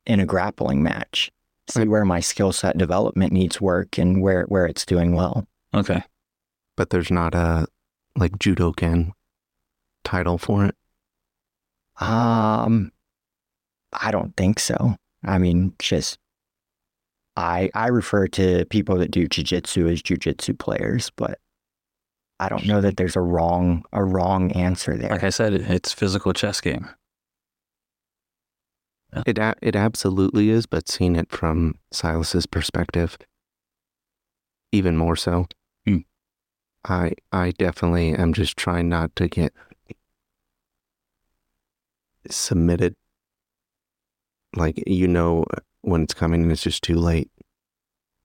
in 0.05 0.19
a 0.19 0.25
grappling 0.25 0.83
match. 0.83 1.31
See 1.67 1.87
where 1.87 2.05
my 2.05 2.19
skill 2.19 2.51
set 2.51 2.77
development 2.77 3.33
needs 3.33 3.59
work 3.59 3.97
and 3.97 4.21
where 4.21 4.43
where 4.43 4.65
it's 4.65 4.85
doing 4.85 5.15
well. 5.15 5.47
Okay. 5.73 6.03
But 6.77 6.91
there's 6.91 7.09
not 7.09 7.33
a 7.33 7.67
like 8.15 8.37
judokan 8.37 9.11
title 10.03 10.37
for 10.37 10.65
it. 10.65 10.75
Um, 11.99 12.91
I 13.93 14.11
don't 14.11 14.35
think 14.37 14.59
so. 14.59 14.95
I 15.23 15.37
mean, 15.37 15.73
just 15.79 16.19
I 17.35 17.69
I 17.73 17.87
refer 17.87 18.27
to 18.29 18.65
people 18.65 18.97
that 18.97 19.11
do 19.11 19.27
jujitsu 19.27 19.91
as 19.91 20.01
jujitsu 20.01 20.57
players, 20.57 21.11
but 21.15 21.39
I 22.39 22.49
don't 22.49 22.65
know 22.65 22.81
that 22.81 22.97
there's 22.97 23.15
a 23.15 23.21
wrong 23.21 23.83
a 23.91 24.03
wrong 24.03 24.51
answer 24.51 24.97
there. 24.97 25.09
Like 25.09 25.23
I 25.23 25.29
said, 25.29 25.53
it's 25.53 25.91
physical 25.91 26.33
chess 26.33 26.61
game. 26.61 26.89
It 29.25 29.37
a- 29.37 29.55
it 29.61 29.75
absolutely 29.75 30.49
is, 30.49 30.65
but 30.65 30.89
seeing 30.89 31.15
it 31.15 31.31
from 31.31 31.75
Silas's 31.91 32.45
perspective, 32.45 33.17
even 34.71 34.97
more 34.97 35.15
so. 35.15 35.47
Hmm. 35.85 35.99
I 36.87 37.13
I 37.31 37.51
definitely 37.51 38.13
am 38.13 38.33
just 38.33 38.57
trying 38.57 38.89
not 38.89 39.15
to 39.17 39.27
get 39.27 39.53
submitted. 42.29 42.95
Like 44.55 44.81
you 44.87 45.07
know 45.07 45.45
when 45.81 46.03
it's 46.03 46.13
coming 46.13 46.43
and 46.43 46.51
it's 46.51 46.63
just 46.63 46.83
too 46.83 46.95
late. 46.95 47.29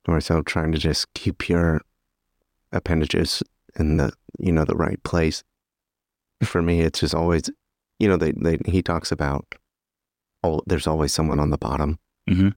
Or 0.08 0.20
so 0.20 0.42
trying 0.42 0.72
to 0.72 0.78
just 0.78 1.12
keep 1.14 1.48
your 1.48 1.82
appendages 2.72 3.42
in 3.78 3.96
the 3.98 4.12
you 4.38 4.52
know 4.52 4.64
the 4.64 4.76
right 4.76 5.02
place. 5.02 5.44
For 6.42 6.62
me, 6.62 6.80
it's 6.80 7.00
just 7.00 7.14
always, 7.14 7.50
you 7.98 8.08
know, 8.08 8.16
they, 8.16 8.32
they 8.32 8.58
he 8.66 8.82
talks 8.82 9.12
about 9.12 9.54
oh, 10.43 10.62
there's 10.66 10.86
always 10.86 11.12
someone 11.12 11.41
on 11.41 11.51
the 11.51 11.59
bottom. 11.59 11.99
Mhm. 12.28 12.55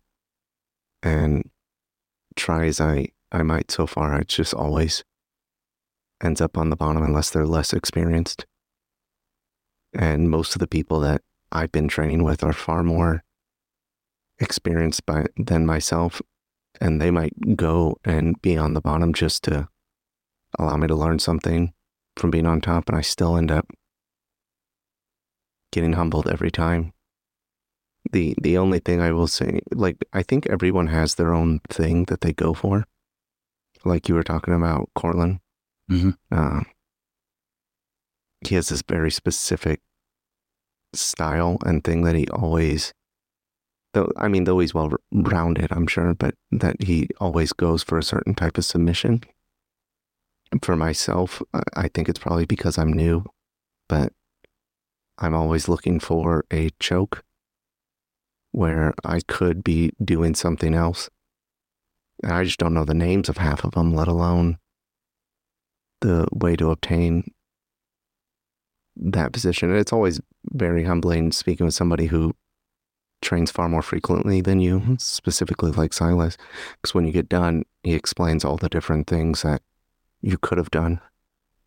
And 1.02 1.50
try 2.36 2.66
as 2.68 2.80
I, 2.80 3.10
I 3.32 3.44
might 3.44 3.72
so 3.72 3.86
far, 3.88 4.20
it's 4.20 4.36
just 4.36 4.54
always 4.54 5.04
ends 6.24 6.40
up 6.42 6.58
on 6.58 6.70
the 6.70 6.76
bottom 6.76 7.04
unless 7.04 7.30
they're 7.30 7.46
less 7.46 7.74
experienced. 7.74 8.46
And 9.94 10.30
most 10.30 10.56
of 10.56 10.60
the 10.60 10.68
people 10.68 11.00
that 11.02 11.22
I've 11.52 11.72
been 11.72 11.88
training 11.88 12.24
with 12.24 12.44
are 12.44 12.54
far 12.54 12.84
more 12.84 13.24
experienced 14.40 15.06
by 15.06 15.26
than 15.38 15.66
myself. 15.66 16.22
And 16.82 17.02
they 17.02 17.12
might 17.12 17.56
go 17.56 17.98
and 18.04 18.42
be 18.42 18.58
on 18.58 18.74
the 18.74 18.82
bottom 18.82 19.14
just 19.14 19.44
to 19.44 19.68
allow 20.58 20.76
me 20.78 20.88
to 20.88 20.96
learn 20.96 21.20
something 21.20 21.74
from 22.16 22.32
being 22.32 22.48
on 22.48 22.62
top. 22.62 22.90
And 22.90 22.98
I 22.98 23.02
still 23.02 23.38
end 23.38 23.52
up 23.52 23.68
getting 25.72 25.94
humbled 25.94 26.28
every 26.28 26.52
time 26.52 26.94
the 28.14 28.36
the 28.41 28.57
only 28.57 28.80
thing 28.80 29.01
I 29.01 29.11
will 29.11 29.28
say, 29.28 29.59
like 29.74 29.97
I 30.14 30.24
think 30.24 30.47
everyone 30.47 30.88
has 30.88 31.16
their 31.16 31.34
own 31.34 31.59
thing 31.70 32.05
that 32.05 32.22
they 32.22 32.32
go 32.34 32.53
for. 32.53 32.86
Like 33.84 34.07
you 34.07 34.16
were 34.16 34.24
talking 34.24 34.53
about 34.53 34.89
Cortland. 34.95 35.39
Mhm. 35.91 36.16
Uh, 36.32 36.61
he 38.47 38.55
has 38.55 38.70
this 38.70 38.84
very 38.88 39.11
specific 39.11 39.82
style 40.93 41.57
and 41.66 41.84
thing 41.84 42.03
that 42.03 42.16
he 42.16 42.28
always. 42.30 42.93
Though 43.93 44.11
I 44.18 44.28
mean, 44.28 44.45
though 44.45 44.59
he's 44.59 44.74
well 44.74 44.91
rounded, 45.11 45.72
I'm 45.72 45.88
sure, 45.88 46.14
but 46.14 46.36
that 46.51 46.84
he 46.84 47.09
always 47.20 47.51
goes 47.53 47.84
for 47.84 47.97
a 47.97 48.03
certain 48.03 48.36
type 48.36 48.57
of 48.57 48.66
submission. 48.66 49.24
For 50.61 50.76
myself, 50.76 51.41
I 51.76 51.88
think 51.88 52.07
it's 52.07 52.20
probably 52.20 52.45
because 52.45 52.78
I'm 52.78 52.93
new, 52.93 53.26
but 53.89 54.14
I'm 55.18 55.34
always 55.34 55.68
looking 55.68 55.99
for 55.99 56.45
a 56.51 56.70
choke 56.80 57.24
where 58.54 58.93
I 59.04 59.20
could 59.28 59.64
be 59.64 59.91
doing 60.04 60.36
something 60.36 60.74
else. 60.74 61.10
And 62.22 62.32
I 62.32 62.43
just 62.43 62.60
don't 62.60 62.74
know 62.74 62.86
the 62.86 62.93
names 62.93 63.28
of 63.28 63.38
half 63.38 63.66
of 63.66 63.72
them, 63.72 63.93
let 63.93 64.08
alone 64.08 64.58
the 65.99 66.28
way 66.32 66.56
to 66.56 66.70
obtain 66.70 67.32
that 68.95 69.34
position. 69.34 69.70
And 69.70 69.80
it's 69.80 69.91
always 69.91 70.22
very 70.51 70.84
humbling 70.84 71.32
speaking 71.32 71.66
with 71.66 71.74
somebody 71.74 72.06
who 72.06 72.36
trains 73.22 73.49
far 73.49 73.68
more 73.68 73.82
frequently 73.82 74.39
than 74.39 74.60
you, 74.60 74.80
mm-hmm. 74.80 74.95
specifically 74.99 75.72
like 75.72 75.91
Silas. 75.91 76.38
Because 76.74 76.93
when 76.93 77.06
you 77.06 77.12
get 77.12 77.30
done, 77.30 77.64
he 77.82 77.93
explains 77.95 78.45
all 78.45 78.58
the 78.58 78.70
different 78.70 79.08
things 79.08 79.41
that 79.41 79.62
you 80.22 80.38
could 80.38 80.60
have 80.60 80.72
done. 80.72 81.01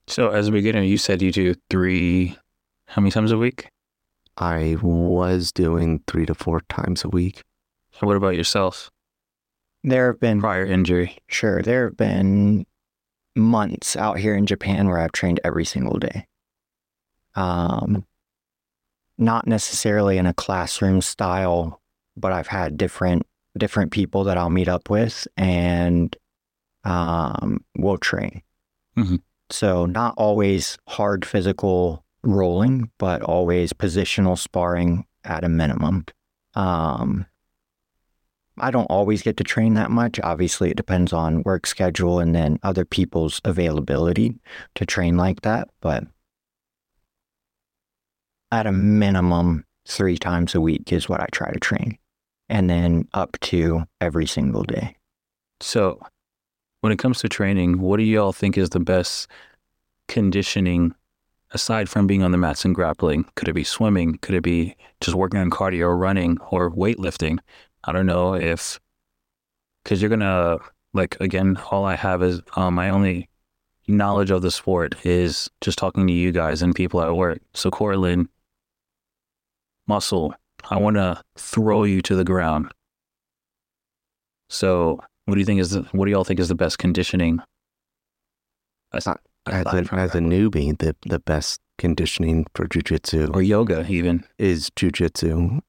So 0.07 0.31
as 0.31 0.47
a 0.47 0.53
beginner, 0.53 0.83
you 0.83 0.99
said 0.99 1.21
you 1.21 1.33
do 1.33 1.55
three. 1.69 2.39
How 2.87 3.03
many 3.03 3.11
times 3.11 3.33
a 3.33 3.39
week? 3.39 3.71
I 4.39 4.77
was 4.83 5.53
doing 5.53 6.03
three 6.07 6.27
to 6.27 6.35
four 6.35 6.61
times 6.69 7.05
a 7.05 7.09
week. 7.09 7.43
So 7.93 8.07
what 8.07 8.17
about 8.17 8.37
yourself? 8.37 8.91
There 9.83 10.09
have 10.13 10.21
been 10.21 10.41
Prior 10.41 10.65
injury. 10.67 11.19
sure 11.29 11.63
there 11.63 11.85
have 11.89 11.97
been 11.97 12.67
months 13.35 13.97
out 13.97 14.19
here 14.19 14.35
in 14.35 14.47
Japan 14.47 14.89
where 14.89 14.99
I've 14.99 15.13
trained 15.13 15.41
every 15.45 15.65
single 15.65 15.99
day. 15.99 16.27
Um, 17.35 18.05
not 19.19 19.47
necessarily 19.47 20.19
in 20.19 20.27
a 20.27 20.35
classroom 20.35 21.01
style, 21.01 21.81
but 22.17 22.33
I've 22.33 22.47
had 22.49 22.77
different 22.77 23.27
different 23.57 23.91
people 23.91 24.25
that 24.25 24.37
I'll 24.37 24.51
meet 24.51 24.69
up 24.69 24.91
with 24.91 25.27
and 25.37 26.15
um, 26.85 27.65
we'll 27.77 27.97
train. 27.99 28.43
Mhm. 28.97 29.23
So 29.51 29.87
not 29.87 30.15
always 30.19 30.77
hard 30.89 31.25
physical 31.25 32.05
rolling, 32.33 32.91
but 32.99 33.23
always 33.23 33.73
positional 33.73 34.39
sparring 34.39 35.07
at 35.25 35.45
a 35.45 35.49
minimum. 35.49 36.05
Um, 36.55 37.27
I 38.59 38.71
don't 38.71 38.87
always 38.87 39.23
get 39.23 39.37
to 39.37 39.45
train 39.45 39.75
that 39.75 39.91
much. 39.91 40.19
Obviously, 40.21 40.71
it 40.71 40.77
depends 40.77 41.13
on 41.13 41.43
work 41.43 41.67
schedule 41.67 42.19
and 42.19 42.35
then 42.35 42.59
other 42.63 42.85
people's 42.85 43.41
availability 43.45 44.39
to 44.77 44.87
train 44.87 45.17
like 45.17 45.43
that. 45.43 45.69
But 45.81 46.05
at 48.51 48.67
a 48.67 48.73
minimum, 48.73 49.65
three 49.87 50.17
times 50.17 50.55
a 50.55 50.61
week 50.61 50.93
is 50.93 51.09
what 51.09 51.21
I 51.21 51.27
try 51.33 51.53
to 51.53 51.61
train. 51.61 51.99
And 52.49 52.71
then 52.71 53.09
up 53.13 53.39
to 53.41 53.85
every 54.01 54.27
single 54.27 54.63
day. 54.63 54.97
So 55.61 56.01
when 56.81 56.93
it 56.93 56.99
comes 56.99 57.19
to 57.21 57.29
training, 57.29 57.81
what 57.81 57.99
do 57.99 58.05
y'all 58.05 58.33
think 58.33 58.57
is 58.57 58.71
the 58.71 58.81
best 58.81 59.29
conditioning 60.09 60.95
aside 61.57 61.89
from 61.89 62.07
being 62.07 62.23
on 62.23 62.31
the 62.31 62.39
mats 62.39 62.65
and 62.65 62.75
grappling? 62.75 63.25
Could 63.35 63.49
it 63.49 63.55
be 63.55 63.65
swimming? 63.65 64.19
Could 64.19 64.35
it 64.35 64.43
be 64.43 64.77
just 65.01 65.17
working 65.17 65.41
on 65.41 65.51
cardio 65.51 65.87
or 65.87 65.97
running 65.97 66.39
or 66.51 66.71
weightlifting? 66.71 67.39
I 67.85 67.93
don't 67.93 68.07
know 68.07 68.35
if 68.35 68.79
because 69.83 70.03
you're 70.03 70.11
gonna 70.11 70.59
like 70.95 71.17
again, 71.21 71.57
all 71.71 71.85
I 71.85 71.97
have 71.97 72.23
is 72.23 72.43
um, 72.57 72.75
my 72.75 72.91
only 72.91 73.29
knowledge 73.89 74.31
of 74.31 74.43
the 74.43 74.51
sport 74.51 74.95
is 75.05 75.51
just 75.61 75.79
talking 75.79 76.07
to 76.07 76.13
you 76.13 76.31
guys 76.31 76.63
and 76.63 76.75
people 76.75 77.01
at 77.03 77.17
work. 77.17 77.41
So 77.55 77.71
Cortland, 77.71 78.29
muscle, 79.87 80.35
I 80.71 80.79
want 80.79 80.97
to 80.97 81.23
throw 81.37 81.85
you 81.85 82.03
to 82.03 82.17
the 82.17 82.25
ground. 82.25 82.71
So, 84.49 85.01
what 85.25 85.35
do 85.35 85.41
you 85.41 85.47
think 85.47 85.61
is 85.61 85.71
the, 85.71 85.83
what 85.93 86.05
do 86.05 86.11
y'all 86.11 86.25
think 86.25 86.41
is 86.41 86.49
the 86.49 86.55
best 86.55 86.79
conditioning? 86.79 87.41
As 89.47 89.67
a, 89.67 89.95
as 89.95 90.15
a 90.15 90.19
newbie, 90.19 90.77
the 90.79 90.95
the 91.07 91.19
best 91.19 91.61
conditioning 91.79 92.47
for 92.55 92.67
jujitsu 92.67 93.35
or 93.35 93.43
yoga 93.43 93.87
even. 93.89 94.25
is 94.39 94.71
jujitsu. 94.71 95.61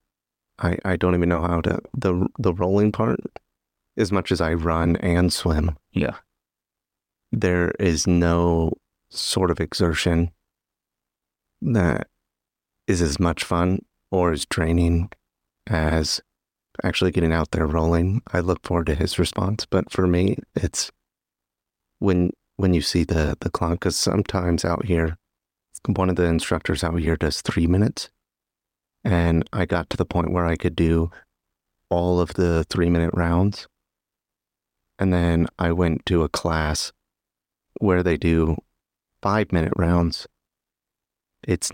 I 0.59 0.77
I 0.85 0.95
don't 0.95 1.15
even 1.15 1.29
know 1.29 1.41
how 1.41 1.61
to 1.61 1.79
the 1.95 2.27
the 2.39 2.53
rolling 2.53 2.91
part. 2.91 3.19
As 3.97 4.11
much 4.11 4.31
as 4.31 4.41
I 4.41 4.53
run 4.53 4.95
and 4.97 5.33
swim, 5.33 5.75
Yeah. 5.91 6.17
there 7.31 7.71
is 7.79 8.05
no 8.05 8.73
sort 9.09 9.49
of 9.49 9.59
exertion 9.59 10.31
that 11.63 12.07
is 12.85 13.01
as 13.01 13.19
much 13.19 13.43
fun 13.43 13.79
or 14.11 14.31
as 14.31 14.45
draining 14.45 15.09
as 15.65 16.21
actually 16.83 17.11
getting 17.11 17.33
out 17.33 17.49
there 17.51 17.65
rolling. 17.65 18.21
I 18.31 18.39
look 18.41 18.65
forward 18.65 18.85
to 18.85 18.95
his 18.95 19.17
response, 19.17 19.65
but 19.65 19.91
for 19.91 20.05
me, 20.05 20.37
it's 20.55 20.91
when 21.97 22.29
when 22.57 22.73
you 22.73 22.81
see 22.81 23.03
the 23.03 23.37
the 23.39 23.49
clock. 23.49 23.73
Because 23.73 23.95
sometimes 23.95 24.65
out 24.65 24.85
here, 24.85 25.17
one 25.85 26.09
of 26.09 26.17
the 26.17 26.25
instructors 26.25 26.83
out 26.83 26.99
here 26.99 27.15
does 27.15 27.41
three 27.41 27.67
minutes, 27.67 28.09
and 29.03 29.47
I 29.53 29.65
got 29.65 29.89
to 29.91 29.97
the 29.97 30.05
point 30.05 30.31
where 30.31 30.45
I 30.45 30.57
could 30.57 30.75
do 30.75 31.09
all 31.89 32.19
of 32.19 32.33
the 32.33 32.65
three 32.69 32.89
minute 32.89 33.11
rounds, 33.13 33.67
and 34.99 35.13
then 35.13 35.47
I 35.57 35.71
went 35.71 36.05
to 36.07 36.23
a 36.23 36.29
class 36.29 36.91
where 37.79 38.03
they 38.03 38.17
do 38.17 38.57
five 39.21 39.51
minute 39.51 39.73
rounds. 39.77 40.27
It's 41.47 41.71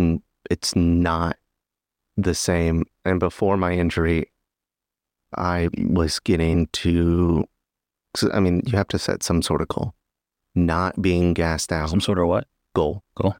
it's 0.50 0.76
not 0.76 1.38
the 2.18 2.36
same. 2.36 2.86
And 3.06 3.20
before 3.20 3.58
my 3.58 3.74
injury, 3.74 4.32
I 5.36 5.70
was 5.78 6.20
getting 6.20 6.68
to. 6.68 7.46
I 8.32 8.40
mean, 8.40 8.62
you 8.66 8.78
have 8.78 8.90
to 8.90 9.00
set 9.00 9.24
some 9.24 9.42
sort 9.42 9.62
of 9.62 9.68
goal. 9.70 9.96
Not 10.56 11.02
being 11.02 11.34
gassed 11.34 11.72
out 11.72 11.90
Some 11.90 12.02
sort 12.02 12.20
of 12.20 12.28
what? 12.28 12.48
goal. 12.76 13.04
Goal. 13.16 13.36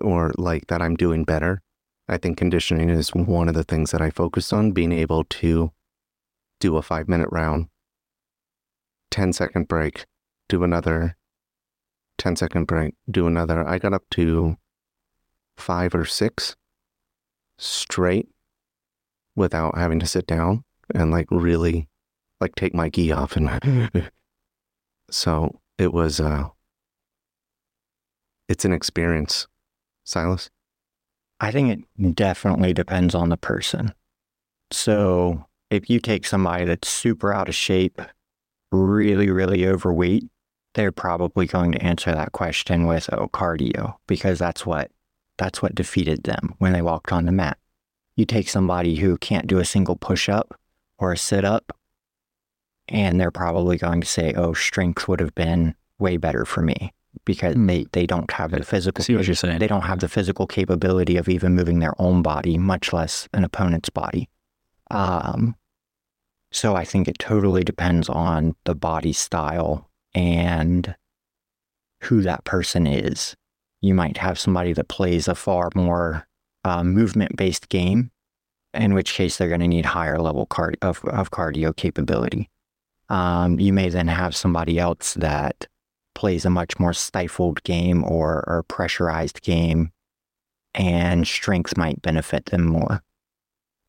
Or 0.00 0.32
like 0.36 0.66
that 0.66 0.82
I'm 0.82 0.96
doing 0.96 1.24
better. 1.24 1.62
I 2.08 2.16
think 2.18 2.38
conditioning 2.38 2.88
is 2.88 3.10
one 3.14 3.48
of 3.48 3.54
the 3.54 3.64
things 3.64 3.90
that 3.90 4.00
I 4.00 4.10
focused 4.10 4.52
on, 4.52 4.72
being 4.72 4.92
able 4.92 5.24
to 5.24 5.72
do 6.60 6.76
a 6.76 6.82
five 6.82 7.08
minute 7.08 7.28
round, 7.32 7.68
10 9.10 9.32
second 9.32 9.68
break, 9.68 10.06
do 10.48 10.62
another 10.64 11.16
10 12.18 12.36
second 12.36 12.66
break, 12.66 12.94
do 13.10 13.26
another. 13.26 13.66
I 13.66 13.78
got 13.78 13.92
up 13.92 14.04
to 14.12 14.56
five 15.56 15.94
or 15.94 16.04
six 16.04 16.56
straight 17.58 18.28
without 19.34 19.76
having 19.76 19.98
to 20.00 20.06
sit 20.06 20.26
down 20.26 20.64
and 20.94 21.10
like 21.10 21.26
really 21.30 21.88
like 22.40 22.54
take 22.54 22.74
my 22.74 22.88
gi 22.88 23.12
off 23.12 23.36
and 23.36 24.10
so 25.10 25.60
it 25.78 25.92
was 25.92 26.20
uh 26.20 26.48
it's 28.48 28.64
an 28.64 28.72
experience 28.72 29.46
silas 30.04 30.50
I 31.38 31.50
think 31.50 31.86
it 31.98 32.14
definitely 32.14 32.72
depends 32.72 33.14
on 33.14 33.28
the 33.28 33.36
person. 33.36 33.92
So 34.70 35.46
if 35.70 35.90
you 35.90 36.00
take 36.00 36.26
somebody 36.26 36.64
that's 36.64 36.88
super 36.88 37.32
out 37.32 37.48
of 37.48 37.54
shape, 37.54 38.00
really, 38.72 39.30
really 39.30 39.66
overweight, 39.66 40.24
they're 40.74 40.92
probably 40.92 41.46
going 41.46 41.72
to 41.72 41.82
answer 41.82 42.12
that 42.12 42.32
question 42.32 42.86
with 42.86 43.08
oh 43.12 43.28
cardio 43.28 43.94
because 44.06 44.38
that's 44.38 44.66
what 44.66 44.90
that's 45.38 45.60
what 45.60 45.74
defeated 45.74 46.24
them 46.24 46.54
when 46.58 46.72
they 46.72 46.82
walked 46.82 47.12
on 47.12 47.26
the 47.26 47.32
mat. 47.32 47.58
You 48.16 48.24
take 48.24 48.48
somebody 48.48 48.96
who 48.96 49.18
can't 49.18 49.46
do 49.46 49.58
a 49.58 49.64
single 49.64 49.96
push 49.96 50.28
up 50.28 50.58
or 50.98 51.12
a 51.12 51.18
sit 51.18 51.44
up, 51.44 51.76
and 52.88 53.20
they're 53.20 53.30
probably 53.30 53.76
going 53.78 54.00
to 54.00 54.06
say, 54.06 54.32
Oh, 54.34 54.52
strength 54.52 55.08
would 55.08 55.20
have 55.20 55.34
been 55.34 55.74
way 55.98 56.16
better 56.16 56.44
for 56.44 56.62
me 56.62 56.92
because 57.24 57.54
Hmm. 57.54 57.66
they, 57.66 57.86
they 57.92 58.06
don't 58.06 58.30
have 58.32 58.50
the 58.50 58.58
I 58.58 58.62
physical 58.62 59.02
see 59.04 59.16
what 59.16 59.26
you're 59.26 59.34
saying. 59.34 59.58
they 59.58 59.66
don't 59.66 59.82
have 59.82 60.00
the 60.00 60.08
physical 60.08 60.46
capability 60.46 61.16
of 61.16 61.28
even 61.28 61.54
moving 61.54 61.78
their 61.80 61.94
own 62.00 62.22
body, 62.22 62.58
much 62.58 62.92
less 62.92 63.28
an 63.32 63.44
opponent's 63.44 63.88
body. 63.90 64.28
Um, 64.90 65.56
so 66.52 66.76
I 66.76 66.84
think 66.84 67.08
it 67.08 67.18
totally 67.18 67.64
depends 67.64 68.08
on 68.08 68.54
the 68.64 68.74
body 68.74 69.12
style 69.12 69.90
and 70.14 70.94
who 72.02 72.22
that 72.22 72.44
person 72.44 72.86
is. 72.86 73.34
You 73.80 73.94
might 73.94 74.18
have 74.18 74.38
somebody 74.38 74.72
that 74.74 74.88
plays 74.88 75.28
a 75.28 75.34
far 75.34 75.70
more 75.74 76.26
uh, 76.64 76.84
movement 76.84 77.36
based 77.36 77.68
game, 77.68 78.10
in 78.74 78.94
which 78.94 79.14
case 79.14 79.36
they're 79.36 79.48
going 79.48 79.60
to 79.60 79.68
need 79.68 79.86
higher 79.86 80.18
level 80.18 80.46
card- 80.46 80.78
of, 80.82 81.04
of 81.04 81.30
cardio 81.30 81.74
capability. 81.74 82.48
Um, 83.08 83.60
you 83.60 83.72
may 83.72 83.88
then 83.88 84.08
have 84.08 84.34
somebody 84.34 84.78
else 84.78 85.14
that 85.14 85.68
plays 86.14 86.44
a 86.44 86.50
much 86.50 86.78
more 86.78 86.92
stifled 86.92 87.62
game 87.62 88.02
or, 88.04 88.44
or 88.46 88.64
pressurized 88.64 89.42
game, 89.42 89.92
and 90.74 91.26
strength 91.26 91.76
might 91.76 92.02
benefit 92.02 92.46
them 92.46 92.66
more. 92.66 93.02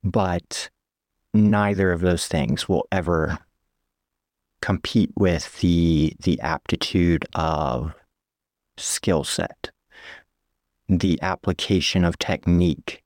But 0.04 0.70
neither 1.34 1.92
of 1.92 2.02
those 2.02 2.28
things 2.28 2.70
will 2.70 2.88
ever 2.92 3.40
compete 4.62 5.12
with 5.16 5.60
the 5.60 6.16
the 6.20 6.40
aptitude 6.42 7.26
of 7.34 7.94
skill 8.78 9.24
set. 9.24 9.72
The 10.90 11.20
application 11.22 12.04
of 12.04 12.18
technique 12.18 13.04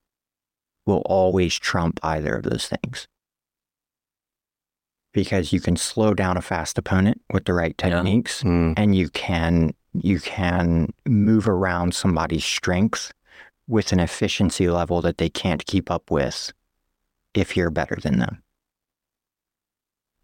will 0.85 1.03
always 1.05 1.57
trump 1.57 1.99
either 2.03 2.35
of 2.35 2.43
those 2.43 2.67
things. 2.67 3.07
Because 5.13 5.51
you 5.51 5.59
can 5.59 5.75
slow 5.75 6.13
down 6.13 6.37
a 6.37 6.41
fast 6.41 6.77
opponent 6.77 7.21
with 7.33 7.45
the 7.45 7.53
right 7.53 7.75
Yeah. 7.77 7.89
techniques 7.95 8.43
Mm, 8.43 8.73
and 8.77 8.95
you 8.95 9.09
can 9.09 9.73
you 9.93 10.19
can 10.21 10.93
move 11.05 11.49
around 11.49 11.93
somebody's 11.93 12.45
strengths 12.45 13.11
with 13.67 13.91
an 13.91 13.99
efficiency 13.99 14.69
level 14.69 15.01
that 15.01 15.17
they 15.17 15.29
can't 15.29 15.65
keep 15.65 15.91
up 15.91 16.09
with 16.09 16.53
if 17.33 17.57
you're 17.57 17.69
better 17.69 17.97
than 18.01 18.19
them. 18.19 18.41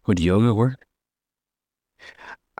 Would 0.06 0.20
yoga 0.20 0.54
work? 0.54 0.84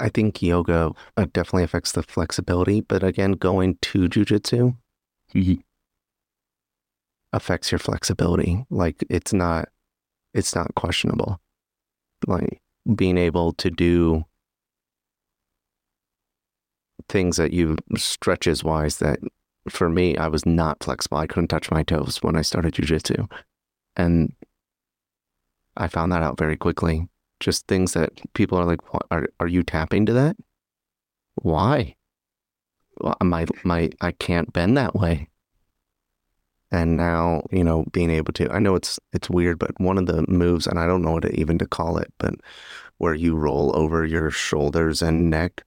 i 0.01 0.09
think 0.09 0.41
yoga 0.43 0.93
uh, 1.17 1.27
definitely 1.33 1.65
affects 1.65 1.91
the 1.93 2.03
flexibility 2.05 2.81
but 2.81 3.03
again 3.03 3.33
going 3.33 3.77
to 3.83 4.09
jujitsu 4.09 4.77
Mhm. 5.35 5.61
affects 7.33 7.73
your 7.73 7.79
flexibility 7.81 8.65
like 8.71 9.03
it's 9.11 9.33
not 9.33 9.69
it's 10.35 10.55
not 10.55 10.73
questionable 10.77 11.41
like 12.27 12.61
being 12.95 13.19
able 13.19 13.53
to 13.55 13.71
do 13.71 14.25
things 17.09 17.37
that 17.37 17.53
you 17.53 17.77
stretches 17.97 18.63
wise 18.63 18.99
that 18.99 19.19
for 19.69 19.89
me 19.89 20.17
I 20.17 20.29
was 20.29 20.45
not 20.45 20.83
flexible. 20.83 21.19
I 21.19 21.27
couldn't 21.27 21.49
touch 21.49 21.71
my 21.71 21.83
toes 21.83 22.19
when 22.23 22.37
I 22.37 22.43
started 22.43 22.75
jujitsu. 22.75 23.31
And 23.97 24.35
I 25.77 25.87
found 25.89 26.13
that 26.13 26.23
out 26.23 26.39
very 26.39 26.57
quickly. 26.57 27.09
Just 27.41 27.67
things 27.67 27.93
that 27.93 28.21
people 28.35 28.59
are 28.59 28.65
like, 28.65 28.93
"What- 28.93 29.07
are 29.11 29.29
are 29.39 29.47
you 29.47 29.63
tapping 29.63 30.07
to 30.07 30.13
that? 30.15 30.37
Why? 31.37 31.97
Well, 33.01 33.17
my 33.23 33.47
my 33.65 33.91
I 34.01 34.13
can't 34.13 34.53
bend 34.53 34.77
that 34.77 34.95
way. 34.95 35.29
And 36.71 36.97
now, 36.99 37.43
you 37.51 37.65
know, 37.65 37.85
being 37.93 38.11
able 38.11 38.33
to 38.35 38.51
I 38.53 38.59
know 38.59 38.75
it's 38.75 38.99
it's 39.13 39.31
weird, 39.31 39.59
but 39.59 39.71
one 39.81 39.97
of 39.99 40.07
the 40.07 40.25
moves, 40.29 40.67
and 40.67 40.79
I 40.79 40.87
don't 40.87 41.03
know 41.03 41.13
what 41.13 41.23
to, 41.23 41.35
even 41.41 41.59
to 41.59 41.67
call 41.67 41.97
it, 41.99 42.13
but 42.19 42.35
where 42.99 43.15
you 43.15 43.35
roll 43.37 43.75
over 43.77 44.05
your 44.05 44.31
shoulders 44.31 45.01
and 45.03 45.31
neck 45.31 45.63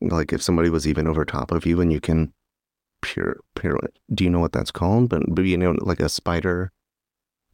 like 0.00 0.32
if 0.32 0.40
somebody 0.42 0.70
was 0.70 0.88
even 0.88 1.06
over 1.06 1.24
top 1.26 1.50
of 1.52 1.66
you 1.66 1.78
and 1.80 1.92
you 1.92 2.00
can 2.00 2.32
pure 3.02 3.38
pure 3.54 3.78
do 4.14 4.24
you 4.24 4.30
know 4.30 4.40
what 4.40 4.52
that's 4.52 4.70
called 4.70 5.10
but, 5.10 5.22
but 5.28 5.44
you 5.44 5.58
know 5.58 5.74
like 5.82 6.00
a 6.00 6.08
spider 6.08 6.72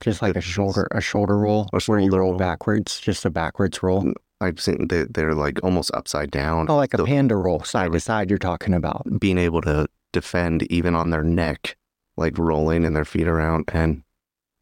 Just 0.01 0.22
like 0.22 0.36
a 0.36 0.40
shoulder 0.40 0.86
a 0.92 1.01
shoulder 1.01 1.36
roll 1.36 1.68
A 1.72 1.80
where 1.86 1.99
you 1.99 2.07
shoulder 2.07 2.20
roll 2.20 2.30
roll. 2.30 2.38
backwards, 2.38 3.01
just 3.01 3.24
a 3.24 3.30
backwards 3.30 3.82
roll. 3.82 4.12
i've 4.40 4.61
seen 4.61 4.86
they, 4.88 5.05
they're 5.11 5.34
like 5.34 5.59
almost 5.64 5.90
upside 5.92 6.30
down 6.30 6.66
Oh, 6.70 6.76
like 6.76 6.94
a 6.94 6.99
the- 6.99 7.05
Granby 7.05 7.34
roll, 7.34 7.64
side 7.64 7.90
to 7.92 7.99
side 8.01 8.30
you're 8.30 8.38
talking 8.38 8.74
about. 8.74 9.03
being 9.18 9.38
able 9.38 9.61
to 9.62 9.88
defend 10.12 10.62
even 10.70 10.94
on 10.94 11.11
their 11.11 11.24
neck 11.24 11.76
like 12.17 12.39
rolling 12.39 12.85
and 12.85 12.95
their 12.95 13.05
feet 13.05 13.29
around 13.29 13.64
and 13.73 14.03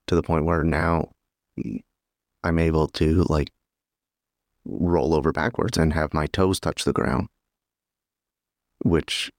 to 0.07 0.15
the 0.15 0.23
point 0.23 0.45
where 0.45 0.65
now 0.65 1.11
i'm 2.43 2.59
able 2.59 2.89
to 2.89 3.25
like 3.29 3.51
roll 4.65 5.15
over 5.15 5.33
backwards 5.33 5.79
and 5.79 5.93
have 5.93 6.15
my 6.15 6.27
toes 6.27 6.59
touch 6.59 6.85
the 6.85 6.93
ground 6.93 7.29
which 8.85 9.31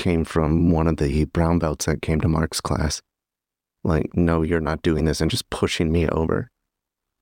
came 0.00 0.24
from 0.24 0.70
one 0.70 0.86
of 0.86 0.96
the 0.96 1.24
brown 1.26 1.58
belts 1.58 1.84
that 1.84 2.00
came 2.02 2.20
to 2.20 2.28
mark's 2.28 2.60
class. 2.60 3.02
Like 3.84 4.16
no 4.16 4.42
you're 4.42 4.60
not 4.60 4.82
doing 4.82 5.04
this 5.04 5.20
and 5.20 5.30
just 5.30 5.50
pushing 5.50 5.92
me 5.92 6.08
over. 6.08 6.48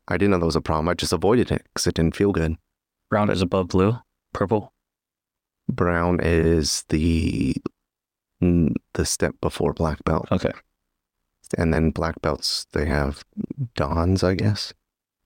I 0.07 0.17
didn't 0.17 0.31
know 0.31 0.39
that 0.39 0.47
was 0.47 0.57
a 0.57 0.61
problem. 0.61 0.89
I 0.89 0.95
just 0.95 1.13
avoided 1.13 1.51
it 1.51 1.63
because 1.65 1.87
it 1.87 1.95
didn't 1.95 2.17
feel 2.17 2.33
good. 2.33 2.57
Brown 3.11 3.31
is 3.31 3.43
above 3.43 3.69
blue, 3.69 3.99
purple. 4.33 4.73
brown 5.69 6.21
is 6.23 6.85
the 6.89 7.57
the 8.41 9.05
step 9.05 9.34
before 9.41 9.72
black 9.72 10.03
belt 10.05 10.28
Okay. 10.30 10.53
and 11.57 11.72
then 11.74 11.91
black 11.91 12.20
belts 12.22 12.66
they 12.72 12.86
have 12.86 13.24
dans 13.74 14.22
i 14.22 14.34
guess 14.34 14.72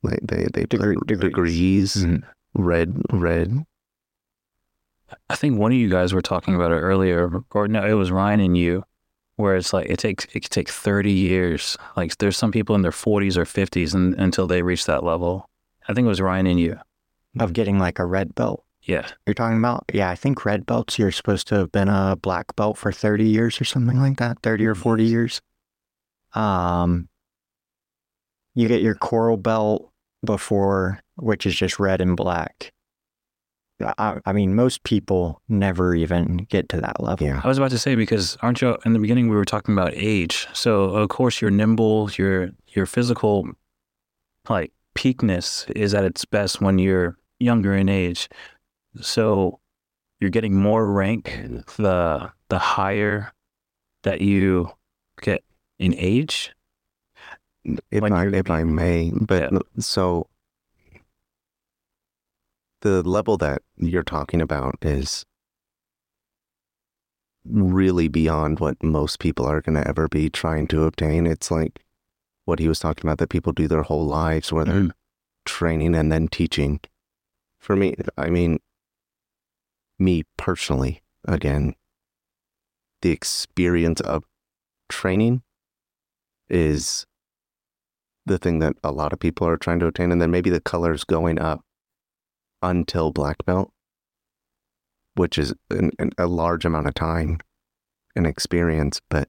like 0.03 0.21
they 0.23 0.47
they 0.53 0.65
Degree- 0.65 0.97
put 0.97 1.07
degrees. 1.07 1.31
degrees 1.31 1.97
Mhm. 1.97 2.23
red 2.55 3.01
red 3.13 3.65
I 5.29 5.35
think 5.37 5.59
one 5.59 5.73
of 5.73 5.77
you 5.79 5.91
guys 5.91 6.15
were 6.15 6.23
talking 6.23 6.55
about 6.55 6.73
it 6.73 6.77
earlier, 6.81 7.31
or 7.51 7.69
no, 7.69 7.85
it 7.87 7.93
was 7.93 8.11
Ryan 8.11 8.41
and 8.41 8.57
you, 8.57 8.85
where 9.37 9.57
it's 9.57 9.73
like 9.75 9.87
it 9.91 9.99
takes 9.99 10.25
it 10.33 10.41
could 10.41 10.51
take 10.51 10.71
thirty 10.71 11.13
years. 11.13 11.77
Like 11.99 12.17
there's 12.17 12.37
some 12.39 12.51
people 12.51 12.75
in 12.77 12.81
their 12.83 12.93
forties 12.93 13.37
or 13.37 13.45
fifties 13.45 13.93
and, 13.93 14.15
until 14.15 14.47
they 14.47 14.63
reach 14.63 14.87
that 14.87 15.05
level. 15.05 15.51
I 15.87 15.93
think 15.93 16.07
it 16.07 16.09
was 16.09 16.21
Ryan 16.23 16.47
and 16.47 16.59
you. 16.61 16.79
Of 17.39 17.53
getting 17.53 17.79
like 17.79 17.99
a 17.99 18.07
red 18.07 18.35
belt. 18.35 18.65
Yeah. 18.83 19.09
You're 19.27 19.35
talking 19.35 19.59
about? 19.59 19.85
Yeah, 19.93 20.11
I 20.11 20.17
think 20.17 20.45
red 20.45 20.67
belts, 20.67 20.99
you're 20.99 21.13
supposed 21.13 21.47
to 21.49 21.55
have 21.57 21.73
been 21.73 21.89
a 21.89 22.17
black 22.17 22.55
belt 22.57 22.77
for 22.77 22.91
30 22.93 23.25
years 23.25 23.61
or 23.61 23.65
something 23.65 24.01
like 24.01 24.19
that, 24.19 24.39
30 24.43 24.67
or 24.67 24.75
40 24.75 25.05
years. 25.05 25.41
Um, 26.35 27.09
you 28.55 28.69
get 28.69 28.83
your 28.83 28.95
coral 28.95 29.37
belt 29.37 29.91
before, 30.25 31.01
which 31.17 31.47
is 31.47 31.55
just 31.55 31.79
red 31.79 32.01
and 32.01 32.17
black. 32.17 32.73
I, 33.99 34.19
I 34.25 34.33
mean, 34.33 34.55
most 34.55 34.85
people 34.85 35.41
never 35.49 35.95
even 35.95 36.47
get 36.49 36.69
to 36.71 36.81
that 36.81 37.03
level. 37.03 37.27
Yeah. 37.27 37.41
I 37.43 37.49
was 37.49 37.59
about 37.59 37.73
to 37.73 37.79
say 37.79 37.95
because 37.95 38.37
aren't 38.41 38.61
you 38.61 38.77
in 38.85 38.93
the 38.93 38.99
beginning 38.99 39.29
we 39.29 39.37
were 39.37 39.45
talking 39.45 39.75
about 39.75 39.93
age. 39.95 40.47
So 40.53 40.85
of 40.85 41.09
course 41.09 41.41
you're 41.41 41.51
nimble, 41.51 42.11
your 42.17 42.51
your 42.69 42.87
physical 42.87 43.49
like 44.49 44.73
peakness 44.95 45.67
is 45.75 45.95
at 45.95 46.05
its 46.05 46.25
best 46.25 46.61
when 46.61 46.79
you're 46.79 47.17
younger 47.41 47.75
in 47.75 47.89
age. 47.89 48.29
So 49.01 49.61
you're 50.21 50.31
getting 50.31 50.55
more 50.55 50.87
rank 50.91 51.41
the 51.77 52.31
the 52.49 52.59
higher 52.59 53.33
that 54.03 54.21
you 54.21 54.71
get 55.21 55.43
in 55.79 55.95
age. 55.97 56.55
If 57.65 58.03
When 58.03 58.13
I 58.13 58.27
if 58.27 58.51
I 58.51 58.65
may, 58.65 59.11
but 59.15 59.53
Yeah. 59.53 59.59
so 59.79 60.29
the 62.81 63.03
level 63.03 63.37
that 63.39 63.63
you're 63.77 64.03
talking 64.03 64.41
about 64.41 64.77
is 64.83 65.25
really 67.45 68.09
beyond 68.09 68.61
what 68.61 68.83
most 68.83 69.19
people 69.19 69.47
are 69.47 69.61
going 69.61 69.75
to 69.75 69.87
ever 69.87 70.09
be 70.09 70.29
trying 70.31 70.67
to 70.69 70.85
obtain. 70.85 71.27
It's 71.27 71.51
like 71.51 71.85
what 72.45 72.59
he 72.59 72.69
was 72.69 72.79
talking 72.79 73.07
about 73.09 73.19
that 73.19 73.31
people 73.31 73.53
do 73.53 73.69
their 73.69 73.83
whole 73.83 74.07
lives 74.07 74.53
where 74.53 74.65
they're 74.65 74.83
Mhm. 74.83 74.93
training 75.45 75.95
and 75.95 76.11
then 76.11 76.29
teaching. 76.29 76.81
For 77.59 77.77
me, 77.77 77.95
I 78.17 78.31
mean, 78.31 78.61
me 80.03 80.25
personally, 80.37 81.03
again, 81.25 81.75
the 83.03 83.11
experience 83.11 84.01
of 84.01 84.25
training 84.89 85.43
is 86.49 87.07
the 88.27 88.39
thing 88.39 88.59
that 88.61 88.77
a 88.85 88.93
lot 88.93 89.13
of 89.13 89.19
people 89.19 89.47
are 89.47 89.57
trying 89.57 89.81
to 89.81 89.87
attain. 89.87 90.13
And 90.13 90.21
then 90.21 90.31
maybe 90.31 90.51
the 90.51 90.61
colors 90.61 91.05
going 91.05 91.39
up 91.41 91.63
until 92.63 93.11
black 93.13 93.45
belt, 93.45 93.73
which 95.15 95.39
is 95.39 95.55
an, 95.71 95.91
an, 95.99 96.11
a 96.19 96.27
large 96.27 96.65
amount 96.65 96.87
of 96.87 96.95
time 96.95 97.39
and 98.15 98.27
experience. 98.27 99.01
But 99.09 99.29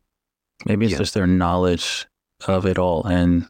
Maybe 0.65 0.85
it's 0.85 0.93
Yeah. 0.93 0.97
just 0.99 1.13
their 1.13 1.27
knowledge 1.27 2.07
of 2.47 2.65
it 2.65 2.77
all 2.77 3.03
and 3.05 3.47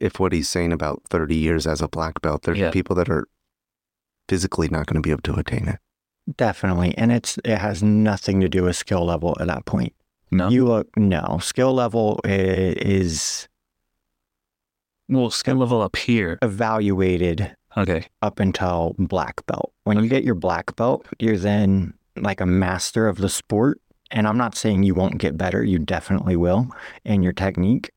if 0.00 0.18
what 0.18 0.32
he's 0.32 0.48
saying 0.48 0.72
about 0.72 1.00
30 1.10 1.36
years 1.36 1.64
as 1.66 1.80
a 1.80 1.86
black 1.86 2.20
belt, 2.20 2.42
there's 2.42 2.58
Yeah. 2.58 2.72
people 2.72 2.96
that 2.96 3.08
are 3.08 3.28
physically 4.28 4.68
not 4.68 4.86
going 4.86 4.96
to 4.96 5.00
be 5.00 5.12
able 5.12 5.22
to 5.22 5.34
attain 5.34 5.68
it. 5.68 5.78
Definitely. 6.36 6.96
And 6.96 7.12
it's 7.12 7.38
it 7.44 7.58
has 7.58 7.82
nothing 7.82 8.40
to 8.40 8.48
do 8.48 8.64
with 8.64 8.76
skill 8.76 9.04
level 9.04 9.36
at 9.40 9.46
that 9.48 9.64
point. 9.64 9.92
no. 10.30 10.48
You 10.48 10.64
look, 10.66 10.88
no, 10.96 11.38
skill 11.42 11.74
level 11.74 12.20
is 12.24 13.48
well 15.08 15.30
skill 15.30 15.56
level 15.56 15.82
up 15.82 15.96
here. 15.96 16.38
evaluated 16.42 17.54
Okay. 17.76 18.06
up 18.20 18.38
until 18.40 18.94
black 18.98 19.44
belt. 19.46 19.72
When 19.84 19.98
you 20.02 20.08
get 20.08 20.24
your 20.24 20.34
black 20.34 20.76
belt, 20.76 21.06
you're 21.18 21.38
then 21.38 21.94
like 22.16 22.40
a 22.40 22.46
master 22.46 23.08
of 23.08 23.16
the 23.18 23.28
sport. 23.28 23.80
And 24.10 24.28
I'm 24.28 24.36
not 24.36 24.54
saying 24.54 24.82
you 24.82 24.94
won't 24.94 25.16
get 25.18 25.38
better, 25.38 25.64
you 25.64 25.78
definitely 25.78 26.36
will 26.36 26.68
in 27.04 27.22
your 27.22 27.32
technique. 27.32 27.90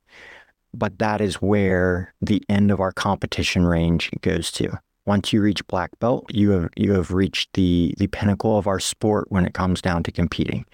But 0.73 0.99
that 0.99 1.19
is 1.21 1.36
where 1.41 2.13
the 2.21 2.41
end 2.49 2.71
of 2.71 2.79
our 2.79 2.91
competition 2.93 3.65
range 3.65 4.09
goes 4.21 4.51
to. 4.53 4.79
Once 5.06 5.32
you 5.32 5.41
reach 5.41 5.66
black 5.68 5.91
belt, 5.99 6.26
you 6.34 6.49
have 6.51 6.70
you 6.76 6.93
have 6.93 7.12
reached 7.12 7.53
the 7.53 7.93
the 7.97 8.08
pinnacle 8.08 8.58
of 8.58 8.68
our 8.68 8.80
sport 8.80 9.26
when 9.30 9.45
it 9.45 9.53
comes 9.53 9.82
down 9.82 10.03
to 10.03 10.12
competing. 10.12 10.66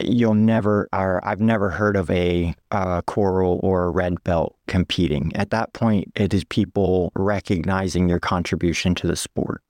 You'll 0.00 0.34
never, 0.34 0.88
or 0.92 1.24
I've 1.24 1.40
never 1.40 1.70
heard 1.70 1.96
of 1.96 2.10
a 2.10 2.54
uh, 2.72 3.02
coral 3.02 3.60
or 3.62 3.84
a 3.84 3.90
red 3.90 4.22
belt 4.24 4.56
competing. 4.66 5.34
At 5.36 5.50
that 5.50 5.72
point, 5.74 6.10
it 6.16 6.34
is 6.34 6.42
people 6.44 7.12
recognizing 7.14 8.08
their 8.08 8.18
contribution 8.18 8.96
to 8.96 9.06
the 9.06 9.14
sport. 9.14 9.62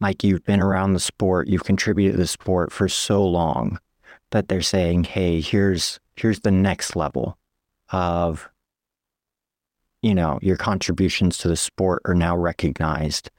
Like 0.00 0.22
you've 0.22 0.44
been 0.44 0.60
around 0.60 0.92
the 0.92 1.00
sport, 1.00 1.48
you've 1.48 1.64
contributed 1.64 2.12
to 2.12 2.18
the 2.18 2.26
sport 2.26 2.72
for 2.72 2.88
so 2.88 3.24
long 3.26 3.78
that 4.30 4.48
they're 4.48 4.62
saying, 4.62 5.04
"Hey, 5.04 5.40
here's 5.40 5.98
here's 6.16 6.40
the 6.40 6.50
next 6.50 6.94
level 6.94 7.38
of 7.90 8.48
you 10.02 10.14
know, 10.14 10.38
your 10.42 10.56
contributions 10.56 11.38
to 11.38 11.48
the 11.48 11.56
sport 11.56 12.02
are 12.04 12.14
now 12.14 12.36
recognized 12.36 13.30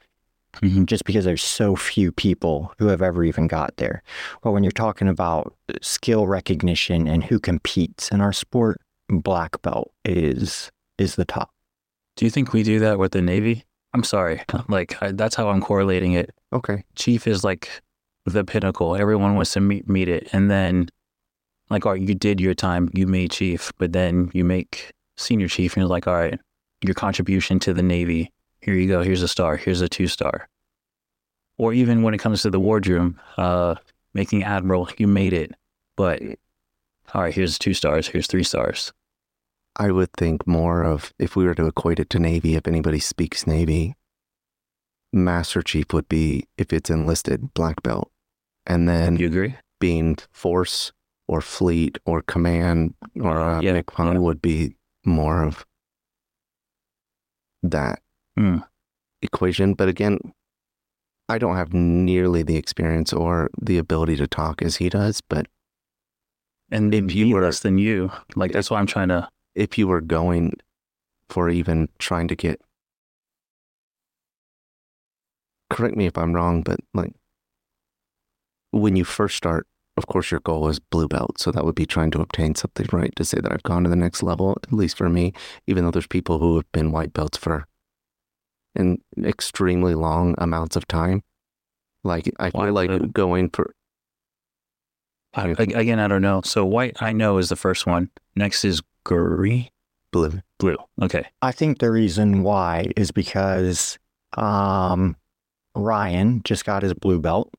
Mhm. 0.62 0.86
just 0.86 1.04
because 1.04 1.24
there's 1.24 1.42
so 1.42 1.74
few 1.74 2.12
people 2.12 2.72
who 2.78 2.86
have 2.86 3.02
ever 3.02 3.24
even 3.24 3.48
got 3.48 3.76
there. 3.76 4.02
But 4.42 4.52
when 4.52 4.62
you're 4.62 4.70
talking 4.70 5.08
about 5.08 5.52
skill 5.82 6.28
recognition 6.28 7.08
and 7.08 7.24
who 7.24 7.40
competes 7.40 8.08
in 8.10 8.20
our 8.20 8.32
sport, 8.32 8.80
black 9.08 9.60
belt 9.62 9.92
is 10.04 10.70
is 10.96 11.16
the 11.16 11.24
top. 11.24 11.50
Do 12.16 12.24
you 12.24 12.30
think 12.30 12.52
we 12.52 12.62
do 12.62 12.78
that 12.78 13.00
with 13.00 13.10
the 13.12 13.20
Navy? 13.20 13.64
I'm 13.92 14.04
sorry. 14.04 14.42
Like 14.68 15.02
I, 15.02 15.10
that's 15.10 15.34
how 15.34 15.48
I'm 15.48 15.60
correlating 15.60 16.12
it. 16.12 16.30
Okay. 16.52 16.84
Chief 16.94 17.26
is 17.26 17.42
like 17.42 17.68
the 18.24 18.44
pinnacle. 18.44 18.94
Everyone 18.94 19.34
wants 19.34 19.52
to 19.54 19.60
meet 19.60 19.88
meet 19.88 20.08
it, 20.08 20.28
and 20.32 20.48
then 20.50 20.88
like, 21.68 21.84
all 21.84 21.92
right, 21.92 22.00
you 22.00 22.14
did 22.14 22.40
your 22.40 22.54
time, 22.54 22.90
you 22.94 23.06
made 23.08 23.32
chief, 23.32 23.72
but 23.78 23.92
then 23.92 24.30
you 24.34 24.44
make 24.44 24.92
senior 25.16 25.48
chief, 25.48 25.74
and 25.74 25.82
you're 25.82 25.88
like, 25.90 26.06
all 26.06 26.14
right, 26.14 26.38
your 26.84 26.94
contribution 26.94 27.58
to 27.60 27.72
the 27.74 27.82
Navy. 27.82 28.30
Here 28.60 28.74
you 28.74 28.88
go. 28.88 29.02
Here's 29.02 29.22
a 29.22 29.28
star. 29.28 29.56
Here's 29.56 29.80
a 29.80 29.88
two 29.88 30.06
star. 30.08 30.48
Or 31.58 31.72
even 31.72 32.02
when 32.02 32.14
it 32.14 32.18
comes 32.18 32.42
to 32.42 32.50
the 32.50 32.58
wardroom, 32.60 33.20
uh, 33.36 33.76
making 34.12 34.42
admiral, 34.42 34.88
you 34.98 35.06
made 35.06 35.32
it, 35.32 35.52
but 35.96 36.20
all 37.12 37.22
right, 37.22 37.34
here's 37.34 37.58
two 37.58 37.74
stars. 37.74 38.08
Here's 38.08 38.26
three 38.26 38.42
stars. 38.42 38.92
I 39.76 39.90
would 39.90 40.12
think 40.16 40.46
more 40.46 40.82
of 40.82 41.12
if 41.18 41.36
we 41.36 41.44
were 41.44 41.54
to 41.56 41.66
equate 41.66 42.00
it 42.00 42.10
to 42.10 42.18
Navy, 42.18 42.54
if 42.56 42.66
anybody 42.66 42.98
speaks 43.00 43.46
Navy, 43.46 43.94
Master 45.12 45.62
Chief 45.62 45.86
would 45.92 46.08
be 46.08 46.46
if 46.58 46.72
it's 46.72 46.90
enlisted 46.90 47.54
black 47.54 47.82
belt. 47.82 48.10
And 48.66 48.88
then 48.88 49.16
You 49.16 49.26
agree? 49.26 49.56
being 49.80 50.16
force 50.32 50.92
or 51.28 51.40
fleet 51.40 51.98
or 52.04 52.22
command 52.22 52.94
or 53.20 53.38
uh, 53.38 53.60
Yeah, 53.60 53.80
MCPON 53.80 54.14
yeah. 54.14 54.18
would 54.20 54.40
be 54.42 54.76
more 55.04 55.42
of 55.44 55.64
that 57.70 58.00
Hmm. 58.36 58.58
equation. 59.22 59.74
But 59.74 59.88
again, 59.88 60.18
I 61.28 61.38
don't 61.38 61.56
have 61.56 61.72
nearly 61.72 62.42
the 62.42 62.56
experience 62.56 63.12
or 63.12 63.50
the 63.60 63.78
ability 63.78 64.16
to 64.16 64.26
talk 64.26 64.60
as 64.62 64.76
he 64.76 64.88
does. 64.88 65.20
But 65.20 65.46
And 66.70 66.94
If 66.94 67.14
you 67.14 67.32
were- 67.34 67.42
less 67.42 67.60
than 67.60 67.78
you, 67.78 68.10
like 68.36 68.52
that's 68.52 68.70
why 68.70 68.78
I'm 68.80 68.86
trying 68.86 69.08
to. 69.08 69.28
if 69.54 69.78
you 69.78 69.86
were 69.86 70.00
going 70.00 70.54
for 71.28 71.48
even 71.48 71.88
trying 71.98 72.26
to 72.28 72.34
get 72.34 72.60
correct 75.70 75.96
me 75.96 76.06
if 76.06 76.16
I'm 76.18 76.34
wrong, 76.34 76.62
but 76.62 76.80
like 76.92 77.12
when 78.72 78.96
you 78.96 79.04
first 79.04 79.36
start, 79.36 79.66
of 79.96 80.06
course 80.06 80.30
your 80.30 80.40
goal 80.40 80.68
is 80.68 80.78
blue 80.80 81.08
belt. 81.08 81.38
So 81.38 81.50
that 81.52 81.64
would 81.64 81.74
be 81.74 81.86
trying 81.86 82.10
to 82.12 82.20
obtain 82.20 82.54
something, 82.54 82.86
right? 82.92 83.14
To 83.16 83.24
say 83.24 83.38
that 83.40 83.52
I've 83.52 83.62
gone 83.62 83.84
to 83.84 83.90
the 83.90 83.96
next 83.96 84.22
level, 84.22 84.56
at 84.62 84.72
least 84.72 84.96
for 84.96 85.08
me, 85.08 85.32
even 85.66 85.84
though 85.84 85.90
there's 85.90 86.06
people 86.06 86.38
who 86.38 86.56
have 86.56 86.70
been 86.72 86.90
white 86.92 87.12
belts 87.12 87.38
for 87.38 87.66
in 88.74 88.98
extremely 89.22 89.94
long 89.94 90.34
amounts 90.38 90.74
of 90.76 90.88
time. 90.88 91.22
Like 92.02 92.30
I 92.40 92.50
Why 92.50 92.66
feel 92.66 92.74
like 92.74 92.90
would- 92.90 93.12
going 93.14 93.50
for 93.50 93.74
I, 95.36 95.50
ag- 95.50 95.74
again, 95.74 95.98
I 95.98 96.06
don't 96.08 96.22
know. 96.22 96.42
So 96.44 96.64
white, 96.64 97.00
I 97.02 97.12
know 97.12 97.38
is 97.38 97.48
the 97.48 97.56
first 97.56 97.86
one. 97.86 98.08
Next 98.36 98.64
is 98.64 98.82
green, 99.04 99.68
blue. 100.12 100.40
blue. 100.58 100.76
Okay. 101.02 101.26
I 101.42 101.50
think 101.50 101.78
the 101.78 101.90
reason 101.90 102.42
why 102.44 102.92
is 102.96 103.10
because 103.10 103.98
um, 104.36 105.16
Ryan 105.74 106.40
just 106.44 106.64
got 106.64 106.82
his 106.84 106.94
blue 106.94 107.18
belt. 107.20 107.52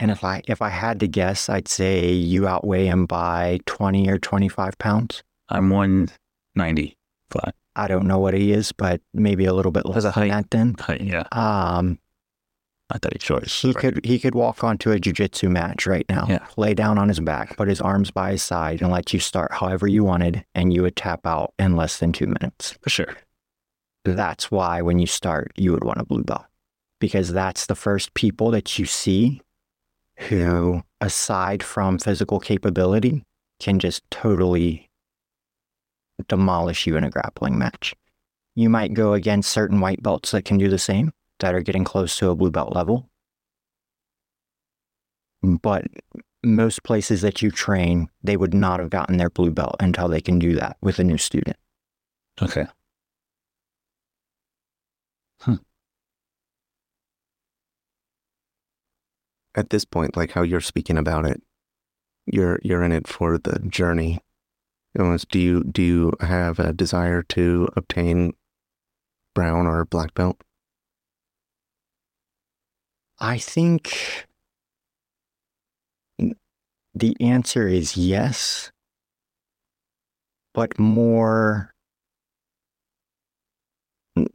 And 0.00 0.10
if 0.10 0.24
I 0.24 0.42
if 0.48 0.62
I 0.62 0.70
had 0.70 0.98
to 1.00 1.06
guess, 1.08 1.48
I'd 1.48 1.68
say 1.68 2.10
you 2.10 2.48
outweigh 2.48 2.86
him 2.86 3.06
by 3.06 3.60
20 3.66 4.08
or 4.08 4.18
25 4.18 4.78
pounds. 4.78 5.22
I'm 5.50 5.68
195. 5.70 7.52
I 7.76 7.86
don't 7.88 8.06
know 8.06 8.18
what 8.18 8.34
he 8.34 8.52
is, 8.52 8.72
but 8.72 9.00
maybe 9.14 9.44
a 9.44 9.52
little 9.52 9.72
bit 9.72 9.86
less 9.86 10.02
than 10.02 10.12
height. 10.12 10.30
that 10.30 10.50
then. 10.50 10.74
Height, 10.80 11.00
Yeah. 11.02 11.24
Um, 11.32 11.98
I 12.92 12.98
thought 12.98 13.12
he's 13.12 13.22
short. 13.22 13.48
he 13.48 13.72
could 13.72 14.04
he 14.04 14.18
could 14.18 14.34
walk 14.34 14.64
onto 14.64 14.90
a 14.90 14.96
jujitsu 14.98 15.48
match 15.48 15.86
right 15.86 16.04
now, 16.08 16.26
Yeah. 16.28 16.44
lay 16.56 16.74
down 16.74 16.98
on 16.98 17.08
his 17.08 17.20
back, 17.20 17.56
put 17.56 17.68
his 17.68 17.80
arms 17.80 18.10
by 18.10 18.32
his 18.32 18.42
side, 18.42 18.82
and 18.82 18.90
let 18.90 19.12
you 19.12 19.20
start 19.20 19.52
however 19.52 19.86
you 19.86 20.02
wanted, 20.02 20.44
and 20.56 20.72
you 20.72 20.82
would 20.82 20.96
tap 20.96 21.24
out 21.26 21.52
in 21.58 21.76
less 21.76 21.98
than 21.98 22.10
two 22.12 22.26
minutes. 22.26 22.74
For 22.82 22.90
sure. 22.90 23.14
That's 24.04 24.50
why 24.50 24.80
when 24.82 24.98
you 24.98 25.06
start, 25.06 25.52
you 25.56 25.70
would 25.72 25.84
want 25.84 26.00
a 26.00 26.04
blue 26.04 26.24
belt 26.24 26.46
because 27.00 27.32
that's 27.32 27.66
the 27.66 27.74
first 27.76 28.14
people 28.14 28.50
that 28.50 28.78
you 28.78 28.86
see 28.86 29.40
who, 30.28 30.82
aside 31.00 31.62
from 31.62 31.98
physical 31.98 32.40
capability, 32.40 33.24
can 33.58 33.78
just 33.78 34.02
totally 34.10 34.90
demolish 36.28 36.86
you 36.86 36.96
in 36.96 37.04
a 37.04 37.10
grappling 37.10 37.58
match. 37.58 37.94
You 38.54 38.68
might 38.68 38.94
go 38.94 39.14
against 39.14 39.50
certain 39.50 39.80
white 39.80 40.02
belts 40.02 40.32
that 40.32 40.44
can 40.44 40.58
do 40.58 40.68
the 40.68 40.78
same, 40.78 41.12
that 41.38 41.54
are 41.54 41.62
getting 41.62 41.84
close 41.84 42.16
to 42.18 42.30
a 42.30 42.34
blue 42.34 42.50
belt 42.50 42.74
level. 42.74 43.08
But 45.42 45.86
most 46.42 46.82
places 46.82 47.22
that 47.22 47.40
you 47.40 47.50
train, 47.50 48.08
they 48.22 48.36
would 48.36 48.54
not 48.54 48.80
have 48.80 48.90
gotten 48.90 49.16
their 49.16 49.30
blue 49.30 49.50
belt 49.50 49.76
until 49.80 50.08
they 50.08 50.20
can 50.20 50.38
do 50.38 50.54
that 50.56 50.76
with 50.82 50.98
a 50.98 51.04
new 51.04 51.18
student. 51.18 51.56
Okay. 52.42 52.66
At 59.54 59.70
this 59.70 59.84
point, 59.84 60.16
like 60.16 60.32
how 60.32 60.42
you're 60.42 60.60
speaking 60.60 60.96
about 60.96 61.26
it, 61.26 61.42
you're 62.26 62.60
you're 62.62 62.82
in 62.82 62.92
it 62.92 63.08
for 63.08 63.36
the 63.38 63.58
journey. 63.68 64.20
Almost, 64.98 65.30
do 65.30 65.38
you 65.38 65.64
do 65.64 65.82
you 65.82 66.12
have 66.20 66.58
a 66.58 66.72
desire 66.72 67.22
to 67.24 67.68
obtain 67.76 68.34
brown 69.34 69.66
or 69.66 69.84
black 69.84 70.14
belt? 70.14 70.42
I 73.18 73.38
think 73.38 74.26
the 76.94 77.16
answer 77.20 77.68
is 77.68 77.96
yes, 77.96 78.72
but 80.54 80.78
more 80.78 81.74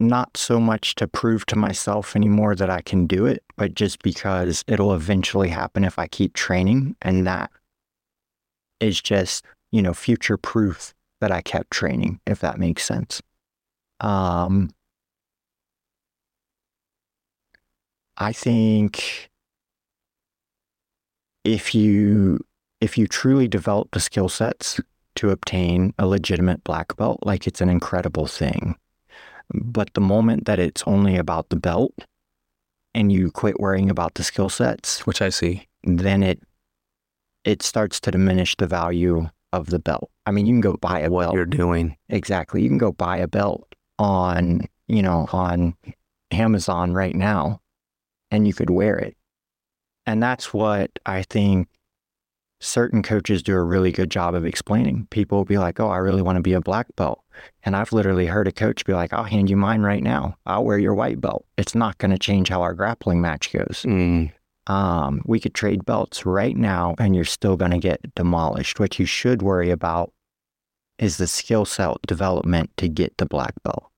not 0.00 0.36
so 0.36 0.60
much 0.60 0.94
to 0.96 1.06
prove 1.06 1.46
to 1.46 1.56
myself 1.56 2.16
anymore 2.16 2.54
that 2.54 2.70
I 2.70 2.80
can 2.80 3.06
do 3.06 3.26
it, 3.26 3.42
but 3.56 3.74
just 3.74 4.02
because 4.02 4.64
it'll 4.66 4.94
eventually 4.94 5.48
happen 5.48 5.84
if 5.84 5.98
I 5.98 6.06
keep 6.06 6.34
training. 6.34 6.96
And 7.02 7.26
that 7.26 7.50
is 8.80 9.00
just, 9.00 9.44
you 9.72 9.82
know, 9.82 9.94
future 9.94 10.36
proof 10.36 10.94
that 11.20 11.32
I 11.32 11.40
kept 11.40 11.70
training, 11.70 12.20
if 12.26 12.40
that 12.40 12.58
makes 12.58 12.84
sense. 12.84 13.22
Um, 14.00 14.70
I 18.18 18.32
think 18.32 19.30
if 21.44 21.74
you 21.74 22.40
if 22.80 22.98
you 22.98 23.06
truly 23.06 23.48
develop 23.48 23.88
the 23.92 24.00
skill 24.00 24.28
sets 24.28 24.80
to 25.14 25.30
obtain 25.30 25.94
a 25.98 26.06
legitimate 26.06 26.62
black 26.62 26.96
belt, 26.96 27.20
like 27.22 27.46
it's 27.46 27.60
an 27.62 27.70
incredible 27.70 28.26
thing. 28.26 28.76
But 29.54 29.94
the 29.94 30.00
moment 30.00 30.44
that 30.46 30.58
it's 30.58 30.82
only 30.86 31.16
about 31.16 31.48
the 31.50 31.56
belt 31.56 31.94
and 32.94 33.12
you 33.12 33.30
quit 33.30 33.60
worrying 33.60 33.90
about 33.90 34.14
the 34.14 34.24
skill 34.24 34.48
sets, 34.48 35.06
Which 35.06 35.22
I 35.22 35.28
see. 35.28 35.68
then 35.84 36.22
it 36.22 36.42
it 37.44 37.62
starts 37.62 38.00
to 38.00 38.10
diminish 38.10 38.56
the 38.56 38.66
value 38.66 39.28
of 39.52 39.66
the 39.70 39.78
belt. 39.78 40.10
I 40.26 40.32
mean, 40.32 40.46
you 40.46 40.54
can 40.54 40.60
go 40.60 40.76
buy 40.76 40.98
a 41.00 41.08
belt. 41.10 41.34
you're 41.34 41.44
doing? 41.46 41.96
Exactly. 42.08 42.60
You 42.62 42.68
can 42.68 42.78
go 42.78 42.90
buy 42.90 43.18
a 43.18 43.28
belt 43.28 43.72
on, 44.00 44.62
you 44.88 45.00
know, 45.00 45.28
on 45.32 45.76
Amazon 46.32 46.92
right 46.92 47.14
now 47.14 47.60
and 48.32 48.48
you 48.48 48.52
could 48.52 48.70
wear 48.70 48.96
it. 48.98 49.16
And 50.06 50.20
that's 50.20 50.52
what 50.52 50.90
I 51.06 51.22
think 51.22 51.68
certain 52.66 53.02
coaches 53.02 53.42
do 53.42 53.54
a 53.54 53.62
really 53.62 53.92
good 53.92 54.10
job 54.10 54.34
of 54.34 54.44
explaining. 54.44 55.06
People 55.10 55.38
will 55.38 55.44
be 55.44 55.58
like, 55.58 55.78
oh, 55.80 55.88
I 55.88 55.96
really 55.98 56.22
want 56.22 56.36
to 56.36 56.42
be 56.42 56.52
a 56.52 56.60
black 56.60 56.86
belt. 56.96 57.22
And 57.62 57.76
I've 57.76 57.92
literally 57.92 58.26
heard 58.26 58.48
a 58.48 58.52
coach 58.52 58.84
be 58.84 58.92
like, 58.92 59.12
I'll 59.12 59.24
hand 59.24 59.48
you 59.50 59.56
mine 59.56 59.82
right 59.82 60.02
now. 60.02 60.36
I'll 60.46 60.64
wear 60.64 60.78
your 60.78 60.94
white 60.94 61.20
belt. 61.20 61.44
It's 61.56 61.74
not 61.74 61.98
going 61.98 62.10
to 62.10 62.18
change 62.18 62.48
how 62.48 62.62
our 62.62 62.74
grappling 62.74 63.20
match 63.20 63.52
goes. 63.52 63.82
Mm, 63.86 64.32
Um, 64.66 65.22
we 65.26 65.38
could 65.38 65.54
trade 65.54 65.84
belts 65.84 66.26
right 66.26 66.56
now 66.56 66.94
and 66.98 67.14
you're 67.14 67.24
still 67.24 67.56
going 67.56 67.70
to 67.70 67.78
get 67.78 68.14
demolished. 68.14 68.80
What 68.80 68.98
you 68.98 69.06
should 69.06 69.42
worry 69.42 69.70
about 69.70 70.12
is 70.98 71.18
the 71.18 71.26
skill 71.26 71.64
set 71.64 71.96
development 72.06 72.70
to 72.78 72.88
get 72.88 73.16
the 73.18 73.26
black 73.26 73.54
belt. 73.62 73.90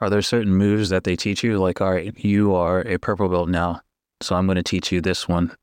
Are 0.00 0.10
there 0.10 0.22
certain 0.22 0.54
moves 0.54 0.90
that 0.90 1.04
they 1.04 1.16
teach 1.16 1.42
you? 1.42 1.58
Like, 1.58 1.80
all 1.80 1.92
right, 1.92 2.12
you 2.22 2.54
are 2.54 2.82
a 2.82 2.98
purple 2.98 3.28
belt 3.28 3.48
now, 3.48 3.80
so 4.20 4.36
I'm 4.36 4.46
going 4.46 4.56
to 4.56 4.62
teach 4.62 4.92
you 4.92 5.00
this 5.00 5.26
one. 5.26 5.56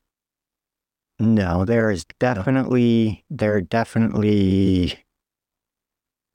No, 1.22 1.64
there 1.64 1.88
is 1.88 2.04
definitely 2.18 3.24
there 3.30 3.54
are 3.54 3.60
definitely 3.60 5.04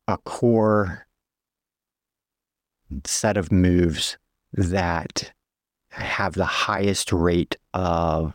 a 0.07 0.17
core 0.19 1.05
set 3.03 3.35
of 3.35 3.51
moves 3.51 4.17
that 4.53 5.33
have 5.89 6.35
the 6.35 6.45
highest 6.45 7.11
rate 7.11 7.57
of 7.73 8.33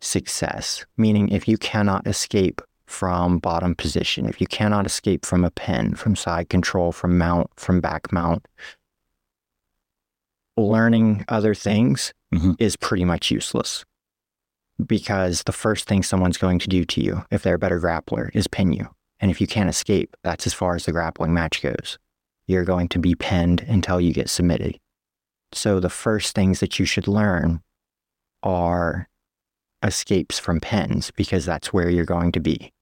success. 0.00 0.86
Meaning 0.96 1.28
if 1.28 1.46
you 1.46 1.58
cannot 1.58 2.06
escape 2.06 2.62
from 2.86 3.38
bottom 3.38 3.74
position, 3.74 4.24
if 4.26 4.40
you 4.40 4.46
cannot 4.46 4.86
escape 4.86 5.26
from 5.26 5.44
a 5.44 5.50
pin, 5.50 5.94
from 5.94 6.16
side 6.16 6.48
control, 6.48 6.92
from 6.92 7.18
mount, 7.18 7.50
from 7.56 7.82
back 7.82 8.10
mount, 8.10 8.48
learning 10.56 11.26
other 11.28 11.54
things 11.54 12.14
Mhm. 12.32 12.56
is 12.58 12.76
pretty 12.76 13.04
much 13.04 13.30
useless 13.30 13.84
because 14.82 15.42
the 15.44 15.52
first 15.52 15.86
thing 15.86 16.02
someone's 16.02 16.38
going 16.38 16.58
to 16.60 16.68
do 16.68 16.84
to 16.84 17.00
you, 17.00 17.24
if 17.30 17.42
they're 17.42 17.54
a 17.54 17.58
better 17.58 17.80
grappler, 17.80 18.30
is 18.34 18.46
pin 18.46 18.72
you. 18.72 18.88
And 19.20 19.30
if 19.30 19.40
you 19.40 19.46
can't 19.46 19.70
escape, 19.70 20.16
that's 20.24 20.46
as 20.46 20.54
far 20.54 20.74
as 20.74 20.84
the 20.84 20.92
grappling 20.92 21.32
match 21.32 21.62
goes. 21.62 21.98
You're 22.46 22.64
going 22.64 22.88
to 22.88 22.98
be 22.98 23.14
pinned 23.14 23.60
until 23.62 24.00
you 24.00 24.12
get 24.12 24.28
submitted. 24.28 24.78
So 25.52 25.80
the 25.80 25.90
first 25.90 26.34
things 26.34 26.60
that 26.60 26.78
you 26.78 26.84
should 26.84 27.06
learn 27.06 27.62
are 28.42 29.08
escapes 29.82 30.38
from 30.38 30.60
pins 30.60 31.12
because 31.12 31.44
that's 31.44 31.72
where 31.72 31.88
you're 31.88 32.04
going 32.04 32.32
to 32.32 32.40
be. 32.40 32.72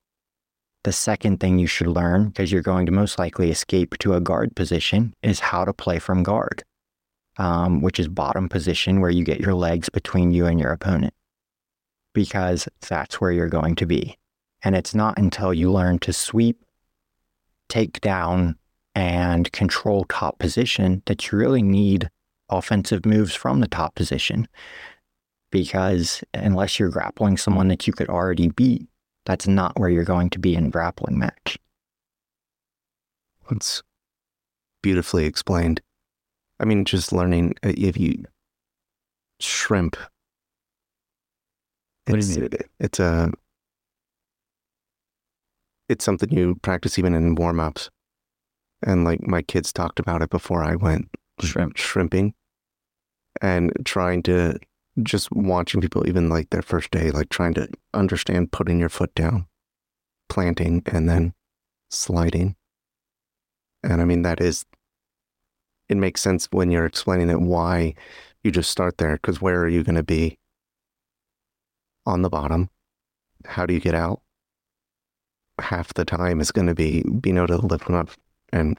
The 0.84 0.92
second 0.92 1.40
thing 1.40 1.58
you 1.58 1.66
should 1.66 1.88
learn, 1.88 2.28
because 2.28 2.50
you're 2.50 2.62
going 2.62 2.86
to 2.86 2.92
most 2.92 3.18
likely 3.18 3.50
escape 3.50 3.98
to 3.98 4.14
a 4.14 4.20
guard 4.20 4.56
position, 4.56 5.14
is 5.22 5.40
how 5.40 5.66
to 5.66 5.74
play 5.74 5.98
from 5.98 6.22
guard, 6.22 6.64
um, 7.36 7.82
which 7.82 8.00
is 8.00 8.08
bottom 8.08 8.48
position 8.48 9.00
where 9.00 9.10
you 9.10 9.24
get 9.24 9.40
your 9.40 9.54
legs 9.54 9.90
between 9.90 10.30
you 10.30 10.46
and 10.46 10.58
your 10.58 10.72
opponent 10.72 11.12
because 12.12 12.68
that's 12.88 13.20
where 13.20 13.32
you're 13.32 13.48
going 13.48 13.76
to 13.76 13.86
be. 13.86 14.16
And 14.62 14.74
it's 14.74 14.94
not 14.94 15.18
until 15.18 15.54
you 15.54 15.72
learn 15.72 15.98
to 16.00 16.12
sweep, 16.12 16.64
take 17.68 18.00
down, 18.00 18.56
and 18.94 19.50
control 19.52 20.04
top 20.04 20.38
position 20.38 21.02
that 21.06 21.30
you 21.30 21.38
really 21.38 21.62
need 21.62 22.10
offensive 22.48 23.06
moves 23.06 23.34
from 23.34 23.60
the 23.60 23.68
top 23.68 23.94
position. 23.94 24.48
Because 25.50 26.22
unless 26.34 26.78
you're 26.78 26.90
grappling 26.90 27.36
someone 27.36 27.68
that 27.68 27.86
you 27.86 27.92
could 27.92 28.08
already 28.08 28.48
beat, 28.48 28.86
that's 29.24 29.46
not 29.46 29.78
where 29.78 29.88
you're 29.88 30.04
going 30.04 30.30
to 30.30 30.38
be 30.38 30.54
in 30.54 30.66
a 30.66 30.70
grappling 30.70 31.18
match. 31.18 31.58
That's 33.48 33.82
beautifully 34.82 35.24
explained. 35.24 35.80
I 36.58 36.64
mean, 36.64 36.84
just 36.84 37.12
learning 37.12 37.54
uh, 37.64 37.72
if 37.76 37.98
you 37.98 38.24
shrimp. 39.40 39.96
What 42.06 42.20
do 42.20 42.26
It's, 42.26 42.36
you 42.36 42.42
mean? 42.42 42.50
it's 42.78 43.00
a 43.00 43.32
it's 45.88 46.04
something 46.04 46.30
you 46.30 46.54
practice 46.62 46.98
even 46.98 47.14
in 47.14 47.34
warm 47.34 47.60
ups. 47.60 47.90
And 48.82 49.04
like 49.04 49.26
my 49.26 49.42
kids 49.42 49.72
talked 49.72 49.98
about 50.00 50.22
it 50.22 50.30
before 50.30 50.62
I 50.64 50.76
went 50.76 51.08
Shrimp. 51.40 51.76
shrimping 51.76 52.34
and 53.40 53.72
trying 53.84 54.22
to 54.24 54.58
just 55.02 55.30
watching 55.32 55.80
people 55.80 56.06
even 56.08 56.28
like 56.28 56.50
their 56.50 56.62
first 56.62 56.90
day, 56.90 57.10
like 57.10 57.28
trying 57.28 57.54
to 57.54 57.68
understand 57.94 58.52
putting 58.52 58.78
your 58.78 58.88
foot 58.88 59.14
down, 59.14 59.46
planting 60.28 60.82
and 60.86 61.08
then 61.08 61.34
sliding. 61.90 62.56
And 63.82 64.00
I 64.00 64.04
mean, 64.04 64.22
that 64.22 64.40
is, 64.40 64.64
it 65.88 65.96
makes 65.96 66.20
sense 66.20 66.48
when 66.50 66.70
you're 66.70 66.86
explaining 66.86 67.30
it 67.30 67.40
why 67.40 67.94
you 68.44 68.50
just 68.50 68.70
start 68.70 68.98
there. 68.98 69.16
Cause 69.18 69.40
where 69.40 69.60
are 69.62 69.68
you 69.68 69.82
going 69.82 69.96
to 69.96 70.02
be? 70.02 70.38
On 72.06 72.22
the 72.22 72.30
bottom. 72.30 72.70
How 73.44 73.66
do 73.66 73.74
you 73.74 73.80
get 73.80 73.94
out? 73.94 74.22
Half 75.60 75.94
the 75.94 76.04
time 76.04 76.40
is 76.40 76.52
going 76.52 76.66
to 76.66 76.74
be 76.74 77.02
being 77.20 77.36
able 77.36 77.48
to 77.48 77.58
lift 77.58 77.86
them 77.86 77.96
up 77.96 78.10
and 78.52 78.78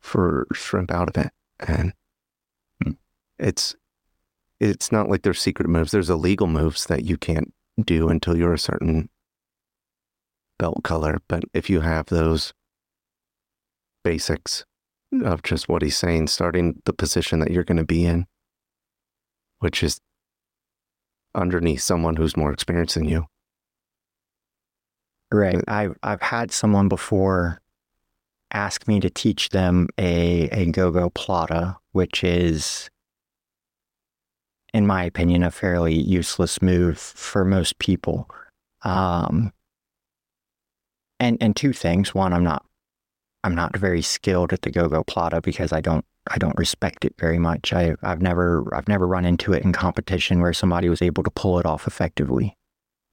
for 0.00 0.46
shrimp 0.52 0.90
out 0.90 1.08
of 1.08 1.24
it. 1.24 1.32
And 1.60 1.92
Hmm. 2.82 2.92
it's, 3.38 3.76
it's 4.60 4.92
not 4.92 5.08
like 5.08 5.22
there's 5.22 5.40
secret 5.40 5.68
moves. 5.68 5.90
There's 5.90 6.10
illegal 6.10 6.46
moves 6.46 6.86
that 6.86 7.04
you 7.04 7.16
can't 7.16 7.52
do 7.84 8.08
until 8.08 8.36
you're 8.36 8.54
a 8.54 8.58
certain 8.58 9.08
belt 10.58 10.82
color. 10.84 11.20
But 11.28 11.44
if 11.52 11.68
you 11.68 11.80
have 11.80 12.06
those 12.06 12.52
basics 14.04 14.64
of 15.24 15.42
just 15.42 15.68
what 15.68 15.82
he's 15.82 15.96
saying, 15.96 16.28
starting 16.28 16.80
the 16.84 16.92
position 16.92 17.40
that 17.40 17.50
you're 17.50 17.64
going 17.64 17.78
to 17.78 17.84
be 17.84 18.04
in, 18.04 18.26
which 19.58 19.82
is 19.82 20.00
underneath 21.34 21.82
someone 21.82 22.16
who's 22.16 22.36
more 22.36 22.52
experienced 22.52 22.94
than 22.94 23.04
you. 23.04 23.26
Right. 25.32 25.62
I've 25.66 25.96
I've 26.02 26.22
had 26.22 26.52
someone 26.52 26.88
before 26.88 27.60
ask 28.52 28.86
me 28.86 29.00
to 29.00 29.08
teach 29.08 29.48
them 29.48 29.88
a 29.98 30.48
a 30.50 30.66
gogoplata, 30.66 31.76
which 31.92 32.22
is 32.22 32.90
in 34.74 34.86
my 34.86 35.04
opinion, 35.04 35.42
a 35.42 35.50
fairly 35.50 35.94
useless 35.94 36.62
move 36.62 36.98
for 36.98 37.44
most 37.44 37.78
people. 37.78 38.28
Um, 38.82 39.52
and 41.20 41.38
and 41.40 41.54
two 41.54 41.72
things. 41.72 42.14
One, 42.14 42.32
I'm 42.32 42.44
not 42.44 42.64
I'm 43.44 43.54
not 43.54 43.76
very 43.76 44.02
skilled 44.02 44.52
at 44.52 44.62
the 44.62 44.70
gogoplata 44.70 45.42
because 45.42 45.72
I 45.72 45.80
don't 45.80 46.04
I 46.30 46.38
don't 46.38 46.56
respect 46.58 47.04
it 47.04 47.14
very 47.18 47.38
much. 47.38 47.72
I 47.72 47.96
I've 48.02 48.22
never 48.22 48.72
I've 48.74 48.88
never 48.88 49.06
run 49.06 49.24
into 49.24 49.52
it 49.52 49.64
in 49.64 49.72
competition 49.72 50.40
where 50.40 50.52
somebody 50.52 50.88
was 50.88 51.02
able 51.02 51.22
to 51.24 51.30
pull 51.30 51.58
it 51.58 51.66
off 51.66 51.86
effectively. 51.86 52.56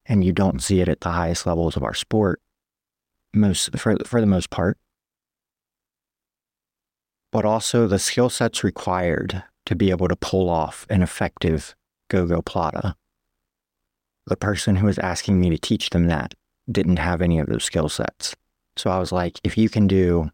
And 0.06 0.24
you 0.24 0.32
don't 0.32 0.62
see 0.62 0.80
it 0.80 0.88
at 0.88 1.00
the 1.00 1.10
highest 1.10 1.46
levels 1.46 1.76
of 1.76 1.82
our 1.82 1.94
sport 1.94 2.40
most 3.34 3.76
for 3.76 3.96
for 4.04 4.20
the 4.20 4.26
most 4.26 4.50
part. 4.50 4.78
But 7.32 7.44
also 7.44 7.86
the 7.86 7.98
skill 7.98 8.30
sets 8.30 8.64
required 8.64 9.44
to 9.66 9.76
be 9.76 9.90
able 9.90 10.08
to 10.08 10.16
pull 10.16 10.48
off 10.48 10.86
an 10.90 11.02
effective 11.02 11.74
gogoplata. 12.10 12.94
The 14.26 14.36
person 14.36 14.76
who 14.76 14.86
was 14.86 14.98
asking 14.98 15.40
me 15.40 15.50
to 15.50 15.58
teach 15.58 15.90
them 15.90 16.06
that 16.06 16.34
didn't 16.70 16.98
have 16.98 17.20
any 17.20 17.38
of 17.38 17.48
those 17.48 17.64
skill 17.64 17.88
sets. 17.88 18.34
So 18.76 18.90
I 18.90 18.98
was 18.98 19.12
like, 19.12 19.40
if 19.44 19.58
you 19.58 19.68
can 19.68 19.86
do 19.86 20.30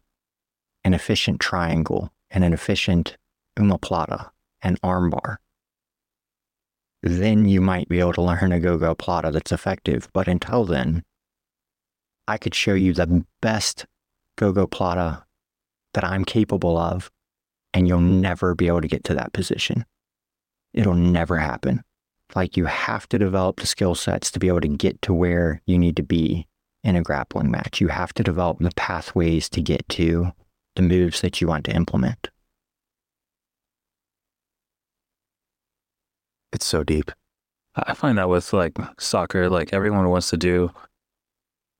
an 0.83 0.93
efficient 0.93 1.39
triangle 1.39 2.11
and 2.29 2.43
an 2.43 2.53
efficient 2.53 3.17
omoplata 3.57 4.29
and 4.61 4.79
armbar, 4.81 5.37
then 7.03 7.45
you 7.45 7.61
might 7.61 7.89
be 7.89 7.99
able 7.99 8.13
to 8.13 8.21
learn 8.21 8.51
a 8.51 8.59
gogoplata 8.59 9.31
that's 9.31 9.51
effective. 9.51 10.09
But 10.13 10.27
until 10.27 10.65
then, 10.65 11.03
I 12.27 12.37
could 12.37 12.55
show 12.55 12.73
you 12.73 12.93
the 12.93 13.25
best 13.41 13.85
gogoplata 14.37 15.23
that 15.93 16.03
I'm 16.03 16.25
capable 16.25 16.77
of, 16.77 17.09
and 17.73 17.87
you'll 17.87 18.01
never 18.01 18.55
be 18.55 18.67
able 18.67 18.81
to 18.81 18.87
get 18.87 19.03
to 19.05 19.13
that 19.15 19.33
position. 19.33 19.85
It'll 20.73 20.93
never 20.93 21.37
happen. 21.37 21.83
Like 22.35 22.57
you 22.57 22.65
have 22.65 23.07
to 23.09 23.17
develop 23.17 23.59
the 23.59 23.67
skill 23.67 23.95
sets 23.95 24.29
to 24.31 24.39
be 24.39 24.47
able 24.47 24.61
to 24.61 24.67
get 24.67 25.01
to 25.03 25.13
where 25.13 25.61
you 25.65 25.77
need 25.77 25.95
to 25.95 26.03
be 26.03 26.47
in 26.87 26.95
a 26.95 27.01
grappling 27.01 27.51
match. 27.51 27.81
You 27.81 27.89
have 27.89 28.13
to 28.13 28.23
develop 28.23 28.59
the 28.59 28.71
pathways 28.77 29.49
to 29.49 29.61
get 29.61 29.87
to 29.89 30.31
the 30.77 30.81
moves 30.81 31.19
that 31.19 31.41
you 31.41 31.47
want 31.47 31.65
to 31.65 31.75
implement. 31.75 32.29
It's 36.53 36.65
so 36.65 36.85
deep. 36.85 37.11
I 37.75 37.93
find 37.93 38.17
that 38.17 38.29
with 38.29 38.53
like 38.53 38.77
soccer, 38.97 39.49
like 39.49 39.73
everyone 39.73 40.07
wants 40.09 40.29
to 40.29 40.37
do. 40.37 40.71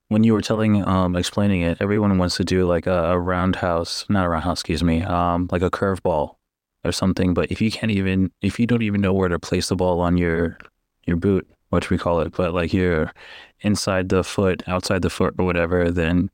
When 0.10 0.26
you 0.26 0.34
were 0.34 0.42
telling, 0.42 0.86
um, 0.86 1.16
explaining 1.16 1.62
it, 1.62 1.78
everyone 1.80 2.18
wants 2.18 2.36
to 2.38 2.44
do 2.44 2.66
like 2.66 2.86
a, 2.86 3.12
a 3.12 3.20
roundhouse, 3.20 4.06
not 4.10 4.26
a 4.26 4.30
roundhouse, 4.30 4.60
excuse 4.60 4.84
me, 4.84 5.04
um, 5.04 5.48
like 5.54 5.62
a 5.62 5.72
curveball 5.72 6.36
or 6.84 6.92
something. 6.92 7.34
But 7.34 7.50
if 7.50 7.62
you 7.62 7.72
can't 7.72 7.92
even, 7.92 8.32
if 8.42 8.60
you 8.60 8.68
don't 8.68 8.84
even 8.84 9.00
know 9.00 9.14
where 9.14 9.30
to 9.30 9.40
place 9.40 9.70
the 9.70 9.78
ball 9.78 10.02
on 10.02 10.18
your 10.18 10.58
your 11.06 11.16
boot, 11.16 11.48
what 11.70 11.90
we 11.90 11.98
call 11.98 12.22
it, 12.22 12.34
but 12.34 12.54
like 12.54 12.74
you're 12.74 13.14
inside 13.62 14.10
the 14.10 14.24
foot, 14.24 14.64
outside 14.68 15.02
the 15.02 15.10
foot, 15.10 15.36
or 15.38 15.46
whatever, 15.46 15.92
then 15.92 16.30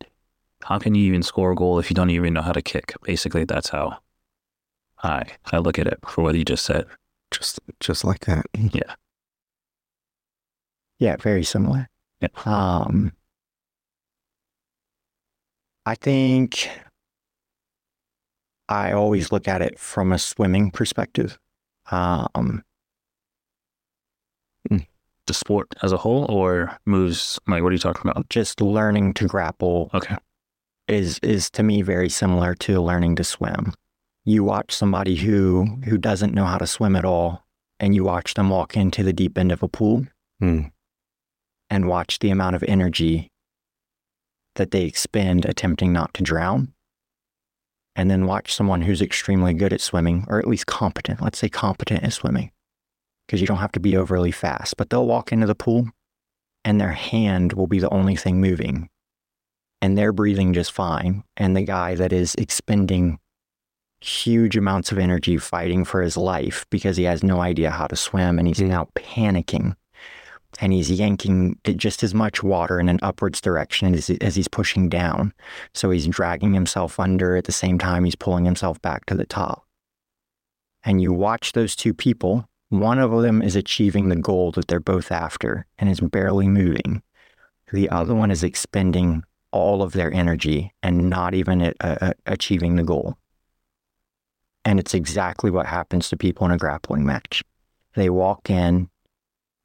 how 0.63 0.79
can 0.79 0.95
you 0.95 1.05
even 1.05 1.23
score 1.23 1.51
a 1.51 1.55
goal 1.55 1.79
if 1.79 1.89
you 1.89 1.95
don't 1.95 2.09
even 2.09 2.33
know 2.33 2.41
how 2.41 2.51
to 2.53 2.61
kick? 2.61 2.93
Basically, 3.03 3.45
that's 3.45 3.69
how 3.69 3.99
I 5.03 5.25
I 5.51 5.57
look 5.59 5.77
at 5.79 5.87
it 5.87 5.99
for 6.07 6.23
what 6.23 6.35
you 6.35 6.45
just 6.45 6.65
said. 6.65 6.85
Just 7.31 7.59
just 7.79 8.03
like 8.03 8.25
that. 8.25 8.45
Yeah. 8.73 8.95
Yeah, 10.99 11.17
very 11.17 11.43
similar. 11.43 11.89
Yeah. 12.21 12.29
Um, 12.45 13.11
I 15.85 15.95
think 15.95 16.69
I 18.69 18.93
always 18.93 19.31
look 19.31 19.47
at 19.47 19.61
it 19.61 19.77
from 19.77 20.11
a 20.13 20.19
swimming 20.19 20.71
perspective. 20.71 21.37
Um, 21.91 22.63
The 25.27 25.33
sport 25.33 25.67
as 25.81 25.91
a 25.93 25.97
whole, 25.97 26.25
or 26.29 26.77
moves? 26.85 27.39
Like, 27.47 27.63
what 27.63 27.69
are 27.69 27.73
you 27.73 27.79
talking 27.79 28.09
about? 28.09 28.27
just 28.29 28.59
learning 28.59 29.13
to 29.15 29.25
grapple 29.27 29.89
Okay. 29.93 30.17
is 30.87 31.17
is 31.19 31.49
to 31.51 31.63
me 31.63 31.81
very 31.81 32.09
similar 32.09 32.53
to 32.55 32.81
learning 32.81 33.15
to 33.15 33.23
swim. 33.23 33.73
You 34.25 34.43
watch 34.43 34.73
somebody 34.73 35.15
who 35.15 35.65
who 35.85 35.97
doesn't 35.97 36.33
know 36.33 36.45
how 36.45 36.57
to 36.57 36.67
swim 36.67 36.95
at 36.97 37.05
all, 37.05 37.45
and 37.79 37.95
you 37.95 38.03
watch 38.03 38.33
them 38.33 38.49
walk 38.49 38.75
into 38.75 39.01
the 39.03 39.13
deep 39.13 39.37
end 39.37 39.51
of 39.51 39.63
a 39.63 39.67
pool 39.69 40.05
Hmm. 40.39 40.63
and 41.69 41.87
watch 41.87 42.19
the 42.19 42.29
amount 42.29 42.55
of 42.57 42.63
energy 42.67 43.29
that 44.55 44.71
they 44.71 44.83
expend 44.83 45.45
attempting 45.45 45.93
not 45.93 46.13
to 46.15 46.23
drown. 46.23 46.73
And 47.95 48.09
then 48.11 48.25
watch 48.25 48.53
someone 48.53 48.81
who's 48.81 49.01
extremely 49.01 49.53
good 49.53 49.71
at 49.71 49.79
swimming, 49.81 50.25
or 50.27 50.39
at 50.39 50.47
least 50.47 50.65
competent, 50.65 51.21
let's 51.21 51.37
say 51.39 51.47
competent 51.49 52.03
at 52.03 52.11
swimming, 52.13 52.51
because 53.25 53.41
you 53.41 53.47
don't 53.47 53.57
have 53.57 53.71
to 53.73 53.79
be 53.79 53.95
overly 53.97 54.31
fast, 54.31 54.77
but 54.77 54.89
they'll 54.89 55.05
walk 55.05 55.31
into 55.31 55.47
the 55.47 55.55
pool 55.55 55.87
and 56.65 56.79
their 56.79 56.91
hand 56.91 57.53
will 57.53 57.67
be 57.67 57.79
the 57.79 57.89
only 57.89 58.15
thing 58.15 58.39
moving. 58.39 58.89
And 59.81 59.97
they're 59.97 60.13
breathing 60.13 60.53
just 60.53 60.71
fine. 60.71 61.23
And 61.35 61.55
the 61.55 61.63
guy 61.63 61.95
that 61.95 62.13
is 62.13 62.35
expending 62.35 63.19
huge 64.01 64.57
amounts 64.57 64.91
of 64.91 64.97
energy 64.97 65.37
fighting 65.37 65.85
for 65.85 66.01
his 66.01 66.17
life 66.17 66.65
because 66.69 66.97
he 66.97 67.03
has 67.03 67.23
no 67.23 67.39
idea 67.39 67.71
how 67.71 67.87
to 67.87 67.95
swim 67.95 68.37
and 68.37 68.47
he's 68.47 68.59
mm. 68.59 68.67
now 68.67 68.87
panicking 68.95 69.75
and 70.59 70.73
he's 70.73 70.91
yanking 70.91 71.57
just 71.63 72.03
as 72.03 72.13
much 72.13 72.43
water 72.43 72.79
in 72.79 72.89
an 72.89 72.99
upwards 73.01 73.41
direction 73.41 73.93
as, 73.93 74.09
as 74.21 74.35
he's 74.35 74.47
pushing 74.47 74.89
down. 74.89 75.33
So 75.73 75.89
he's 75.89 76.07
dragging 76.07 76.53
himself 76.53 76.99
under 76.99 77.35
at 77.35 77.45
the 77.45 77.51
same 77.51 77.79
time 77.79 78.03
he's 78.03 78.15
pulling 78.15 78.45
himself 78.45 78.81
back 78.81 79.05
to 79.07 79.15
the 79.15 79.25
top. 79.25 79.65
And 80.83 81.01
you 81.01 81.13
watch 81.13 81.53
those 81.53 81.75
two 81.75 81.93
people, 81.93 82.47
one 82.73 82.97
of 82.97 83.11
them 83.21 83.43
is 83.43 83.55
achieving 83.55 84.09
the 84.09 84.15
goal 84.15 84.51
that 84.53 84.67
they're 84.67 84.79
both 84.79 85.11
after 85.11 85.67
and 85.77 85.89
is 85.89 85.99
barely 85.99 86.47
moving. 86.47 87.03
The 87.71 87.87
other 87.89 88.15
one 88.15 88.31
is 88.31 88.43
expending 88.43 89.23
all 89.51 89.83
of 89.83 89.93
their 89.93 90.11
energy 90.11 90.73
and 90.81 91.07
not 91.07 91.35
even 91.35 91.73
achieving 92.25 92.75
the 92.75 92.83
goal. 92.83 93.15
And 94.65 94.79
it's 94.79 94.95
exactly 94.95 95.51
what 95.51 95.67
happens 95.67 96.09
to 96.09 96.17
people 96.17 96.45
in 96.45 96.51
a 96.51 96.57
grappling 96.57 97.05
match. 97.05 97.43
They 97.95 98.09
walk 98.09 98.49
in, 98.49 98.89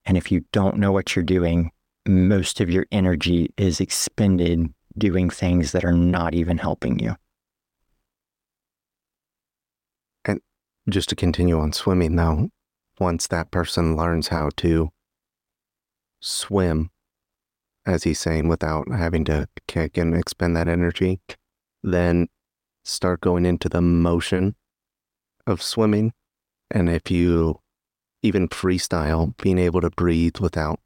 and 0.05 0.19
if 0.19 0.31
you 0.31 0.45
don't 0.53 0.77
know 0.77 0.93
what 0.93 1.17
you're 1.17 1.23
doing, 1.23 1.71
most 2.07 2.61
of 2.61 2.69
your 2.69 2.85
energy 2.93 3.55
is 3.57 3.81
expended 3.81 4.73
doing 4.99 5.31
things 5.31 5.73
that 5.73 5.85
are 5.85 5.93
not 5.93 6.35
even 6.35 6.59
helping 6.59 6.99
you. 6.99 7.15
And 10.27 10.41
just 10.91 11.09
to 11.09 11.17
continue 11.17 11.59
on 11.59 11.73
swimming 11.73 12.17
though, 12.17 12.51
once 13.01 13.27
that 13.27 13.51
person 13.51 13.97
learns 13.97 14.29
how 14.29 14.51
to 14.57 14.91
swim, 16.21 16.91
as 17.87 18.05
he's 18.05 18.21
saying, 18.21 18.49
without 18.49 18.91
having 18.91 19.25
to 19.25 19.49
kick 19.67 19.97
and 19.97 20.17
expend 20.17 20.57
that 20.57 20.69
energy, 20.69 21.21
then 21.83 22.29
start 22.85 23.21
going 23.21 23.47
into 23.47 23.69
the 23.69 23.81
motion 23.81 24.55
of 25.47 25.63
swimming. 25.63 26.13
And 26.71 26.89
if 26.89 27.11
you 27.11 27.61
even 28.23 28.49
freestyle, 28.49 29.37
being 29.39 29.59
able 29.59 29.81
to 29.81 29.91
breathe 29.91 30.39
without, 30.39 30.81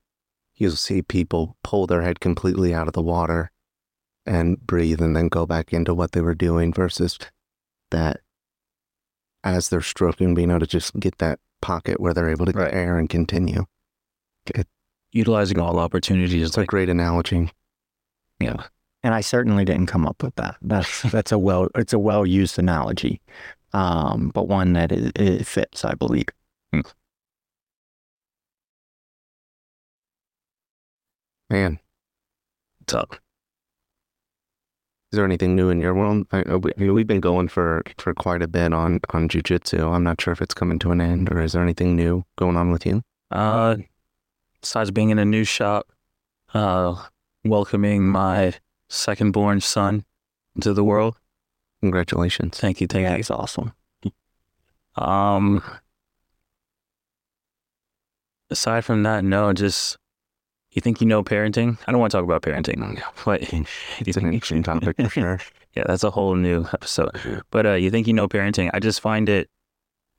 you'll 0.55 0.73
see 0.73 1.03
people 1.03 1.57
pull 1.65 1.87
their 1.87 2.03
head 2.03 2.21
completely 2.21 2.75
out 2.75 2.87
of 2.87 2.93
the 2.93 3.03
water 3.03 3.51
and 4.25 4.65
breathe 4.65 5.01
and 5.01 5.17
then 5.17 5.29
go 5.29 5.47
back 5.47 5.73
into 5.73 5.95
what 5.95 6.13
they 6.13 6.21
were 6.21 6.35
doing 6.35 6.73
versus 6.73 7.19
that 7.91 8.21
as 9.43 9.69
they're 9.69 9.81
stroking, 9.81 10.35
being 10.35 10.51
able 10.51 10.61
to 10.61 10.67
just 10.67 10.99
get 11.01 11.19
that 11.19 11.41
pocket 11.63 11.99
where 12.01 12.13
they're 12.13 12.29
able 12.29 12.45
to 12.47 12.53
Right. 12.53 12.71
get 12.71 12.75
air 12.75 12.99
and 12.99 13.09
continue. 13.09 13.65
Utilizing 15.13 15.59
all 15.59 15.79
opportunities. 15.79 16.49
It's 16.49 16.59
a 16.59 16.65
great 16.67 16.89
analogy. 16.91 17.51
yeah. 18.41 18.65
And 19.05 19.15
I 19.15 19.21
certainly 19.21 19.65
didn't 19.65 19.87
come 19.87 20.07
up 20.07 20.23
with 20.23 20.35
that. 20.37 20.57
That's 20.63 21.03
that's 21.11 21.33
a 21.33 21.39
well 21.39 21.69
it's 21.75 21.93
a 21.93 21.99
well 21.99 22.25
used 22.25 22.59
analogy, 22.59 23.21
um, 23.73 24.31
but 24.35 24.47
one 24.49 24.75
that 24.75 24.93
it, 24.93 25.19
it 25.19 25.47
fits, 25.47 25.85
I 25.85 25.95
believe. 25.95 26.27
Man, 31.51 31.79
Tough. 32.87 33.21
Is 35.13 35.17
there 35.17 35.25
anything 35.27 35.55
new 35.55 35.69
in 35.69 35.79
your 35.81 35.95
world? 35.95 36.27
I, 36.33 36.43
I- 36.49 36.57
we, 36.57 36.91
we've 36.91 37.07
been 37.07 37.21
going 37.21 37.49
for, 37.49 37.83
for 37.99 38.15
quite 38.15 38.43
a 38.43 38.49
bit 38.49 38.73
on, 38.73 39.01
on 39.11 39.29
jujitsu. 39.29 39.93
I'm 39.95 40.03
not 40.03 40.21
sure 40.21 40.33
if 40.33 40.41
it's 40.41 40.55
coming 40.55 40.79
to 40.81 40.91
an 40.91 41.01
end 41.01 41.31
or 41.31 41.41
is 41.43 41.53
there 41.53 41.63
anything 41.63 41.95
new 41.95 42.25
going 42.37 42.57
on 42.57 42.71
with 42.73 42.87
you? 42.87 43.03
Uh, 43.31 43.77
besides 44.61 44.91
being 44.91 45.11
in 45.11 45.19
a 45.19 45.25
new 45.25 45.45
shop, 45.45 45.93
uh, 46.55 46.95
welcoming 47.45 48.09
my 48.09 48.55
second 48.89 49.33
born 49.33 49.61
son 49.61 50.05
into 50.57 50.73
the 50.73 50.85
world. 50.85 51.17
Congratulations. 51.81 52.59
Thank 52.59 52.81
you, 52.81 52.87
thank 52.87 53.03
Yeah, 53.05 53.13
you. 53.15 53.19
it's 53.21 53.31
awesome. 53.31 53.73
Um, 54.97 55.63
aside 58.51 58.85
from 58.85 59.03
that, 59.03 59.25
no, 59.25 59.53
just 59.53 59.97
you 60.73 60.81
think 60.81 61.01
you 61.01 61.07
know 61.07 61.23
parenting. 61.23 61.79
I 61.87 61.93
don't 61.93 62.01
want 62.01 62.11
to 62.11 62.19
talk 62.19 62.25
about 62.25 62.43
parenting, 62.43 63.03
but 63.25 63.53
you 63.53 63.65
It's 64.01 64.17
an 64.17 64.33
interesting 64.33 64.63
topic 64.63 64.97
for 64.97 65.09
sure. 65.09 65.41
yeah, 65.75 65.85
that's 65.87 66.05
a 66.05 66.11
whole 66.11 66.35
new 66.35 66.67
episode. 66.73 67.43
But 67.51 67.67
uh, 67.67 67.73
you 67.75 67.91
think 67.91 68.07
you 68.07 68.13
know 68.13 68.29
parenting? 68.29 68.71
I 68.73 68.81
just 68.81 69.01
find 69.01 69.29
it 69.29 69.49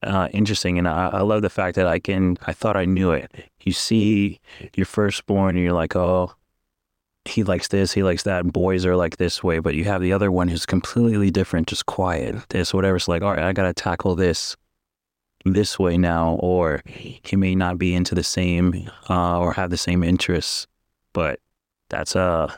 uh, 0.04 0.28
interesting, 0.32 0.78
and 0.78 0.88
I, 0.88 1.10
I 1.10 1.22
love 1.22 1.42
the 1.42 1.50
fact 1.50 1.76
that 1.76 1.88
I 1.88 2.00
can. 2.00 2.38
I 2.46 2.54
thought 2.54 2.78
I 2.78 2.86
knew 2.86 3.12
it. 3.12 3.32
You 3.62 3.72
see 3.72 4.40
your 4.76 4.86
firstborn, 4.86 5.56
and 5.56 5.64
you're 5.64 5.74
like, 5.74 5.96
oh, 5.96 6.34
he 7.26 7.44
likes 7.44 7.70
this, 7.70 7.94
he 7.94 8.04
likes 8.04 8.24
that. 8.24 8.52
Boys 8.52 8.86
are 8.86 8.96
like 8.96 9.18
this 9.18 9.44
way, 9.44 9.60
but 9.60 9.76
you 9.76 9.86
have 9.86 10.02
the 10.02 10.14
other 10.14 10.32
one 10.32 10.50
who's 10.50 10.66
completely 10.66 11.32
different, 11.32 11.68
just 11.68 11.86
quiet, 11.86 12.36
this 12.50 12.74
whatever. 12.74 12.98
It's 12.98 13.08
like, 13.08 13.22
all 13.22 13.32
right, 13.32 13.40
I 13.44 13.54
gotta 13.54 13.74
tackle 13.74 14.16
this 14.16 14.56
this 15.46 15.78
way 15.78 15.98
now, 15.98 16.36
or 16.36 16.82
he 16.86 17.36
may 17.36 17.56
not 17.56 17.78
be 17.78 17.94
into 17.94 18.16
the 18.16 18.24
same 18.24 18.90
uh, 19.10 19.40
or 19.40 19.54
have 19.54 19.70
the 19.70 19.78
same 19.78 20.04
interests, 20.04 20.68
but 21.14 21.40
that's 21.90 22.16
uh 22.16 22.54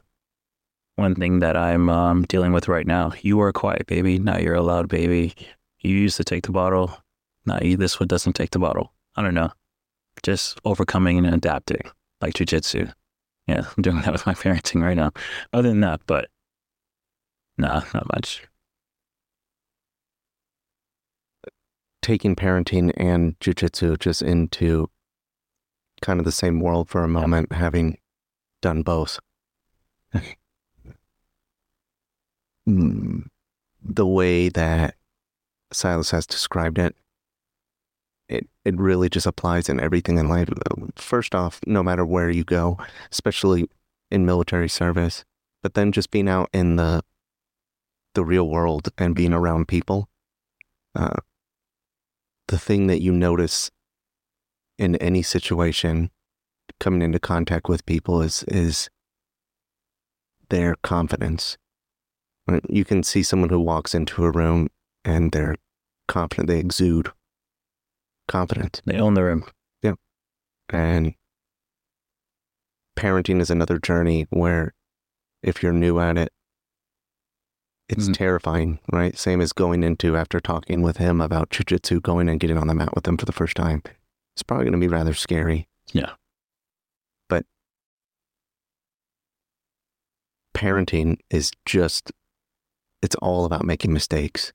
one 0.96 1.16
thing 1.16 1.40
that 1.40 1.58
I'm 1.58 1.90
um, 1.90 2.24
dealing 2.24 2.54
with 2.54 2.70
right 2.70 2.88
now. 2.88 3.12
You 3.22 3.38
were 3.38 3.50
a 3.50 3.54
quiet 3.54 3.86
baby, 3.88 4.18
now 4.18 4.38
you're 4.38 4.56
a 4.56 4.62
loud 4.62 4.88
baby. 4.88 5.34
You 5.80 5.96
used 5.96 6.18
to 6.18 6.24
take 6.24 6.46
the 6.46 6.52
bottle, 6.52 6.98
now 7.46 7.60
you, 7.62 7.78
this 7.78 8.00
one 8.00 8.08
doesn't 8.08 8.34
take 8.34 8.52
the 8.52 8.60
bottle. 8.60 8.94
I 9.16 9.22
don't 9.22 9.34
know, 9.34 9.52
just 10.24 10.60
overcoming 10.66 11.18
and 11.18 11.36
adapting 11.36 11.82
like 12.22 12.34
jujitsu. 12.34 12.92
Yeah, 13.48 13.66
I'm 13.76 13.84
doing 13.84 14.02
that 14.02 14.12
with 14.12 14.26
my 14.26 14.34
parenting 14.36 14.82
right 14.82 14.98
now. 14.98 15.12
Other 15.54 15.70
than 15.70 15.82
that, 15.82 16.02
but 16.08 16.30
nah, 17.58 17.82
not 17.94 18.12
much. 18.14 18.44
Taking 22.06 22.36
parenting 22.36 22.92
and 22.98 23.40
jujitsu 23.40 23.98
just 23.98 24.22
into 24.22 24.92
kind 26.04 26.20
of 26.20 26.26
the 26.26 26.32
same 26.32 26.60
world 26.60 26.88
for 26.88 27.04
a 27.04 27.08
moment, 27.08 27.52
having 27.52 27.98
done 28.62 28.84
both. 28.84 29.20
Mm, 32.68 33.28
the 33.84 34.06
way 34.08 34.50
that 34.50 34.96
Silas 35.72 36.12
has 36.12 36.26
described 36.26 36.80
it, 36.80 36.96
it 38.28 38.48
it 38.64 38.76
really 38.78 39.10
just 39.10 39.28
applies 39.28 39.70
in 39.70 39.80
everything 39.80 40.18
in 40.18 40.28
life. 40.28 40.50
First 40.96 41.36
off, 41.36 41.60
no 41.68 41.84
matter 41.84 42.04
where 42.06 42.30
you 42.32 42.44
go, 42.44 42.80
especially 43.12 43.70
in 44.10 44.26
military 44.26 44.70
service, 44.70 45.26
but 45.62 45.76
then 45.76 45.92
just 45.92 46.10
being 46.10 46.28
out 46.28 46.50
in 46.54 46.76
the 46.76 47.04
the 48.16 48.26
real 48.26 48.48
world 48.48 48.90
and 48.98 49.16
being 49.16 49.34
around 49.34 49.68
people, 49.68 50.10
uh, 50.96 51.18
the 52.48 52.60
thing 52.60 52.88
that 52.88 53.02
you 53.02 53.12
notice 53.12 53.72
in 54.78 54.96
any 54.98 55.22
situation 55.22 56.12
coming 56.80 57.02
into 57.02 57.20
contact 57.20 57.70
with 57.70 57.86
people 57.86 58.22
is 58.22 58.44
is 58.48 58.90
their 60.50 60.76
confidence. 60.84 61.58
You 62.70 62.86
can 62.86 63.02
see 63.04 63.24
someone 63.24 63.50
who 63.50 63.60
walks 63.60 63.96
into 63.96 64.24
a 64.24 64.32
room 64.32 64.70
and 65.04 65.32
they're 65.32 65.56
confident, 66.08 66.48
they 66.48 66.60
exude 66.60 67.12
confidence. 68.28 68.82
They 68.86 69.00
own 69.00 69.16
the 69.16 69.24
room. 69.24 69.46
Yeah. 69.82 69.94
And 70.70 71.16
parenting 72.96 73.42
is 73.42 73.50
another 73.50 73.80
journey 73.80 74.28
where 74.30 74.74
if 75.42 75.64
you're 75.64 75.74
new 75.74 76.00
at 76.00 76.18
it, 76.18 76.32
it's 77.88 78.08
Mhm. 78.10 78.14
terrifying, 78.16 78.80
right? 78.92 79.18
Same 79.18 79.42
as 79.42 79.54
going 79.54 79.84
into 79.84 80.18
after 80.18 80.40
talking 80.40 80.82
with 80.82 80.98
him 80.98 81.22
about 81.22 81.50
jujitsu, 81.50 82.02
going 82.02 82.28
and 82.30 82.40
getting 82.40 82.58
on 82.58 82.68
the 82.68 82.74
mat 82.74 82.96
with 82.96 83.08
him 83.08 83.18
for 83.18 83.26
the 83.26 83.32
first 83.32 83.56
time. 83.56 83.84
It's 84.36 84.44
probably 84.44 84.66
going 84.66 84.74
to 84.74 84.80
be 84.80 84.88
rather 84.88 85.14
scary. 85.14 85.68
Yeah. 85.94 86.14
But 87.30 87.46
parenting 90.56 91.20
is 91.30 91.52
just, 91.66 92.12
it's 93.02 93.16
all 93.16 93.46
about 93.46 93.66
making 93.66 93.94
mistakes 93.94 94.52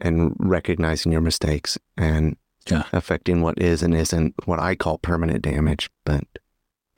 and 0.00 0.34
recognizing 0.38 1.12
your 1.12 1.20
mistakes 1.20 1.78
and 1.96 2.36
Yeah. 2.68 2.84
affecting 2.92 3.42
what 3.42 3.58
is 3.60 3.82
and 3.82 3.94
isn't 3.94 4.34
what 4.46 4.58
I 4.60 4.74
call 4.74 4.98
permanent 4.98 5.42
damage. 5.42 5.88
But, 6.04 6.24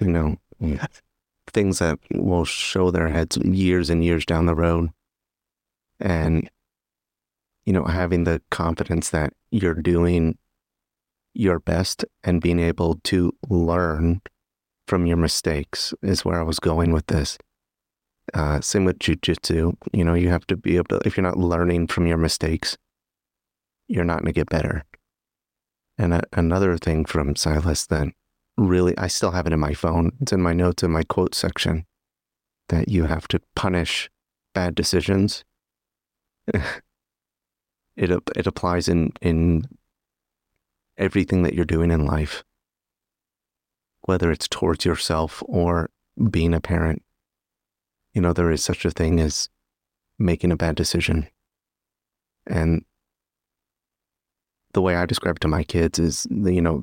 you 0.01 0.09
know, 0.09 0.37
things 1.47 1.79
that 1.79 1.99
will 2.13 2.45
show 2.45 2.91
their 2.91 3.09
heads 3.09 3.37
years 3.39 3.91
and 3.91 4.05
years 4.05 4.25
down 4.27 4.47
the 4.47 4.55
road. 4.55 4.91
And, 6.01 6.51
you 7.64 7.72
know, 7.72 7.84
having 7.84 8.24
the 8.24 8.40
confidence 8.51 9.11
that 9.11 9.32
you're 9.51 9.74
doing 9.74 10.38
your 11.34 11.59
best 11.59 12.05
and 12.24 12.40
being 12.40 12.59
able 12.59 13.01
to 13.05 13.32
learn 13.49 14.20
from 14.86 15.07
your 15.07 15.16
mistakes 15.16 15.94
is 16.03 16.24
where 16.24 16.40
I 16.40 16.44
was 16.44 16.59
going 16.59 16.92
with 16.92 17.07
this. 17.07 17.38
Uh, 18.34 18.61
same 18.61 18.84
with 18.84 18.99
jujitsu. 18.99 19.74
You 19.92 20.05
know, 20.05 20.14
you 20.14 20.28
have 20.28 20.46
to 20.49 20.57
be 20.57 20.76
able 20.76 20.99
to, 20.99 21.01
if 21.07 21.16
you're 21.16 21.22
not 21.22 21.38
learning 21.38 21.86
from 21.88 22.07
your 22.07 22.16
mistakes, 22.16 22.76
you're 23.86 24.05
not 24.05 24.18
going 24.18 24.26
to 24.26 24.32
get 24.32 24.51
better. 24.51 24.84
And 25.96 26.14
a, 26.14 26.22
another 26.32 26.76
thing 26.76 27.05
from 27.05 27.36
Silas 27.36 27.86
that 27.86 28.09
really, 28.57 28.96
I 28.99 29.07
still 29.07 29.32
have 29.32 29.46
it 29.46 29.53
in 29.53 29.61
my 29.61 29.74
phone. 29.74 30.12
It's 30.20 30.32
in 30.32 30.42
my 30.42 30.53
notes 30.53 30.82
in 30.82 30.90
my 30.90 31.03
quote 31.05 31.34
section 31.34 31.86
that 32.68 32.88
you 32.88 33.05
have 33.05 33.28
to 33.28 33.40
punish 33.57 34.11
bad 34.55 34.74
decisions. 34.74 35.44
it 37.96 38.11
it 38.36 38.46
applies 38.46 38.88
in 38.88 39.12
in 39.20 39.64
everything 40.96 41.42
that 41.42 41.55
you're 41.55 41.64
doing 41.64 41.90
in 41.90 42.07
life, 42.07 42.44
whether 44.03 44.30
it's 44.30 44.49
towards 44.49 44.84
yourself 44.84 45.42
or 45.46 45.90
being 46.30 46.55
a 46.55 46.61
parent. 46.61 47.03
You 48.14 48.22
know, 48.22 48.32
there 48.32 48.51
is 48.51 48.64
such 48.64 48.84
a 48.84 48.90
thing 48.90 49.20
as 49.20 49.49
making 50.18 50.51
a 50.51 50.57
bad 50.57 50.74
decision, 50.74 51.28
and 52.46 52.84
the 54.72 54.82
way 54.82 54.96
I 54.96 55.07
describe 55.07 55.36
it 55.36 55.40
to 55.40 55.49
my 55.49 55.64
kids 55.64 55.99
is, 55.99 56.26
you 56.30 56.61
know, 56.61 56.82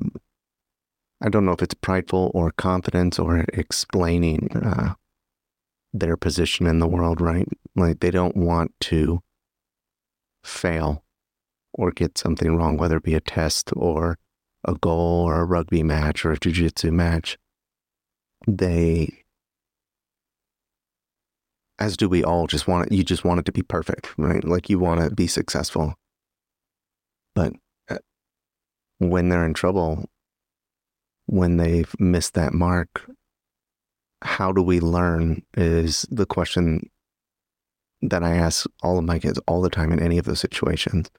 I 1.20 1.28
don't 1.28 1.44
know 1.44 1.52
if 1.52 1.62
it's 1.62 1.74
prideful 1.74 2.30
or 2.34 2.50
confidence 2.52 3.18
or 3.18 3.44
explaining 3.52 4.48
uh, 4.54 4.94
their 5.92 6.16
position 6.16 6.66
in 6.66 6.78
the 6.78 6.86
world, 6.86 7.20
right? 7.20 7.48
Like 7.74 8.00
they 8.00 8.10
don't 8.10 8.36
want 8.36 8.72
to 8.82 9.22
fail 10.46 11.02
or 11.72 11.90
get 11.90 12.16
something 12.16 12.56
wrong, 12.56 12.76
whether 12.76 12.96
it 12.96 13.02
be 13.02 13.14
a 13.14 13.20
test 13.20 13.70
or 13.76 14.18
a 14.64 14.74
goal 14.74 15.24
or 15.24 15.40
a 15.40 15.44
rugby 15.44 15.82
match 15.82 16.24
or 16.24 16.32
a 16.32 16.38
jiu-jitsu 16.38 16.90
match. 16.90 17.38
They, 18.48 19.24
as 21.78 21.96
do 21.96 22.08
we 22.08 22.24
all, 22.24 22.46
just 22.46 22.66
want 22.66 22.86
it, 22.86 22.94
you 22.94 23.04
just 23.04 23.24
want 23.24 23.40
it 23.40 23.46
to 23.46 23.52
be 23.52 23.62
perfect, 23.62 24.14
right? 24.16 24.42
Like 24.42 24.70
you 24.70 24.78
want 24.78 25.00
to 25.00 25.14
be 25.14 25.26
successful. 25.26 25.94
But 27.34 27.52
uh, 27.88 27.98
when 28.98 29.28
they're 29.28 29.44
in 29.44 29.54
trouble, 29.54 30.08
when 31.26 31.58
they've 31.58 31.94
missed 31.98 32.34
that 32.34 32.54
mark, 32.54 33.10
how 34.22 34.52
do 34.52 34.62
we 34.62 34.80
learn 34.80 35.42
is 35.56 36.06
the 36.10 36.26
question 36.26 36.88
that 38.08 38.22
I 38.22 38.34
ask 38.34 38.66
all 38.82 38.98
of 38.98 39.04
my 39.04 39.18
kids 39.18 39.38
all 39.46 39.62
the 39.62 39.70
time 39.70 39.92
in 39.92 40.00
any 40.00 40.18
of 40.18 40.24
those 40.24 40.40
situations. 40.40 41.10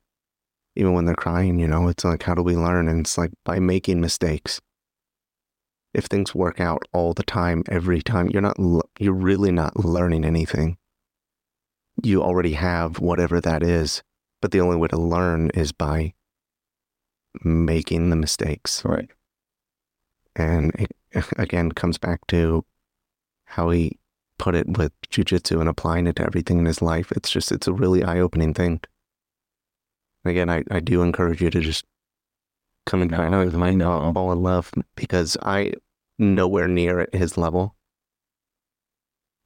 Even 0.75 0.93
when 0.93 1.05
they're 1.05 1.15
crying, 1.15 1.59
you 1.59 1.67
know, 1.67 1.87
it's 1.87 2.05
like, 2.05 2.23
how 2.23 2.35
do 2.35 2.43
we 2.43 2.55
learn? 2.55 2.87
And 2.87 3.01
it's 3.01 3.17
like 3.17 3.31
by 3.43 3.59
making 3.59 3.99
mistakes. 3.99 4.61
If 5.93 6.05
things 6.05 6.35
work 6.35 6.59
out 6.59 6.83
all 6.93 7.13
the 7.13 7.23
time, 7.23 7.63
every 7.67 8.01
time, 8.01 8.29
you're 8.29 8.41
not, 8.41 8.57
you're 8.99 9.13
really 9.13 9.51
not 9.51 9.83
learning 9.83 10.23
anything. 10.23 10.77
You 12.03 12.21
already 12.21 12.53
have 12.53 12.99
whatever 12.99 13.41
that 13.41 13.63
is, 13.63 14.03
but 14.41 14.51
the 14.51 14.61
only 14.61 14.77
way 14.77 14.87
to 14.89 14.97
learn 14.97 15.49
is 15.55 15.71
by 15.71 16.13
making 17.43 18.09
the 18.09 18.15
mistakes. 18.15 18.83
Right. 18.85 19.09
And 20.35 20.71
it 20.77 20.91
again 21.37 21.71
comes 21.71 21.97
back 21.97 22.25
to 22.27 22.63
how 23.45 23.69
he 23.69 23.97
put 24.37 24.55
it 24.55 24.77
with 24.77 24.91
jujitsu 25.09 25.59
and 25.59 25.69
applying 25.69 26.07
it 26.07 26.17
to 26.17 26.23
everything 26.25 26.59
in 26.59 26.65
his 26.65 26.81
life. 26.81 27.11
It's 27.11 27.29
just, 27.29 27.51
it's 27.51 27.67
a 27.67 27.73
really 27.73 28.03
eye 28.03 28.19
opening 28.19 28.53
thing. 28.53 28.81
Again, 30.25 30.49
I, 30.49 30.63
I 30.69 30.79
do 30.79 31.01
encourage 31.01 31.41
you 31.41 31.49
to 31.49 31.61
just 31.61 31.85
come 32.85 33.01
and 33.01 33.11
find 33.11 33.33
out 33.33 33.45
with 33.45 33.55
my 33.55 33.71
know. 33.73 34.11
fall 34.13 34.31
in 34.31 34.41
love 34.41 34.71
because 34.95 35.37
I 35.41 35.73
nowhere 36.19 36.67
near 36.67 37.01
at 37.01 37.13
his 37.13 37.37
level. 37.37 37.75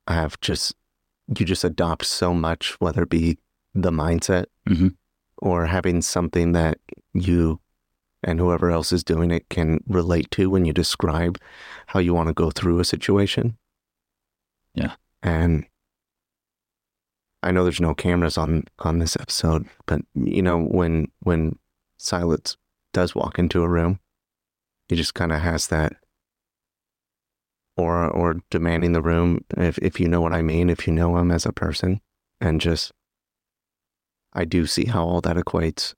I 0.07 0.13
have 0.13 0.39
just, 0.41 0.75
you 1.37 1.45
just 1.45 1.63
adopt 1.63 2.05
so 2.05 2.33
much, 2.33 2.79
whether 2.79 3.03
it 3.03 3.09
be 3.09 3.37
the 3.73 3.91
mindset 3.91 4.45
Mhm. 4.67 4.95
or 5.37 5.67
having 5.67 6.01
something 6.01 6.51
that 6.53 6.79
you 7.13 7.59
and 8.23 8.39
whoever 8.39 8.69
else 8.69 8.91
is 8.91 9.03
doing 9.03 9.31
it 9.31 9.49
can 9.49 9.79
relate 9.87 10.29
to 10.31 10.49
when 10.49 10.65
you 10.65 10.73
describe 10.73 11.39
how 11.87 11.99
you 11.99 12.13
want 12.13 12.27
to 12.27 12.33
go 12.33 12.51
through 12.51 12.79
a 12.79 12.85
situation. 12.85 13.57
Yeah. 14.73 14.95
And 15.23 15.65
I 17.43 17.51
know 17.51 17.63
there's 17.63 17.81
no 17.81 17.93
cameras 17.93 18.37
on 18.37 18.63
on 18.79 18.99
this 18.99 19.15
episode, 19.19 19.67
but 19.85 20.01
you 20.15 20.41
know 20.41 20.59
when 20.63 21.11
when 21.21 21.57
Silas 21.97 22.57
does 22.93 23.15
walk 23.15 23.39
into 23.39 23.63
a 23.63 23.69
room, 23.69 23.99
he 24.89 24.95
just 24.95 25.13
kind 25.13 25.31
of 25.31 25.41
has 25.41 25.67
that 25.67 25.93
aura 27.77 28.07
or 28.09 28.41
demanding 28.49 28.93
the 28.93 29.01
room 29.01 29.43
if 29.57 29.77
if 29.79 29.99
you 29.99 30.07
know 30.07 30.21
what 30.21 30.33
I 30.33 30.41
mean, 30.41 30.69
if 30.69 30.87
you 30.87 30.93
know 30.93 31.17
him 31.17 31.31
as 31.31 31.45
a 31.45 31.53
person 31.53 32.01
and 32.39 32.61
just 32.61 32.91
I 34.33 34.45
do 34.45 34.65
see 34.65 34.85
how 34.85 35.05
all 35.05 35.21
that 35.21 35.37
equates 35.37 35.93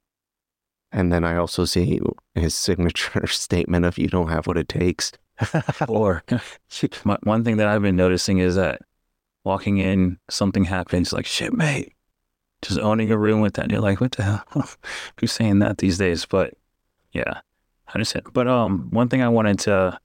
And 0.92 1.12
then 1.12 1.24
I 1.24 1.36
also 1.38 1.66
see 1.66 2.00
his 2.36 2.54
signature 2.56 3.28
statement 3.28 3.86
of 3.86 3.98
you 3.98 4.08
don't 4.08 4.30
have 4.30 4.48
what 4.48 4.58
it 4.58 4.70
takes. 4.70 5.12
or 5.88 6.24
one 7.24 7.44
thing 7.44 7.58
that 7.58 7.68
I've 7.68 7.82
been 7.82 7.96
noticing 7.96 8.40
is 8.40 8.56
that 8.56 8.82
walking 9.44 9.78
in, 9.78 10.18
something 10.30 10.66
happens, 10.66 11.14
like 11.14 11.26
shit, 11.26 11.54
mate. 11.54 11.94
Just 12.62 12.80
owning 12.80 13.12
a 13.12 13.18
room 13.18 13.42
with 13.42 13.56
that, 13.56 13.70
you're 13.70 13.82
like, 13.82 14.00
what 14.00 14.14
the 14.14 14.24
hell? 14.24 14.44
Who's 15.20 15.34
saying 15.34 15.60
that 15.60 15.80
these 15.80 15.98
days? 15.98 16.26
But 16.26 16.54
yeah, 17.12 17.42
I 17.88 17.94
understand. 17.94 18.28
But 18.32 18.48
um, 18.48 18.88
one 18.92 19.10
thing 19.10 19.22
I 19.22 19.30
wanted 19.30 19.60
to 19.60 20.00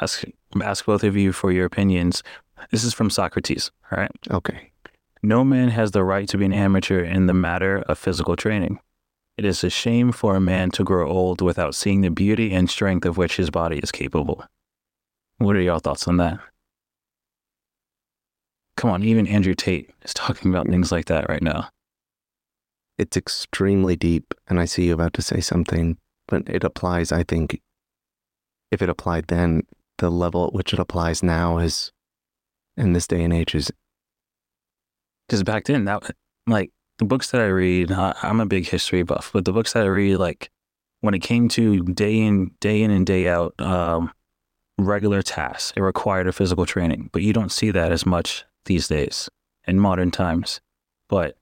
ask 0.00 0.24
ask 0.62 0.84
both 0.84 1.04
of 1.04 1.16
you 1.16 1.32
for 1.32 1.52
your 1.52 1.66
opinions. 1.66 2.22
This 2.70 2.84
is 2.84 2.94
from 2.94 3.10
Socrates, 3.10 3.70
all 3.90 3.98
right? 3.98 4.10
Okay. 4.30 4.72
No 5.22 5.44
man 5.44 5.68
has 5.68 5.90
the 5.90 6.04
right 6.04 6.28
to 6.28 6.38
be 6.38 6.44
an 6.44 6.52
amateur 6.52 7.02
in 7.02 7.26
the 7.26 7.34
matter 7.34 7.78
of 7.88 7.98
physical 7.98 8.36
training. 8.36 8.80
It 9.36 9.44
is 9.44 9.62
a 9.64 9.70
shame 9.70 10.12
for 10.12 10.34
a 10.34 10.40
man 10.40 10.70
to 10.72 10.84
grow 10.84 11.10
old 11.10 11.42
without 11.42 11.74
seeing 11.74 12.00
the 12.00 12.10
beauty 12.10 12.52
and 12.52 12.70
strength 12.70 13.04
of 13.04 13.18
which 13.18 13.36
his 13.36 13.50
body 13.50 13.78
is 13.78 13.92
capable. 13.92 14.44
What 15.38 15.56
are 15.56 15.60
your 15.60 15.80
thoughts 15.80 16.08
on 16.08 16.16
that? 16.16 16.40
Come 18.76 18.90
on, 18.90 19.02
even 19.02 19.26
Andrew 19.26 19.54
Tate 19.54 19.90
is 20.02 20.14
talking 20.14 20.50
about 20.50 20.68
things 20.68 20.92
like 20.92 21.06
that 21.06 21.28
right 21.28 21.42
now. 21.42 21.68
It's 22.98 23.16
extremely 23.16 23.96
deep, 23.96 24.34
and 24.48 24.58
I 24.58 24.64
see 24.64 24.86
you 24.86 24.94
about 24.94 25.12
to 25.14 25.22
say 25.22 25.40
something, 25.40 25.98
but 26.28 26.48
it 26.48 26.64
applies, 26.64 27.12
I 27.12 27.22
think, 27.22 27.60
if 28.70 28.80
it 28.80 28.88
applied 28.88 29.26
then, 29.28 29.62
the 29.98 30.10
level 30.10 30.46
at 30.46 30.52
which 30.52 30.72
it 30.72 30.78
applies 30.78 31.22
now 31.22 31.58
is, 31.58 31.92
in 32.76 32.92
this 32.92 33.06
day 33.06 33.22
and 33.22 33.32
age, 33.32 33.54
is 33.54 33.70
Because 35.28 35.42
back 35.42 35.64
then, 35.64 35.84
that 35.86 36.10
like 36.46 36.70
the 36.98 37.04
books 37.04 37.30
that 37.30 37.40
I 37.40 37.46
read, 37.46 37.92
I, 37.92 38.14
I'm 38.22 38.40
a 38.40 38.46
big 38.46 38.66
history 38.66 39.02
buff, 39.02 39.30
but 39.32 39.44
the 39.44 39.52
books 39.52 39.72
that 39.72 39.84
I 39.84 39.88
read, 39.88 40.16
like 40.16 40.50
when 41.00 41.14
it 41.14 41.20
came 41.20 41.48
to 41.50 41.82
day 41.82 42.18
in, 42.18 42.52
day 42.60 42.82
in 42.82 42.90
and 42.90 43.06
day 43.06 43.28
out, 43.28 43.54
um, 43.60 44.12
regular 44.78 45.22
tasks, 45.22 45.72
it 45.76 45.80
required 45.80 46.26
a 46.26 46.32
physical 46.32 46.66
training. 46.66 47.10
But 47.12 47.22
you 47.22 47.32
don't 47.32 47.52
see 47.52 47.70
that 47.70 47.92
as 47.92 48.04
much 48.04 48.44
these 48.66 48.88
days 48.88 49.28
in 49.66 49.80
modern 49.80 50.10
times. 50.10 50.60
But 51.08 51.36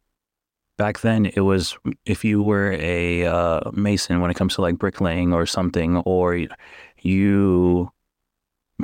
back 0.77 1.01
then, 1.01 1.27
it 1.27 1.41
was 1.41 1.77
if 2.05 2.25
you 2.25 2.43
were 2.43 2.73
a 2.73 3.27
uh, 3.27 3.71
mason 3.73 4.21
when 4.21 4.31
it 4.31 4.35
comes 4.35 4.55
to 4.55 4.63
like 4.63 4.79
bricklaying 4.79 5.33
or 5.33 5.47
something, 5.47 5.99
or 5.99 6.47
you 7.01 7.91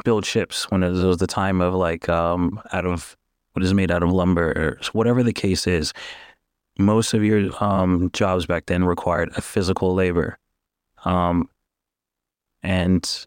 build 0.05 0.25
ships 0.25 0.71
when 0.71 0.83
it 0.83 0.91
was 0.91 1.19
the 1.19 1.27
time 1.27 1.61
of 1.61 1.75
like 1.75 2.09
um, 2.09 2.61
out 2.73 2.87
of 2.87 3.17
what 3.53 3.65
is 3.65 3.75
made 3.75 3.91
out 3.91 4.03
of 4.03 4.11
lumber 4.11 4.51
or 4.51 4.79
whatever 4.93 5.23
the 5.23 5.33
case 5.33 5.67
is. 5.67 5.93
Most 6.79 7.13
of 7.13 7.23
your 7.23 7.51
um, 7.63 8.11
jobs 8.13 8.47
back 8.47 8.67
then 8.67 8.85
required 8.85 9.31
a 9.37 9.43
physical 9.43 9.95
labor, 9.95 10.39
um, 11.05 11.51
and 12.63 13.27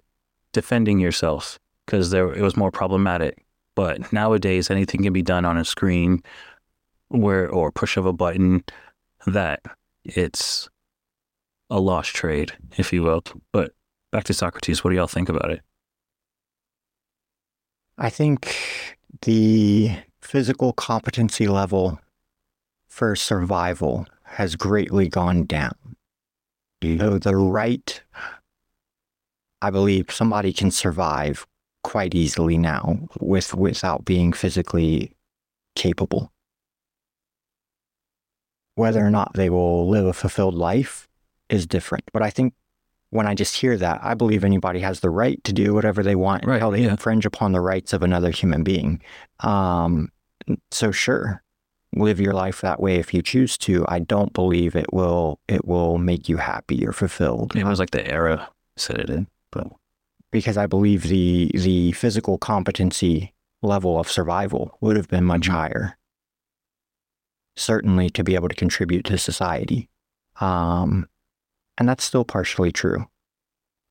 defending 0.53 0.99
yourself 0.99 1.59
because 1.85 2.09
there 2.11 2.33
it 2.33 2.41
was 2.41 2.55
more 2.55 2.71
problematic. 2.71 3.43
But 3.75 4.13
nowadays, 4.13 4.69
anything 4.69 5.03
can 5.03 5.13
be 5.13 5.21
done 5.21 5.45
on 5.45 5.57
a 5.57 5.65
screen, 5.65 6.21
where 7.09 7.49
or 7.49 7.71
push 7.71 7.97
of 7.97 8.05
a 8.05 8.13
button. 8.13 8.63
That 9.25 9.61
it's 10.03 10.69
a 11.69 11.79
lost 11.79 12.13
trade, 12.15 12.53
if 12.77 12.93
you 12.93 13.03
will. 13.03 13.23
But 13.51 13.73
back 14.11 14.25
to 14.25 14.33
Socrates, 14.33 14.83
what 14.83 14.91
do 14.91 14.95
y'all 14.95 15.07
think 15.07 15.29
about 15.29 15.49
it? 15.49 15.61
I 17.97 18.09
think 18.09 18.97
the 19.21 19.91
physical 20.21 20.73
competency 20.73 21.47
level 21.47 21.99
for 22.87 23.15
survival 23.15 24.07
has 24.23 24.55
greatly 24.55 25.07
gone 25.07 25.45
down. 25.45 25.73
So 26.83 27.17
the 27.17 27.35
right, 27.35 28.01
I 29.63 29.71
believe 29.71 30.11
somebody 30.11 30.51
can 30.51 30.71
survive 30.71 31.47
quite 31.83 32.13
easily 32.13 32.57
now 32.57 32.99
with 33.19 33.53
without 33.53 34.03
being 34.03 34.33
physically 34.33 35.15
capable. 35.75 36.31
Whether 38.75 39.05
or 39.05 39.09
not 39.09 39.33
they 39.35 39.49
will 39.49 39.87
live 39.87 40.05
a 40.05 40.13
fulfilled 40.13 40.55
life 40.55 41.07
is 41.47 41.65
different. 41.65 42.03
But 42.11 42.23
I 42.23 42.29
think 42.29 42.53
when 43.11 43.25
I 43.25 43.35
just 43.35 43.55
hear 43.55 43.77
that, 43.77 43.99
I 44.03 44.15
believe 44.15 44.43
anybody 44.43 44.79
has 44.81 44.99
the 44.99 45.09
right 45.09 45.41
to 45.45 45.53
do 45.53 45.73
whatever 45.73 46.03
they 46.03 46.15
want 46.15 46.45
Right, 46.45 46.55
until 46.55 46.71
they 46.71 46.81
yeah. 46.81 46.91
infringe 46.91 47.25
upon 47.25 47.53
the 47.53 47.61
rights 47.61 47.93
of 47.93 48.03
another 48.03 48.31
human 48.31 48.63
being. 48.63 49.01
Um, 49.39 50.11
so 50.71 50.91
sure, 50.91 51.41
live 51.95 52.19
your 52.19 52.33
life 52.33 52.59
that 52.61 52.81
way 52.81 52.95
if 52.95 53.13
you 53.13 53.21
choose 53.21 53.57
to. 53.59 53.85
I 53.87 53.99
don't 53.99 54.33
believe 54.33 54.75
it 54.75 54.91
will 54.91 55.39
it 55.47 55.65
will 55.65 55.97
make 55.99 56.27
you 56.27 56.37
happy 56.37 56.85
or 56.85 56.91
fulfilled 56.91 57.55
It 57.55 57.63
was 57.63 57.79
like 57.79 57.91
the 57.91 58.05
era 58.05 58.49
set 58.75 58.99
it 58.99 59.09
in, 59.09 59.27
but 59.53 59.67
because 60.31 60.57
I 60.57 60.65
believe 60.65 61.03
the 61.03 61.51
the 61.53 61.93
physical 61.93 62.37
competency 62.37 63.33
level 63.61 63.99
of 63.99 64.11
survival 64.11 64.77
would 64.81 64.97
have 64.97 65.07
been 65.07 65.23
much 65.23 65.47
higher. 65.47 65.97
Certainly 67.55 68.09
to 68.11 68.23
be 68.23 68.35
able 68.35 68.49
to 68.49 68.55
contribute 68.55 69.05
to 69.05 69.17
society. 69.17 69.89
Um, 70.41 71.07
and 71.77 71.87
that's 71.87 72.03
still 72.03 72.25
partially 72.25 72.71
true. 72.71 73.05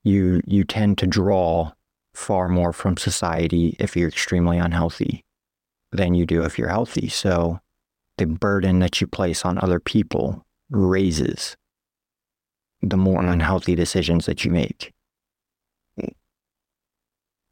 You 0.05 0.43
you 0.47 0.65
tend 0.65 0.99
to 0.99 1.07
draw 1.07 1.73
far 2.13 2.49
more 2.49 2.73
from 2.73 2.97
society 2.97 3.77
if 3.79 3.97
you're 3.97 4.09
extremely 4.09 4.59
unhealthy 4.59 5.25
than 5.93 6.15
you 6.15 6.27
do 6.27 6.43
if 6.43 6.59
you're 6.59 6.69
healthy. 6.69 7.09
So 7.09 7.61
the 8.19 8.27
burden 8.27 8.81
that 8.81 9.01
you 9.01 9.07
place 9.07 9.45
on 9.45 9.59
other 9.59 9.81
people 9.81 10.45
raises 10.71 11.57
the 12.83 12.97
more 12.97 13.25
unhealthy 13.25 13.77
decisions 13.77 14.27
that 14.27 14.45
you 14.45 14.51
make 14.51 14.93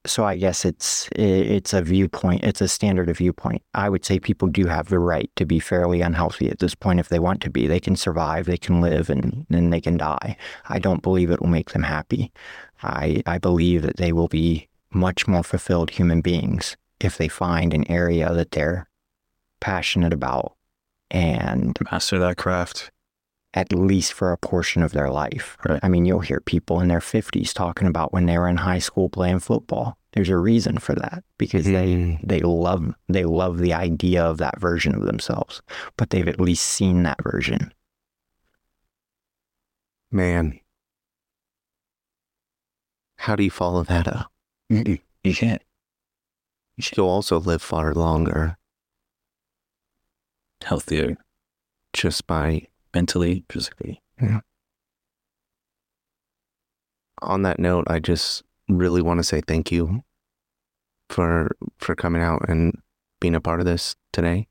so 0.06 0.24
I 0.24 0.36
guess 0.36 0.64
it's 0.64 1.08
it's 1.12 1.74
a 1.74 1.82
viewpoint. 1.82 2.42
It's 2.44 2.60
a 2.60 2.68
standard 2.68 3.10
of 3.10 3.18
viewpoint. 3.18 3.62
I 3.74 3.88
would 3.88 4.04
say 4.04 4.18
people 4.18 4.48
do 4.48 4.66
have 4.66 4.88
the 4.88 4.98
right 4.98 5.30
to 5.36 5.44
be 5.44 5.60
fairly 5.60 6.00
unhealthy 6.00 6.48
at 6.48 6.58
this 6.58 6.74
point 6.74 7.00
if 7.00 7.08
they 7.08 7.18
want 7.18 7.42
to 7.42 7.50
be. 7.50 7.66
They 7.66 7.80
can 7.80 7.96
survive, 7.96 8.46
they 8.46 8.56
can 8.56 8.80
live, 8.80 9.10
and 9.10 9.46
then 9.50 9.70
they 9.70 9.80
can 9.80 9.96
die. 9.98 10.36
I 10.68 10.78
don't 10.78 11.02
believe 11.02 11.30
it 11.30 11.40
will 11.40 11.48
make 11.48 11.70
them 11.70 11.82
happy. 11.82 12.32
I 12.82 13.22
I 13.26 13.38
believe 13.38 13.82
that 13.82 13.98
they 13.98 14.12
will 14.12 14.28
be 14.28 14.68
much 14.92 15.28
more 15.28 15.44
fulfilled 15.44 15.90
human 15.90 16.20
beings 16.22 16.76
if 17.00 17.18
they 17.18 17.28
find 17.28 17.74
an 17.74 17.90
area 17.90 18.32
that 18.32 18.52
they're 18.52 18.88
passionate 19.60 20.12
about 20.12 20.54
and 21.10 21.76
master 21.90 22.18
that 22.18 22.36
craft. 22.36 22.90
At 23.54 23.72
least 23.72 24.12
for 24.12 24.32
a 24.32 24.38
portion 24.38 24.82
of 24.82 24.92
their 24.92 25.10
life. 25.10 25.56
Right. 25.68 25.80
I 25.82 25.88
mean, 25.88 26.04
you'll 26.04 26.20
hear 26.20 26.40
people 26.40 26.80
in 26.80 26.88
their 26.88 27.00
50s 27.00 27.52
talking 27.52 27.88
about 27.88 28.12
when 28.12 28.26
they 28.26 28.38
were 28.38 28.48
in 28.48 28.58
high 28.58 28.78
school 28.78 29.08
playing 29.08 29.40
football. 29.40 29.96
There's 30.12 30.28
a 30.28 30.36
reason 30.36 30.78
for 30.78 30.94
that 30.96 31.22
because 31.38 31.64
they 31.64 31.94
hmm. 31.94 32.14
they 32.22 32.40
love 32.40 32.94
they 33.08 33.24
love 33.24 33.58
the 33.58 33.72
idea 33.74 34.24
of 34.24 34.38
that 34.38 34.58
version 34.58 34.94
of 34.94 35.02
themselves, 35.02 35.62
but 35.96 36.10
they've 36.10 36.26
at 36.26 36.40
least 36.40 36.64
seen 36.64 37.02
that 37.04 37.22
version. 37.22 37.72
man. 40.10 40.58
How 43.16 43.36
do 43.36 43.44
you 43.44 43.50
follow 43.50 43.84
that 43.84 44.08
up? 44.08 44.32
You, 44.68 44.98
you 45.22 45.34
can't. 45.34 45.62
You'll 46.76 47.08
also 47.08 47.38
live 47.38 47.60
far 47.60 47.92
longer 47.94 48.56
Healthier 50.62 51.16
just 51.92 52.26
by 52.26 52.68
mentally, 52.94 53.44
physically. 53.48 54.02
Yeah. 54.20 54.40
on 57.22 57.42
that 57.42 57.58
note, 57.58 57.84
I 57.86 57.98
just 57.98 58.42
really 58.68 59.02
want 59.02 59.18
to 59.18 59.24
say 59.24 59.40
thank 59.40 59.70
you 59.70 60.02
for 61.08 61.50
for 61.78 61.94
coming 61.94 62.22
out 62.22 62.48
and 62.48 62.78
being 63.20 63.34
a 63.34 63.40
part 63.40 63.60
of 63.60 63.66
this 63.66 63.96
today. 64.12 64.48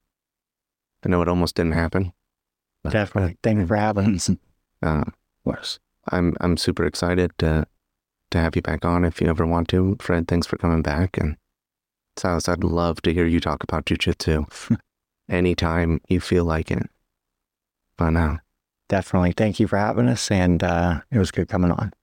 I 1.03 1.10
know 1.10 1.22
it 1.22 1.28
almost 1.28 1.56
didn't 1.56 1.74
happen. 1.74 2.14
Definitely. 2.88 3.38
Thank 3.44 3.60
you 3.60 3.68
for 3.68 3.76
having 3.76 4.16
us. 4.16 4.30
Uh, 4.82 5.03
Worse. 5.44 5.78
I'm 6.10 6.38
I'm 6.40 6.56
super 6.56 6.86
excited 6.86 7.32
to 7.40 7.66
to 8.32 8.38
have 8.38 8.56
you 8.56 8.61
back 8.61 8.86
on 8.86 9.03
if 9.03 9.20
you 9.20 9.28
ever 9.28 9.45
want 9.45 9.68
to. 9.70 9.98
Fred, 9.99 10.26
thanks 10.30 10.48
for 10.48 10.56
coming 10.57 10.82
back. 10.82 11.18
And 11.18 11.36
Silas, 12.16 12.48
I'd 12.48 12.64
love 12.64 13.02
to 13.02 13.14
hear 13.14 13.26
you 13.26 13.41
talk 13.41 13.61
about 13.61 13.86
jujitsu 13.86 14.45
anytime 15.30 15.99
you 16.07 16.22
feel 16.22 16.45
like 16.45 16.72
it. 16.72 16.90
But 18.00 18.12
now. 18.12 18.40
Definitely. 18.88 19.34
Thank 19.34 19.60
you 19.60 19.68
for 19.68 19.78
having 19.78 20.08
us, 20.08 20.32
and 20.32 20.64
uh, 20.64 21.02
it 21.12 21.20
was 21.20 21.30
good 21.30 21.50
coming 21.50 21.70
on. 21.70 21.94